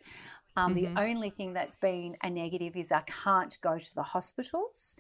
Um, 0.57 0.75
mm-hmm. 0.75 0.95
The 0.95 1.01
only 1.01 1.31
thing 1.31 1.53
that's 1.53 1.77
been 1.77 2.17
a 2.23 2.31
negative 2.31 2.77
is 2.77 2.91
I 2.91 3.03
can't 3.03 3.57
go 3.61 3.79
to 3.79 3.95
the 3.95 4.03
hospitals 4.03 4.97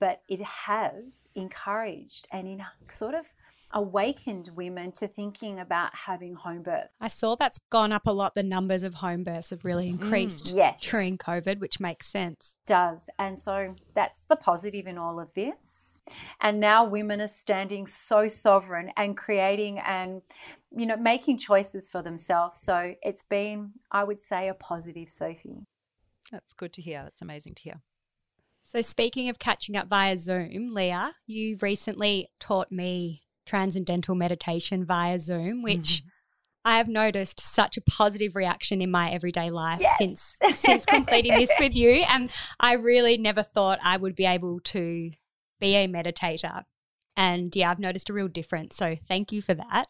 but 0.00 0.22
it 0.28 0.40
has 0.40 1.28
encouraged 1.34 2.26
and 2.32 2.46
in 2.46 2.62
sort 2.88 3.14
of 3.14 3.26
awakened 3.72 4.50
women 4.54 4.92
to 4.92 5.06
thinking 5.06 5.58
about 5.58 5.94
having 5.94 6.34
home 6.34 6.62
birth. 6.62 6.94
I 7.00 7.08
saw 7.08 7.36
that's 7.36 7.58
gone 7.70 7.92
up 7.92 8.06
a 8.06 8.10
lot. 8.10 8.34
The 8.34 8.42
numbers 8.42 8.82
of 8.82 8.94
home 8.94 9.24
births 9.24 9.50
have 9.50 9.64
really 9.64 9.88
mm. 9.88 10.00
increased 10.00 10.46
mm, 10.46 10.56
yes. 10.56 10.80
during 10.80 11.18
COVID, 11.18 11.60
which 11.60 11.80
makes 11.80 12.06
sense. 12.06 12.56
Does. 12.66 13.10
And 13.18 13.38
so 13.38 13.74
that's 13.94 14.22
the 14.22 14.36
positive 14.36 14.86
in 14.86 14.96
all 14.96 15.20
of 15.20 15.34
this. 15.34 16.02
And 16.40 16.60
now 16.60 16.84
women 16.84 17.20
are 17.20 17.28
standing 17.28 17.86
so 17.86 18.28
sovereign 18.28 18.90
and 18.96 19.16
creating 19.16 19.78
and, 19.80 20.22
you 20.74 20.86
know, 20.86 20.96
making 20.96 21.38
choices 21.38 21.90
for 21.90 22.02
themselves. 22.02 22.60
So 22.60 22.94
it's 23.02 23.22
been, 23.22 23.72
I 23.90 24.04
would 24.04 24.20
say, 24.20 24.48
a 24.48 24.54
positive, 24.54 25.10
Sophie. 25.10 25.66
That's 26.32 26.52
good 26.52 26.72
to 26.74 26.82
hear. 26.82 27.02
That's 27.02 27.22
amazing 27.22 27.54
to 27.54 27.62
hear. 27.62 27.80
So, 28.68 28.82
speaking 28.82 29.30
of 29.30 29.38
catching 29.38 29.78
up 29.78 29.88
via 29.88 30.18
Zoom, 30.18 30.74
Leah, 30.74 31.14
you 31.26 31.56
recently 31.62 32.28
taught 32.38 32.70
me 32.70 33.22
transcendental 33.46 34.14
meditation 34.14 34.84
via 34.84 35.18
Zoom, 35.18 35.62
which 35.62 36.02
mm-hmm. 36.02 36.08
I 36.66 36.76
have 36.76 36.86
noticed 36.86 37.40
such 37.40 37.78
a 37.78 37.80
positive 37.80 38.36
reaction 38.36 38.82
in 38.82 38.90
my 38.90 39.10
everyday 39.10 39.48
life 39.48 39.80
yes. 39.80 39.96
since 39.96 40.36
since 40.54 40.84
completing 40.84 41.34
this 41.34 41.50
with 41.58 41.74
you, 41.74 41.88
and 42.10 42.28
I 42.60 42.74
really 42.74 43.16
never 43.16 43.42
thought 43.42 43.78
I 43.82 43.96
would 43.96 44.14
be 44.14 44.26
able 44.26 44.60
to 44.64 45.12
be 45.58 45.74
a 45.74 45.88
meditator. 45.88 46.64
And 47.16 47.56
yeah, 47.56 47.70
I've 47.70 47.78
noticed 47.78 48.10
a 48.10 48.12
real 48.12 48.28
difference. 48.28 48.76
So, 48.76 48.96
thank 48.96 49.32
you 49.32 49.40
for 49.40 49.54
that. 49.54 49.86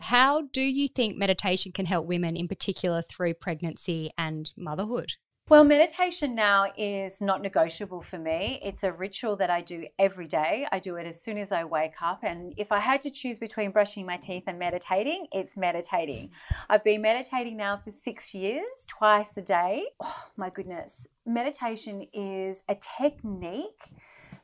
How 0.00 0.44
do 0.50 0.62
you 0.62 0.88
think 0.88 1.18
meditation 1.18 1.72
can 1.72 1.84
help 1.84 2.06
women, 2.06 2.36
in 2.36 2.48
particular 2.48 3.02
through 3.02 3.34
pregnancy 3.34 4.08
and 4.16 4.50
motherhood? 4.56 5.16
Well, 5.50 5.64
meditation 5.64 6.34
now 6.34 6.66
is 6.76 7.22
not 7.22 7.40
negotiable 7.40 8.02
for 8.02 8.18
me. 8.18 8.60
It's 8.62 8.84
a 8.84 8.92
ritual 8.92 9.34
that 9.36 9.48
I 9.48 9.62
do 9.62 9.86
every 9.98 10.26
day. 10.26 10.66
I 10.70 10.78
do 10.78 10.96
it 10.96 11.06
as 11.06 11.22
soon 11.22 11.38
as 11.38 11.52
I 11.52 11.64
wake 11.64 12.02
up. 12.02 12.22
And 12.22 12.52
if 12.58 12.70
I 12.70 12.80
had 12.80 13.00
to 13.00 13.10
choose 13.10 13.38
between 13.38 13.70
brushing 13.70 14.04
my 14.04 14.18
teeth 14.18 14.42
and 14.46 14.58
meditating, 14.58 15.26
it's 15.32 15.56
meditating. 15.56 16.32
I've 16.68 16.84
been 16.84 17.00
meditating 17.00 17.56
now 17.56 17.78
for 17.82 17.90
six 17.90 18.34
years, 18.34 18.84
twice 18.88 19.38
a 19.38 19.42
day. 19.42 19.86
Oh, 20.02 20.26
my 20.36 20.50
goodness. 20.50 21.06
Meditation 21.24 22.06
is 22.12 22.62
a 22.68 22.76
technique 22.98 23.94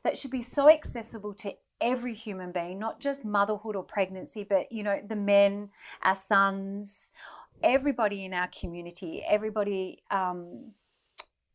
that 0.05 0.17
should 0.17 0.31
be 0.31 0.41
so 0.41 0.71
accessible 0.71 1.35
to 1.35 1.53
every 1.83 2.15
human 2.15 2.51
being, 2.51 2.79
not 2.79 2.99
just 2.99 3.27
motherhood 3.27 3.77
or 3.77 3.85
pregnancy, 3.85 4.43
but, 4.43 4.73
you 4.73 4.83
know, 4.83 4.99
the 5.07 5.17
men, 5.17 5.69
our 6.03 6.17
sons, 6.17 7.13
everybody 7.63 8.25
in 8.25 8.33
our 8.33 8.49
community, 8.59 9.23
everybody. 9.29 10.03
Um, 10.11 10.73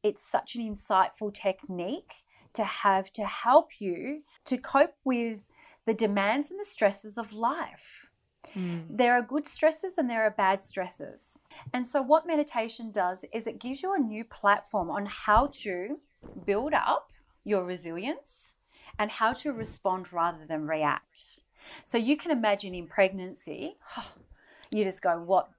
it's 0.04 0.26
such 0.26 0.56
an 0.56 0.62
insightful 0.62 1.34
technique 1.34 2.14
to 2.54 2.64
have 2.64 3.12
to 3.14 3.26
help 3.26 3.80
you 3.80 4.22
to 4.46 4.58
cope 4.58 4.96
with 5.04 5.46
the 5.86 5.94
demands 5.94 6.52
and 6.52 6.60
the 6.60 6.66
stresses 6.66 7.18
of 7.18 7.34
life. 7.34 8.12
Mm. 8.56 8.86
There 8.90 9.14
are 9.14 9.22
good 9.22 9.48
stresses 9.48 9.98
and 9.98 10.10
there 10.10 10.24
are 10.24 10.32
bad 10.32 10.64
stresses. 10.64 11.38
And 11.74 11.86
so, 11.86 12.02
what 12.02 12.28
meditation 12.28 12.92
does 12.92 13.26
is 13.34 13.48
it 13.48 13.60
gives 13.60 13.84
you 13.84 13.94
a 13.94 14.00
new 14.00 14.24
platform 14.24 14.90
on 14.90 15.06
how 15.06 15.48
to 15.54 16.00
build 16.46 16.74
up 16.74 17.12
your 17.44 17.66
resilience 17.66 18.56
and 18.98 19.12
how 19.12 19.34
to 19.34 19.52
respond 19.52 20.12
rather 20.12 20.46
than 20.48 20.68
react. 20.68 21.42
So, 21.84 21.98
you 21.98 22.18
can 22.18 22.32
imagine 22.32 22.74
in 22.74 22.88
pregnancy, 22.88 23.78
oh, 23.98 24.14
you 24.72 24.84
just 24.84 25.02
go, 25.02 25.22
What 25.22 25.50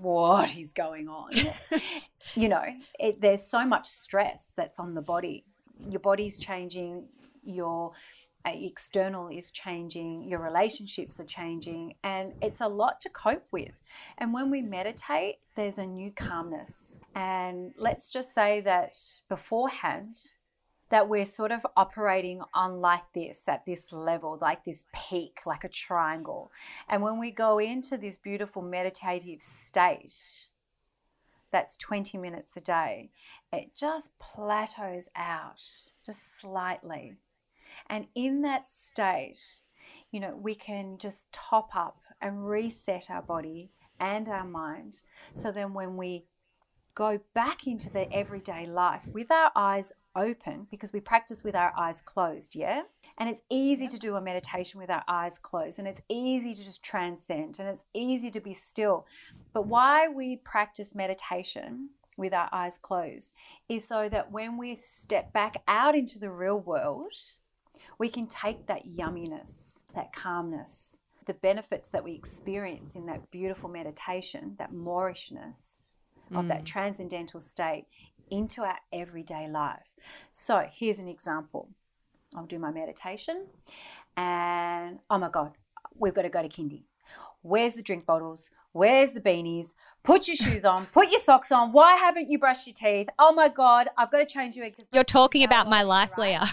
what 0.00 0.56
is 0.56 0.72
going 0.72 1.08
on? 1.08 1.32
you 2.34 2.48
know, 2.48 2.64
it, 2.98 3.20
there's 3.20 3.42
so 3.42 3.64
much 3.64 3.86
stress 3.86 4.52
that's 4.56 4.78
on 4.78 4.94
the 4.94 5.02
body. 5.02 5.44
Your 5.88 6.00
body's 6.00 6.38
changing, 6.38 7.04
your 7.42 7.92
uh, 8.44 8.52
external 8.54 9.28
is 9.28 9.50
changing, 9.50 10.22
your 10.24 10.40
relationships 10.40 11.18
are 11.18 11.24
changing, 11.24 11.94
and 12.04 12.32
it's 12.42 12.60
a 12.60 12.68
lot 12.68 13.00
to 13.00 13.08
cope 13.08 13.46
with. 13.50 13.82
And 14.18 14.32
when 14.32 14.50
we 14.50 14.62
meditate, 14.62 15.36
there's 15.56 15.78
a 15.78 15.86
new 15.86 16.12
calmness. 16.12 17.00
And 17.14 17.72
let's 17.76 18.10
just 18.10 18.34
say 18.34 18.60
that 18.62 18.96
beforehand, 19.28 20.16
that 20.90 21.08
we're 21.08 21.26
sort 21.26 21.52
of 21.52 21.66
operating 21.76 22.40
on 22.54 22.80
like 22.80 23.12
this 23.14 23.48
at 23.48 23.66
this 23.66 23.92
level, 23.92 24.38
like 24.40 24.64
this 24.64 24.84
peak, 24.94 25.40
like 25.46 25.64
a 25.64 25.68
triangle. 25.68 26.50
And 26.88 27.02
when 27.02 27.18
we 27.18 27.30
go 27.30 27.58
into 27.58 27.96
this 27.96 28.16
beautiful 28.16 28.62
meditative 28.62 29.40
state, 29.42 30.48
that's 31.50 31.76
20 31.76 32.18
minutes 32.18 32.56
a 32.56 32.60
day, 32.60 33.10
it 33.52 33.74
just 33.74 34.18
plateaus 34.18 35.08
out 35.16 35.62
just 36.04 36.40
slightly. 36.40 37.14
And 37.88 38.06
in 38.14 38.42
that 38.42 38.66
state, 38.66 39.62
you 40.10 40.20
know, 40.20 40.36
we 40.36 40.54
can 40.54 40.98
just 40.98 41.32
top 41.32 41.74
up 41.74 42.00
and 42.20 42.48
reset 42.48 43.10
our 43.10 43.22
body 43.22 43.70
and 44.00 44.28
our 44.28 44.44
mind. 44.44 45.02
So 45.34 45.52
then 45.52 45.74
when 45.74 45.96
we 45.96 46.24
go 46.98 47.20
back 47.32 47.68
into 47.68 47.88
the 47.88 48.12
everyday 48.12 48.66
life 48.66 49.06
with 49.12 49.30
our 49.30 49.52
eyes 49.54 49.92
open 50.16 50.66
because 50.68 50.92
we 50.92 50.98
practice 50.98 51.44
with 51.44 51.54
our 51.54 51.72
eyes 51.78 52.00
closed, 52.00 52.56
yeah? 52.56 52.82
And 53.16 53.28
it's 53.30 53.42
easy 53.48 53.86
to 53.86 54.00
do 54.00 54.16
a 54.16 54.20
meditation 54.20 54.80
with 54.80 54.90
our 54.90 55.04
eyes 55.06 55.38
closed, 55.38 55.78
and 55.78 55.86
it's 55.86 56.02
easy 56.08 56.56
to 56.56 56.64
just 56.64 56.82
transcend, 56.82 57.60
and 57.60 57.68
it's 57.68 57.84
easy 57.94 58.32
to 58.32 58.40
be 58.40 58.52
still. 58.52 59.06
But 59.52 59.68
why 59.68 60.08
we 60.08 60.38
practice 60.38 60.92
meditation 60.92 61.90
with 62.16 62.34
our 62.34 62.48
eyes 62.50 62.78
closed 62.82 63.32
is 63.68 63.86
so 63.86 64.08
that 64.08 64.32
when 64.32 64.58
we 64.58 64.74
step 64.74 65.32
back 65.32 65.62
out 65.68 65.94
into 65.94 66.18
the 66.18 66.32
real 66.32 66.58
world, 66.58 67.12
we 67.96 68.08
can 68.08 68.26
take 68.26 68.66
that 68.66 68.88
yumminess, 68.88 69.84
that 69.94 70.12
calmness, 70.12 71.00
the 71.26 71.34
benefits 71.34 71.90
that 71.90 72.02
we 72.02 72.14
experience 72.14 72.96
in 72.96 73.06
that 73.06 73.30
beautiful 73.30 73.68
meditation, 73.68 74.56
that 74.58 74.72
moorishness 74.72 75.84
of 76.34 76.44
mm. 76.44 76.48
that 76.48 76.64
transcendental 76.64 77.40
state 77.40 77.86
into 78.30 78.62
our 78.62 78.78
everyday 78.92 79.48
life. 79.48 79.82
So 80.30 80.66
here's 80.72 80.98
an 80.98 81.08
example. 81.08 81.68
I'll 82.36 82.46
do 82.46 82.58
my 82.58 82.70
meditation 82.70 83.46
and 84.16 84.98
oh 85.08 85.18
my 85.18 85.28
God, 85.28 85.52
we've 85.96 86.14
got 86.14 86.22
to 86.22 86.28
go 86.28 86.42
to 86.42 86.48
kindy. 86.48 86.82
Where's 87.42 87.74
the 87.74 87.82
drink 87.82 88.04
bottles? 88.04 88.50
Where's 88.72 89.12
the 89.12 89.20
beanies? 89.20 89.74
Put 90.02 90.28
your 90.28 90.36
shoes 90.36 90.64
on. 90.64 90.86
Put 90.92 91.10
your 91.10 91.20
socks 91.20 91.50
on. 91.50 91.72
Why 91.72 91.94
haven't 91.94 92.28
you 92.28 92.38
brushed 92.38 92.66
your 92.66 92.74
teeth? 92.74 93.08
Oh 93.18 93.32
my 93.32 93.48
God, 93.48 93.88
I've 93.96 94.10
got 94.10 94.18
to 94.18 94.26
change 94.26 94.56
you 94.56 94.62
because 94.62 94.88
you're 94.92 95.04
talking 95.04 95.42
about 95.42 95.68
my 95.68 95.82
life, 95.82 96.18
right? 96.18 96.40
Leah. 96.40 96.44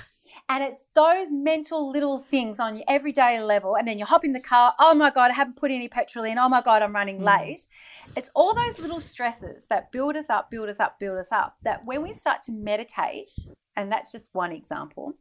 And 0.48 0.64
it's 0.64 0.86
those 0.93 1.32
mental 1.32 1.89
little 1.89 2.20
things 2.20 2.60
on 2.60 2.76
your 2.76 2.86
everyday 2.88 3.41
level. 3.41 3.76
And 3.76 3.88
then 3.88 3.98
you 3.98 4.06
hop 4.06 4.24
in 4.24 4.34
the 4.34 4.39
car. 4.39 4.76
Oh 4.78 4.93
my 4.93 5.10
God, 5.10 5.32
I 5.32 5.34
haven't 5.34 5.56
put 5.56 5.72
any 5.72 5.88
petrol 5.88 6.24
in. 6.24 6.38
Oh 6.38 6.48
my 6.48 6.62
God, 6.62 6.84
I'm 6.84 6.93
running 6.93 7.22
mm. 7.22 7.26
late. 7.26 7.68
It's 8.16 8.30
all 8.36 8.54
those 8.54 8.80
little 8.80 9.00
stresses 9.00 9.66
that 9.68 9.91
build 9.91 10.16
us 10.16 10.30
up, 10.30 10.52
build 10.52 10.70
us 10.70 10.80
up, 10.80 11.00
build 11.00 11.18
us 11.18 11.32
up. 11.32 11.58
That 11.64 11.84
when 11.86 12.04
we 12.04 12.14
start 12.14 12.43
to 12.43 12.52
meditate, 12.52 13.32
and 13.76 13.91
that's 13.91 14.12
just 14.12 14.30
one 14.34 14.52
example, 14.52 15.16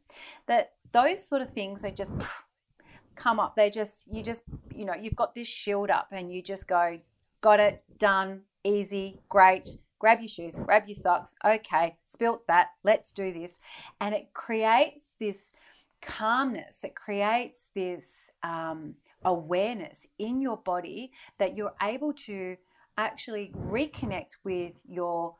that 0.47 0.73
those 0.91 1.27
sort 1.27 1.41
of 1.41 1.49
things 1.51 1.83
are 1.83 1.91
just 1.91 2.11
come 3.15 3.39
up. 3.39 3.55
They 3.55 3.71
just, 3.71 4.11
you 4.11 4.21
just, 4.21 4.43
you 4.75 4.85
know, 4.85 4.95
you've 4.95 5.15
got 5.15 5.33
this 5.33 5.47
shield 5.47 5.89
up 5.89 6.09
and 6.11 6.31
you 6.31 6.43
just 6.43 6.67
go, 6.67 6.99
got 7.41 7.59
it, 7.59 7.83
done, 7.97 8.41
easy, 8.63 9.21
great, 9.27 9.67
grab 10.05 10.19
your 10.19 10.27
shoes, 10.27 10.59
grab 10.63 10.83
your 10.85 10.93
socks. 10.93 11.33
Okay, 11.43 11.97
spilt 12.03 12.45
that. 12.45 12.67
Let's 12.83 13.11
do 13.11 13.33
this. 13.33 13.59
And 13.99 14.13
it 14.13 14.35
creates 14.35 15.09
this 15.19 15.51
calmness, 15.99 16.83
it 16.83 16.93
creates 16.93 17.69
this 17.73 18.29
um, 18.43 18.93
awareness 19.23 20.05
in 20.19 20.41
your 20.41 20.57
body 20.57 21.11
that 21.39 21.57
you're 21.57 21.73
able 21.81 22.13
to 22.13 22.55
actually 22.99 23.51
reconnect 23.57 24.35
with 24.43 24.73
your 24.87 25.37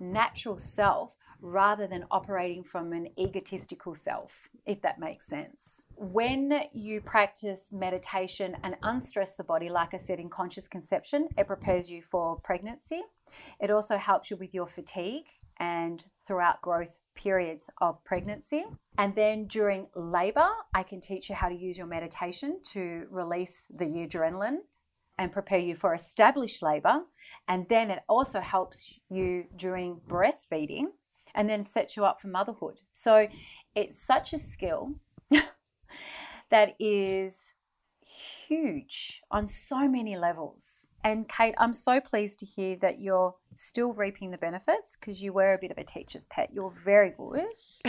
natural 0.00 0.58
self 0.58 1.14
rather 1.40 1.86
than 1.86 2.04
operating 2.10 2.64
from 2.64 2.92
an 2.92 3.08
egotistical 3.18 3.94
self, 3.94 4.48
if 4.66 4.80
that 4.82 4.98
makes 4.98 5.26
sense. 5.26 5.84
When 5.96 6.62
you 6.72 7.00
practice 7.00 7.68
meditation 7.72 8.56
and 8.62 8.76
unstress 8.82 9.34
the 9.34 9.44
body, 9.44 9.68
like 9.68 9.94
I 9.94 9.98
said 9.98 10.18
in 10.18 10.28
conscious 10.28 10.68
conception, 10.68 11.28
it 11.36 11.46
prepares 11.46 11.90
you 11.90 12.02
for 12.02 12.36
pregnancy. 12.40 13.02
It 13.60 13.70
also 13.70 13.96
helps 13.96 14.30
you 14.30 14.36
with 14.36 14.54
your 14.54 14.66
fatigue 14.66 15.26
and 15.58 16.04
throughout 16.26 16.60
growth 16.60 16.98
periods 17.14 17.70
of 17.80 18.02
pregnancy. 18.04 18.64
And 18.98 19.14
then 19.14 19.46
during 19.46 19.86
labor, 19.94 20.48
I 20.74 20.82
can 20.82 21.00
teach 21.00 21.28
you 21.28 21.34
how 21.34 21.48
to 21.48 21.54
use 21.54 21.78
your 21.78 21.86
meditation 21.86 22.60
to 22.72 23.06
release 23.10 23.66
the 23.74 23.86
adrenaline 23.86 24.58
and 25.18 25.32
prepare 25.32 25.58
you 25.58 25.74
for 25.74 25.94
established 25.94 26.62
labor. 26.62 27.02
And 27.48 27.66
then 27.68 27.90
it 27.90 28.02
also 28.08 28.40
helps 28.40 28.98
you 29.08 29.46
during 29.56 30.00
breastfeeding 30.06 30.88
and 31.36 31.48
then 31.48 31.62
sets 31.62 31.96
you 31.96 32.04
up 32.04 32.20
for 32.20 32.28
motherhood. 32.28 32.80
So 32.92 33.28
it's 33.74 34.02
such 34.02 34.32
a 34.32 34.38
skill 34.38 34.94
that 36.50 36.74
is 36.80 37.52
huge 38.48 39.22
on 39.30 39.46
so 39.46 39.88
many 39.88 40.16
levels. 40.16 40.90
And 41.04 41.28
Kate, 41.28 41.54
I'm 41.58 41.72
so 41.72 42.00
pleased 42.00 42.40
to 42.40 42.46
hear 42.46 42.76
that 42.76 42.98
you're 42.98 43.34
still 43.54 43.92
reaping 43.92 44.30
the 44.30 44.38
benefits 44.38 44.96
because 44.96 45.22
you 45.22 45.32
were 45.32 45.54
a 45.54 45.58
bit 45.58 45.70
of 45.70 45.78
a 45.78 45.84
teacher's 45.84 46.26
pet. 46.26 46.50
You're 46.52 46.70
very 46.70 47.10
good. 47.10 47.46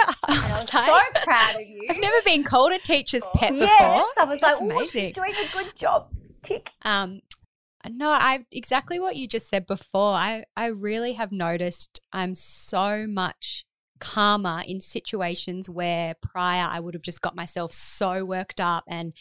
I 0.00 0.52
was 0.54 0.68
so 0.68 1.22
proud 1.24 1.56
of 1.56 1.66
you. 1.66 1.86
I've 1.90 2.00
never 2.00 2.22
been 2.24 2.44
called 2.44 2.72
a 2.72 2.78
teacher's 2.78 3.24
pet 3.34 3.50
before. 3.50 3.66
Yes, 3.66 4.08
I 4.16 4.24
was 4.24 4.40
That's 4.40 4.60
like, 4.60 4.70
oh, 4.70 4.74
amazing. 4.76 5.04
she's 5.04 5.12
doing 5.12 5.32
a 5.32 5.52
good 5.52 5.76
job. 5.76 6.08
Tick. 6.42 6.70
Um, 6.82 7.20
no, 7.88 8.10
I 8.10 8.44
exactly 8.52 8.98
what 9.00 9.16
you 9.16 9.26
just 9.26 9.48
said 9.48 9.66
before. 9.66 10.12
I 10.12 10.44
I 10.56 10.66
really 10.66 11.14
have 11.14 11.32
noticed 11.32 12.00
I'm 12.12 12.34
so 12.34 13.06
much 13.06 13.64
calmer 14.00 14.62
in 14.66 14.80
situations 14.80 15.68
where 15.68 16.14
prior 16.22 16.66
I 16.68 16.80
would 16.80 16.94
have 16.94 17.02
just 17.02 17.20
got 17.20 17.34
myself 17.34 17.72
so 17.72 18.24
worked 18.24 18.60
up 18.60 18.84
and 18.86 19.12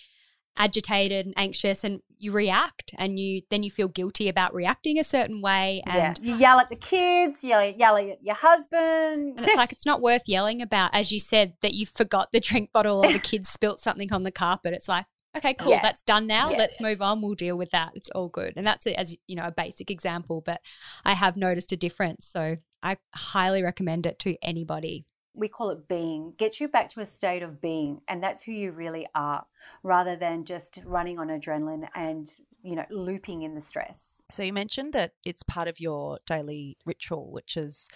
agitated 0.58 1.26
and 1.26 1.36
anxious 1.38 1.84
and 1.84 2.02
you 2.18 2.32
react 2.32 2.94
and 2.98 3.20
you 3.20 3.42
then 3.52 3.62
you 3.62 3.70
feel 3.70 3.88
guilty 3.88 4.28
about 4.28 4.54
reacting 4.54 4.98
a 4.98 5.04
certain 5.04 5.40
way 5.40 5.84
and 5.86 6.18
yeah. 6.18 6.34
you 6.34 6.36
yell 6.36 6.60
at 6.60 6.68
the 6.68 6.76
kids, 6.76 7.44
you 7.44 7.50
yell, 7.50 7.64
yell 7.64 7.98
at 7.98 8.24
your 8.24 8.36
husband. 8.36 9.38
and 9.38 9.46
it's 9.46 9.56
like 9.56 9.72
it's 9.72 9.86
not 9.86 10.02
worth 10.02 10.24
yelling 10.26 10.62
about 10.62 10.90
as 10.94 11.12
you 11.12 11.20
said 11.20 11.54
that 11.62 11.74
you 11.74 11.86
forgot 11.86 12.32
the 12.32 12.40
drink 12.40 12.72
bottle 12.72 13.06
or 13.06 13.14
the 13.14 13.20
kids 13.32 13.48
spilt 13.48 13.80
something 13.80 14.12
on 14.12 14.24
the 14.24 14.32
carpet 14.32 14.74
it's 14.74 14.90
like 14.90 15.06
okay 15.38 15.54
cool 15.54 15.72
Yeah. 15.72 15.82
that's 15.82 16.04
done 16.04 16.28
now 16.28 16.52
Yeah. 16.52 16.58
let's 16.58 16.82
move 16.82 17.02
on 17.02 17.22
we'll 17.22 17.36
deal 17.36 17.58
with 17.58 17.72
that 17.72 17.92
it's 17.96 18.10
all 18.10 18.28
good 18.30 18.54
and 18.58 18.66
that's 18.66 18.86
it 18.86 18.96
as 18.98 19.16
you 19.28 19.36
know 19.36 19.46
a 19.46 19.52
basic 19.52 19.90
example 19.90 20.42
but 20.46 20.62
i 21.06 21.14
have 21.14 21.38
noticed 21.38 21.72
a 21.72 21.78
difference 21.78 22.26
so 22.26 22.58
i 22.84 22.98
highly 23.16 23.64
recommend 23.64 24.06
it 24.06 24.20
to 24.20 24.36
anybody 24.42 25.06
we 25.40 25.48
call 25.48 25.70
it 25.70 25.88
being, 25.88 26.34
gets 26.38 26.60
you 26.60 26.68
back 26.68 26.90
to 26.90 27.00
a 27.00 27.06
state 27.06 27.44
of 27.44 27.62
being. 27.62 28.02
And 28.08 28.24
that's 28.24 28.42
who 28.42 28.52
you 28.52 28.72
really 28.72 29.08
are, 29.14 29.46
rather 29.84 30.16
than 30.16 30.46
just 30.46 30.80
running 30.84 31.20
on 31.20 31.28
adrenaline 31.28 31.88
and, 31.94 32.28
you 32.64 32.76
know, 32.76 32.86
looping 32.90 33.44
in 33.44 33.54
the 33.54 33.62
stress. 33.62 34.24
So 34.32 34.42
you 34.42 34.52
mentioned 34.52 34.94
that 34.94 35.12
it's 35.24 35.44
part 35.44 35.68
of 35.68 35.80
your 35.80 36.18
daily 36.26 36.78
ritual, 36.88 37.32
which 37.32 37.56
is 37.56 37.88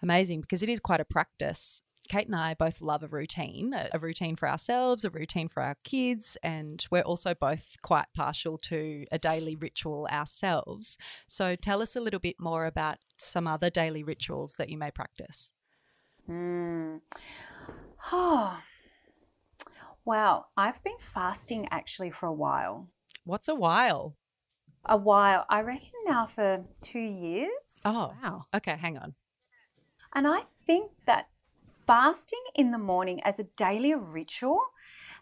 amazing 0.00 0.42
because 0.42 0.62
it 0.62 0.68
is 0.68 0.78
quite 0.78 1.00
a 1.00 1.04
practice. 1.04 1.82
Kate 2.06 2.26
and 2.26 2.36
I 2.36 2.54
both 2.54 2.80
love 2.80 3.02
a 3.02 3.08
routine, 3.08 3.74
a 3.74 3.88
a 3.92 3.98
routine 3.98 4.36
for 4.36 4.48
ourselves, 4.48 5.04
a 5.04 5.10
routine 5.10 5.48
for 5.48 5.62
our 5.62 5.76
kids, 5.84 6.36
and 6.42 6.84
we're 6.90 7.02
also 7.02 7.34
both 7.34 7.76
quite 7.82 8.06
partial 8.14 8.58
to 8.58 9.06
a 9.10 9.18
daily 9.18 9.56
ritual 9.56 10.06
ourselves. 10.10 10.98
So 11.26 11.56
tell 11.56 11.82
us 11.82 11.96
a 11.96 12.00
little 12.00 12.20
bit 12.20 12.36
more 12.38 12.66
about 12.66 12.98
some 13.18 13.46
other 13.46 13.70
daily 13.70 14.02
rituals 14.02 14.56
that 14.56 14.68
you 14.68 14.78
may 14.78 14.90
practice. 14.90 15.52
Mm. 16.28 17.00
Oh, 18.12 18.60
wow. 20.04 20.46
I've 20.56 20.82
been 20.82 20.98
fasting 20.98 21.68
actually 21.70 22.10
for 22.10 22.26
a 22.26 22.32
while. 22.32 22.88
What's 23.24 23.48
a 23.48 23.54
while? 23.54 24.16
A 24.84 24.96
while. 24.96 25.46
I 25.48 25.62
reckon 25.62 25.90
now 26.04 26.26
for 26.26 26.64
two 26.80 27.00
years. 27.00 27.82
Oh, 27.84 28.12
wow 28.22 28.46
okay, 28.54 28.76
hang 28.76 28.98
on. 28.98 29.14
And 30.14 30.26
I 30.26 30.42
think 30.66 30.92
that 31.06 31.28
fasting 31.86 32.42
in 32.54 32.70
the 32.72 32.78
morning 32.78 33.20
as 33.22 33.38
a 33.38 33.44
daily 33.56 33.94
ritual 33.94 34.60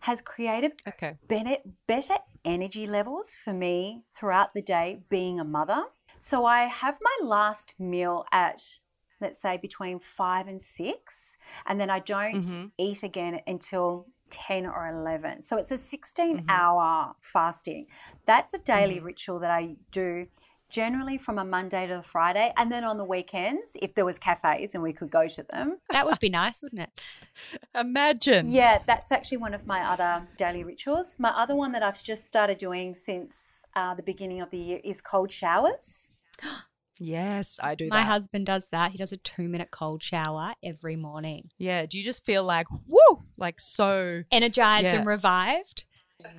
has 0.01 0.21
created 0.21 0.73
Okay. 0.89 1.17
better, 1.29 1.57
better 1.87 2.17
energy 2.45 2.87
levels 2.87 3.37
for 3.43 3.53
me 3.53 4.05
throughout 4.15 4.55
the 4.55 4.62
day 4.62 5.03
being 5.09 5.41
a 5.41 5.45
mother. 5.45 5.85
So 6.19 6.45
I 6.45 6.65
have 6.65 6.99
my 7.03 7.27
last 7.27 7.75
meal 7.79 8.25
at, 8.33 8.79
let's 9.21 9.41
say, 9.41 9.57
between 9.59 9.99
five 9.99 10.47
and 10.49 10.61
six, 10.61 11.39
and 11.67 11.81
then 11.81 11.91
I 11.91 11.99
don't 11.99 12.45
Mhm. 12.45 12.73
eat 12.79 13.03
again 13.03 13.41
until 13.47 14.07
10 14.31 14.67
or 14.67 14.89
11. 14.89 15.43
So 15.43 15.57
it's 15.57 15.71
a 15.71 15.79
16 15.79 16.39
Mhm. 16.39 16.49
hour 16.49 17.15
fasting. 17.21 17.87
That's 18.27 18.55
a 18.55 18.59
daily 18.59 19.01
Mhm. 19.01 19.05
ritual 19.05 19.39
that 19.41 19.51
I 19.51 19.77
do 19.91 20.27
generally 20.71 21.19
from 21.19 21.39
a 21.39 21.45
Monday 21.45 21.87
to 21.87 21.99
a 21.99 22.03
Friday. 22.03 22.53
And 22.57 22.71
then 22.71 22.85
on 22.85 22.97
the 22.99 23.05
weekends, 23.05 23.77
if 23.81 23.95
there 23.95 24.05
was 24.05 24.19
cafes 24.19 24.75
and 24.75 24.83
we 24.83 24.93
could 24.93 25.11
go 25.11 25.27
to 25.29 25.43
them. 25.53 25.79
that 25.91 26.07
would 26.07 26.19
be 26.19 26.29
nice 26.29 26.62
wouldn't 26.62 26.83
it 26.83 27.03
Imagine. 27.79 28.51
Yeah, 28.51 28.79
that's 28.87 29.12
actually 29.12 29.39
one 29.39 29.55
of 29.55 29.67
my 29.67 29.81
other 29.83 30.27
daily 30.37 30.65
rituals. 30.65 31.17
My 31.19 31.31
other 31.31 31.55
one 31.55 31.73
that 31.73 31.83
I've 31.83 32.03
just 32.03 32.27
started 32.27 32.59
doing 32.59 32.95
since 32.95 33.65
uh, 33.77 33.95
the 33.95 34.03
beginning 34.03 34.41
of 34.41 34.51
the 34.51 34.59
year 34.59 34.81
is 34.85 35.01
cold 35.01 35.31
showers. 35.33 36.12
Yes, 37.01 37.59
I 37.61 37.75
do 37.75 37.89
my 37.89 37.97
that. 38.03 38.07
husband 38.07 38.47
does 38.47 38.69
that 38.69 38.93
he 38.93 38.99
does 38.99 39.12
a 39.12 39.17
two 39.17 39.49
minute 39.49 39.73
cold 39.73 40.01
shower 40.01 40.51
every 40.62 40.95
morning 40.95 41.51
yeah, 41.59 41.87
do 41.87 41.99
you 41.99 42.05
just 42.05 42.25
feel 42.25 42.45
like, 42.45 42.69
woo, 42.87 43.25
like 43.37 43.59
so? 43.59 44.23
energized 44.31 44.85
Yeah. 44.85 44.99
and 44.99 45.07
revived 45.09 45.87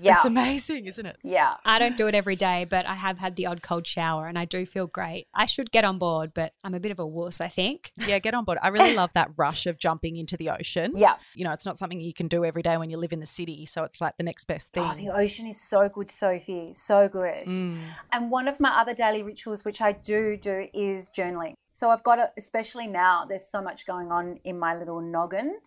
Yeah. 0.01 0.15
It's 0.15 0.25
amazing, 0.25 0.85
isn't 0.85 1.05
it? 1.05 1.17
yeah. 1.23 1.55
I 1.65 1.79
don't 1.79 1.95
do 1.97 2.07
it 2.07 2.15
every 2.15 2.35
day, 2.35 2.65
but 2.69 2.85
I 2.85 2.95
have 2.95 3.17
had 3.19 3.35
the 3.35 3.45
odd 3.45 3.61
cold 3.61 3.85
shower 3.87 4.27
and 4.27 4.37
I 4.37 4.45
do 4.45 4.65
feel 4.65 4.87
great. 4.87 5.27
I 5.33 5.45
should 5.45 5.71
get 5.71 5.83
on 5.85 5.97
board, 5.99 6.33
but 6.33 6.53
I'm 6.63 6.73
a 6.73 6.79
bit 6.79 6.91
of 6.91 6.99
a 6.99 7.05
wuss, 7.05 7.39
I 7.41 7.47
think. 7.47 7.91
Yeah, 8.07 8.19
get 8.19 8.33
on 8.33 8.43
board. 8.45 8.57
I 8.61 8.69
really 8.69 8.95
love 8.95 9.13
that 9.13 9.31
rush 9.37 9.65
of 9.65 9.77
jumping 9.77 10.17
into 10.17 10.37
the 10.37 10.49
ocean. 10.49 10.93
Yeah. 10.95 11.15
You 11.33 11.43
know, 11.43 11.51
it's 11.51 11.65
not 11.65 11.77
something 11.77 11.99
you 12.01 12.13
can 12.13 12.27
do 12.27 12.43
every 12.45 12.61
day 12.61 12.77
when 12.77 12.89
you 12.89 12.97
live 12.97 13.13
in 13.13 13.19
the 13.19 13.25
city. 13.25 13.65
So 13.65 13.83
it's 13.83 13.99
like 14.01 14.17
the 14.17 14.23
next 14.23 14.45
best 14.45 14.73
thing. 14.73 14.83
Oh, 14.85 14.93
the 14.95 15.09
ocean 15.09 15.47
is 15.47 15.59
so 15.59 15.89
good, 15.89 16.11
Sophie. 16.11 16.71
So 16.73 17.07
good. 17.07 17.47
Mm. 17.47 17.79
And 18.11 18.31
one 18.31 18.47
of 18.47 18.59
my 18.59 18.69
other 18.79 18.93
daily 18.93 19.23
rituals, 19.23 19.63
which 19.65 19.81
I 19.81 19.91
do 19.93 20.37
do, 20.37 20.67
is 20.73 21.09
journaling. 21.09 21.53
So 21.73 21.89
I've 21.89 22.03
got 22.03 22.19
it, 22.19 22.29
especially 22.37 22.87
now, 22.87 23.25
there's 23.27 23.45
so 23.47 23.61
much 23.61 23.85
going 23.85 24.11
on 24.11 24.39
in 24.43 24.57
my 24.57 24.75
little 24.75 25.01
noggin, 25.01 25.57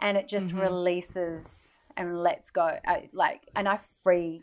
and 0.00 0.16
it 0.16 0.26
just 0.26 0.52
Mhm. 0.52 0.62
releases 0.62 1.68
and 1.96 2.22
let's 2.22 2.50
go. 2.50 2.76
I, 2.86 3.08
like, 3.12 3.42
and 3.54 3.68
I 3.68 3.76
free 3.76 4.42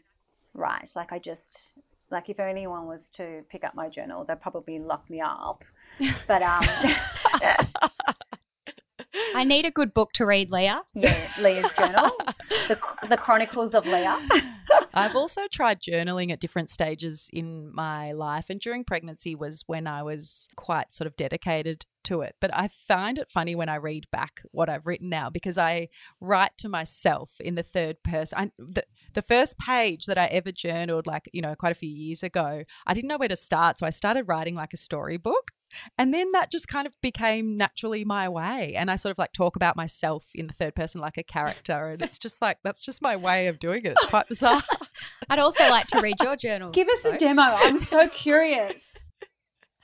write. 0.53 0.91
Like, 0.95 1.11
I 1.11 1.19
just, 1.19 1.73
like, 2.11 2.29
if 2.29 2.39
anyone 2.39 2.87
was 2.87 3.09
to 3.11 3.43
pick 3.49 3.63
up 3.63 3.75
my 3.75 3.89
journal, 3.89 4.23
they'd 4.23 4.41
probably 4.41 4.79
lock 4.79 5.09
me 5.09 5.21
up. 5.21 5.63
But, 6.27 6.41
um, 6.41 6.63
I 9.35 9.43
need 9.43 9.65
a 9.65 9.71
good 9.71 9.93
book 9.93 10.11
to 10.13 10.25
read, 10.25 10.51
Leah. 10.51 10.83
yeah, 10.93 11.17
Leah's 11.41 11.73
journal, 11.73 12.11
the, 12.67 12.79
the 13.07 13.17
Chronicles 13.17 13.73
of 13.73 13.85
Leah. 13.85 14.19
I've 14.93 15.15
also 15.15 15.41
tried 15.51 15.81
journaling 15.81 16.31
at 16.31 16.39
different 16.39 16.69
stages 16.69 17.29
in 17.33 17.73
my 17.73 18.11
life, 18.11 18.49
and 18.49 18.59
during 18.59 18.83
pregnancy 18.83 19.35
was 19.35 19.63
when 19.67 19.87
I 19.87 20.03
was 20.03 20.47
quite 20.55 20.91
sort 20.91 21.07
of 21.07 21.15
dedicated 21.15 21.85
to 22.05 22.21
it. 22.21 22.35
But 22.39 22.55
I 22.55 22.67
find 22.67 23.17
it 23.17 23.29
funny 23.29 23.55
when 23.55 23.69
I 23.69 23.75
read 23.75 24.07
back 24.11 24.41
what 24.51 24.69
I've 24.69 24.87
written 24.87 25.09
now 25.09 25.29
because 25.29 25.57
I 25.57 25.89
write 26.19 26.57
to 26.59 26.69
myself 26.69 27.31
in 27.39 27.55
the 27.55 27.63
third 27.63 28.03
person. 28.03 28.37
I, 28.37 28.51
the, 28.57 28.83
the 29.13 29.21
first 29.21 29.57
page 29.57 30.05
that 30.05 30.17
I 30.17 30.25
ever 30.27 30.51
journaled, 30.51 31.07
like, 31.07 31.29
you 31.33 31.41
know, 31.41 31.55
quite 31.55 31.71
a 31.71 31.75
few 31.75 31.89
years 31.89 32.23
ago, 32.23 32.63
I 32.85 32.93
didn't 32.93 33.09
know 33.09 33.17
where 33.17 33.29
to 33.29 33.35
start. 33.35 33.77
So 33.77 33.85
I 33.85 33.89
started 33.91 34.23
writing 34.23 34.55
like 34.55 34.73
a 34.73 34.77
storybook. 34.77 35.51
And 35.97 36.13
then 36.13 36.31
that 36.31 36.51
just 36.51 36.67
kind 36.67 36.87
of 36.87 36.99
became 37.01 37.55
naturally 37.55 38.03
my 38.03 38.27
way. 38.27 38.73
And 38.75 38.89
I 38.89 38.95
sort 38.95 39.11
of 39.11 39.19
like 39.19 39.33
talk 39.33 39.55
about 39.55 39.75
myself 39.75 40.25
in 40.33 40.47
the 40.47 40.53
third 40.53 40.75
person 40.75 40.99
like 40.99 41.17
a 41.17 41.23
character. 41.23 41.89
And 41.89 42.01
it's 42.01 42.17
just 42.17 42.41
like, 42.41 42.57
that's 42.63 42.81
just 42.81 43.01
my 43.01 43.15
way 43.15 43.47
of 43.47 43.59
doing 43.59 43.85
it. 43.85 43.91
It's 43.91 44.05
quite 44.07 44.27
bizarre. 44.27 44.63
I'd 45.29 45.39
also 45.39 45.69
like 45.69 45.87
to 45.87 46.01
read 46.01 46.15
your 46.21 46.35
journal. 46.35 46.71
Give 46.71 46.87
us 46.89 47.05
a 47.05 47.17
demo. 47.17 47.43
I'm 47.43 47.77
so 47.77 48.07
curious. 48.07 49.11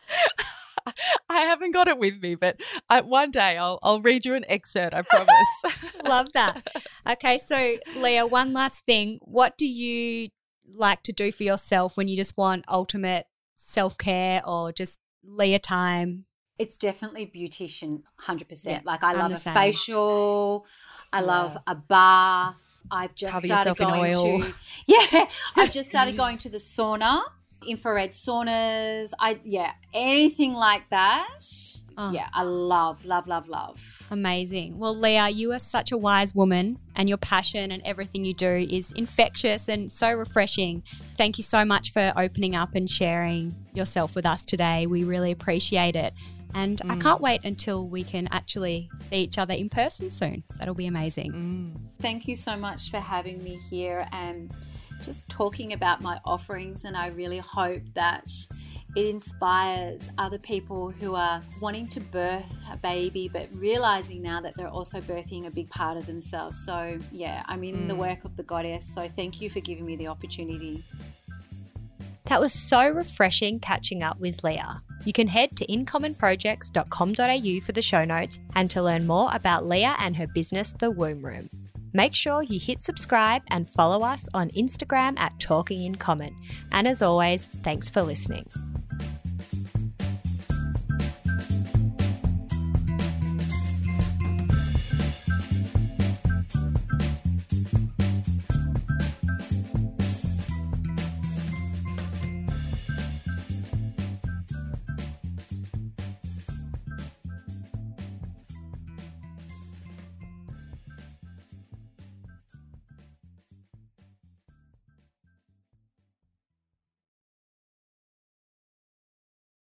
I 1.30 1.40
haven't 1.42 1.72
got 1.72 1.88
it 1.88 1.98
with 1.98 2.22
me, 2.22 2.36
but 2.36 2.62
I, 2.90 3.02
one 3.02 3.32
day 3.32 3.58
I'll, 3.58 3.80
I'll 3.84 4.02
read 4.02 4.26
you 4.26 4.34
an 4.36 4.46
excerpt, 4.48 4.94
I 4.94 5.02
promise. 5.02 5.64
Love 6.04 6.32
that. 6.34 6.68
Okay, 7.10 7.38
so 7.38 7.78
Leah, 7.96 8.26
one 8.28 8.54
last 8.54 8.86
thing. 8.86 9.20
What 9.22 9.58
do 9.58 9.66
you 9.66 10.30
like 10.68 11.04
to 11.04 11.14
do 11.14 11.32
for 11.32 11.44
yourself 11.44 11.98
when 11.98 12.08
you 12.08 12.16
just 12.16 12.38
want 12.38 12.66
ultimate 12.68 13.26
self 13.56 13.98
care 13.98 14.42
or 14.46 14.72
just 14.72 15.00
Leah 15.24 15.60
time? 15.60 16.26
It's 16.58 16.78
definitely 16.78 17.26
beautician, 17.36 18.04
hundred 18.18 18.46
Yeah, 18.46 18.50
percent. 18.50 18.86
Like 18.86 19.04
I 19.04 19.14
love 19.14 19.34
a 19.34 19.38
facial. 19.38 20.66
I 21.12 21.20
Yeah. 21.20 21.26
love 21.26 21.58
a 21.68 21.76
bath. 21.76 22.84
I've 22.90 23.14
just 23.16 23.34
Cover 23.34 23.48
started 23.48 23.78
going 23.78 24.16
oil. 24.16 24.40
to 24.42 24.54
yeah. 24.86 25.26
I've 25.56 25.72
just 25.74 25.90
started 25.90 26.16
going 26.16 26.38
to 26.40 26.50
the 26.50 26.58
sauna, 26.58 27.24
infrared 27.68 28.12
saunas. 28.12 29.12
I 29.20 29.40
yeah, 29.44 29.74
anything 29.94 30.54
like 30.54 30.90
that. 30.90 31.28
Oh. 31.98 32.12
Yeah, 32.12 32.28
I 32.34 32.44
love, 32.44 33.06
love, 33.06 33.26
love, 33.26 33.48
love. 33.48 34.02
Amazing. 34.12 34.78
Well, 34.78 34.94
Leah, 34.94 35.30
you 35.30 35.54
are 35.54 35.60
such 35.60 35.94
a 35.94 35.98
wise 35.98 36.36
woman, 36.36 36.78
and 36.94 37.08
your 37.08 37.18
passion 37.18 37.72
and 37.72 37.82
everything 37.86 38.26
you 38.26 38.34
do 38.34 38.68
is 38.70 38.92
infectious 38.92 39.70
and 39.70 39.90
so 39.90 40.12
refreshing. 40.12 40.84
Thank 41.18 41.38
you 41.38 41.44
so 41.44 41.64
much 41.64 41.94
for 41.94 42.12
opening 42.18 42.54
up 42.54 42.76
and 42.76 42.90
sharing 42.90 43.56
yourself 43.74 44.14
with 44.16 44.26
us 44.26 44.44
today. 44.44 44.88
We 44.88 45.06
really 45.06 45.32
appreciate 45.32 45.96
it. 45.96 46.14
And 46.54 46.82
I 46.84 46.96
mm. 46.96 47.02
can't 47.02 47.20
wait 47.20 47.44
until 47.44 47.86
we 47.88 48.04
can 48.04 48.30
actually 48.32 48.90
see 48.98 49.18
each 49.18 49.38
other 49.38 49.54
in 49.54 49.68
person 49.68 50.10
soon. 50.10 50.44
That'll 50.58 50.74
be 50.74 50.88
amazing. 50.88 51.34
Mm. 51.34 52.02
Thank 52.02 52.30
you 52.30 52.36
so 52.36 52.56
much 52.56 52.90
for 52.90 53.00
having 53.00 53.44
me 53.44 53.60
here 53.70 54.08
and 54.14 54.54
just 55.06 55.30
talking 55.30 55.74
about 55.74 56.02
my 56.02 56.20
offerings. 56.26 56.86
And 56.86 56.98
I 56.98 57.08
really 57.10 57.38
hope 57.38 57.84
that 57.94 58.32
it 58.96 59.08
inspires 59.08 60.10
other 60.18 60.38
people 60.38 60.90
who 60.90 61.16
are 61.16 61.42
wanting 61.62 61.88
to 61.90 62.00
birth 62.00 62.52
a 62.72 62.78
baby, 62.78 63.30
but 63.32 63.48
realizing 63.54 64.22
now 64.22 64.40
that 64.42 64.56
they're 64.56 64.68
also 64.68 65.02
birthing 65.02 65.46
a 65.48 65.52
big 65.52 65.70
part 65.70 65.98
of 65.98 66.06
themselves. 66.06 66.66
So, 66.66 66.98
yeah, 67.12 67.44
I'm 67.48 67.64
in 67.64 67.88
the 67.88 67.94
mm. 67.94 67.98
work 67.98 68.24
of 68.24 68.38
the 68.38 68.44
goddess. 68.44 68.86
So, 68.86 69.10
thank 69.10 69.42
you 69.42 69.50
for 69.50 69.60
giving 69.60 69.86
me 69.86 69.98
the 69.98 70.08
opportunity. 70.08 70.86
That 72.26 72.40
was 72.40 72.54
so 72.54 72.90
refreshing 72.90 73.60
catching 73.60 74.02
up 74.02 74.20
with 74.20 74.44
Leah. 74.44 74.80
You 75.04 75.14
can 75.14 75.28
head 75.28 75.56
to 75.58 75.68
incommonprojects.com.au 75.68 77.66
for 77.66 77.72
the 77.72 77.82
show 77.82 78.04
notes 78.06 78.40
and 78.56 78.70
to 78.72 78.82
learn 78.82 79.06
more 79.06 79.30
about 79.32 79.66
Leah 79.66 79.96
and 80.00 80.16
her 80.16 80.26
business, 80.26 80.72
The 80.72 80.90
Womb 80.90 81.24
Room. 81.24 81.50
Make 81.96 82.14
sure 82.14 82.44
you 82.44 82.60
hit 82.60 82.82
subscribe 82.82 83.44
and 83.48 83.70
follow 83.70 84.02
us 84.02 84.28
on 84.34 84.50
Instagram 84.50 85.18
at 85.18 85.40
Talking 85.40 85.84
in 85.84 85.96
Common. 85.96 86.36
And 86.74 86.90
as 86.90 87.02
always, 87.02 87.46
thanks 87.64 87.90
for 87.90 88.02
listening. 88.02 88.50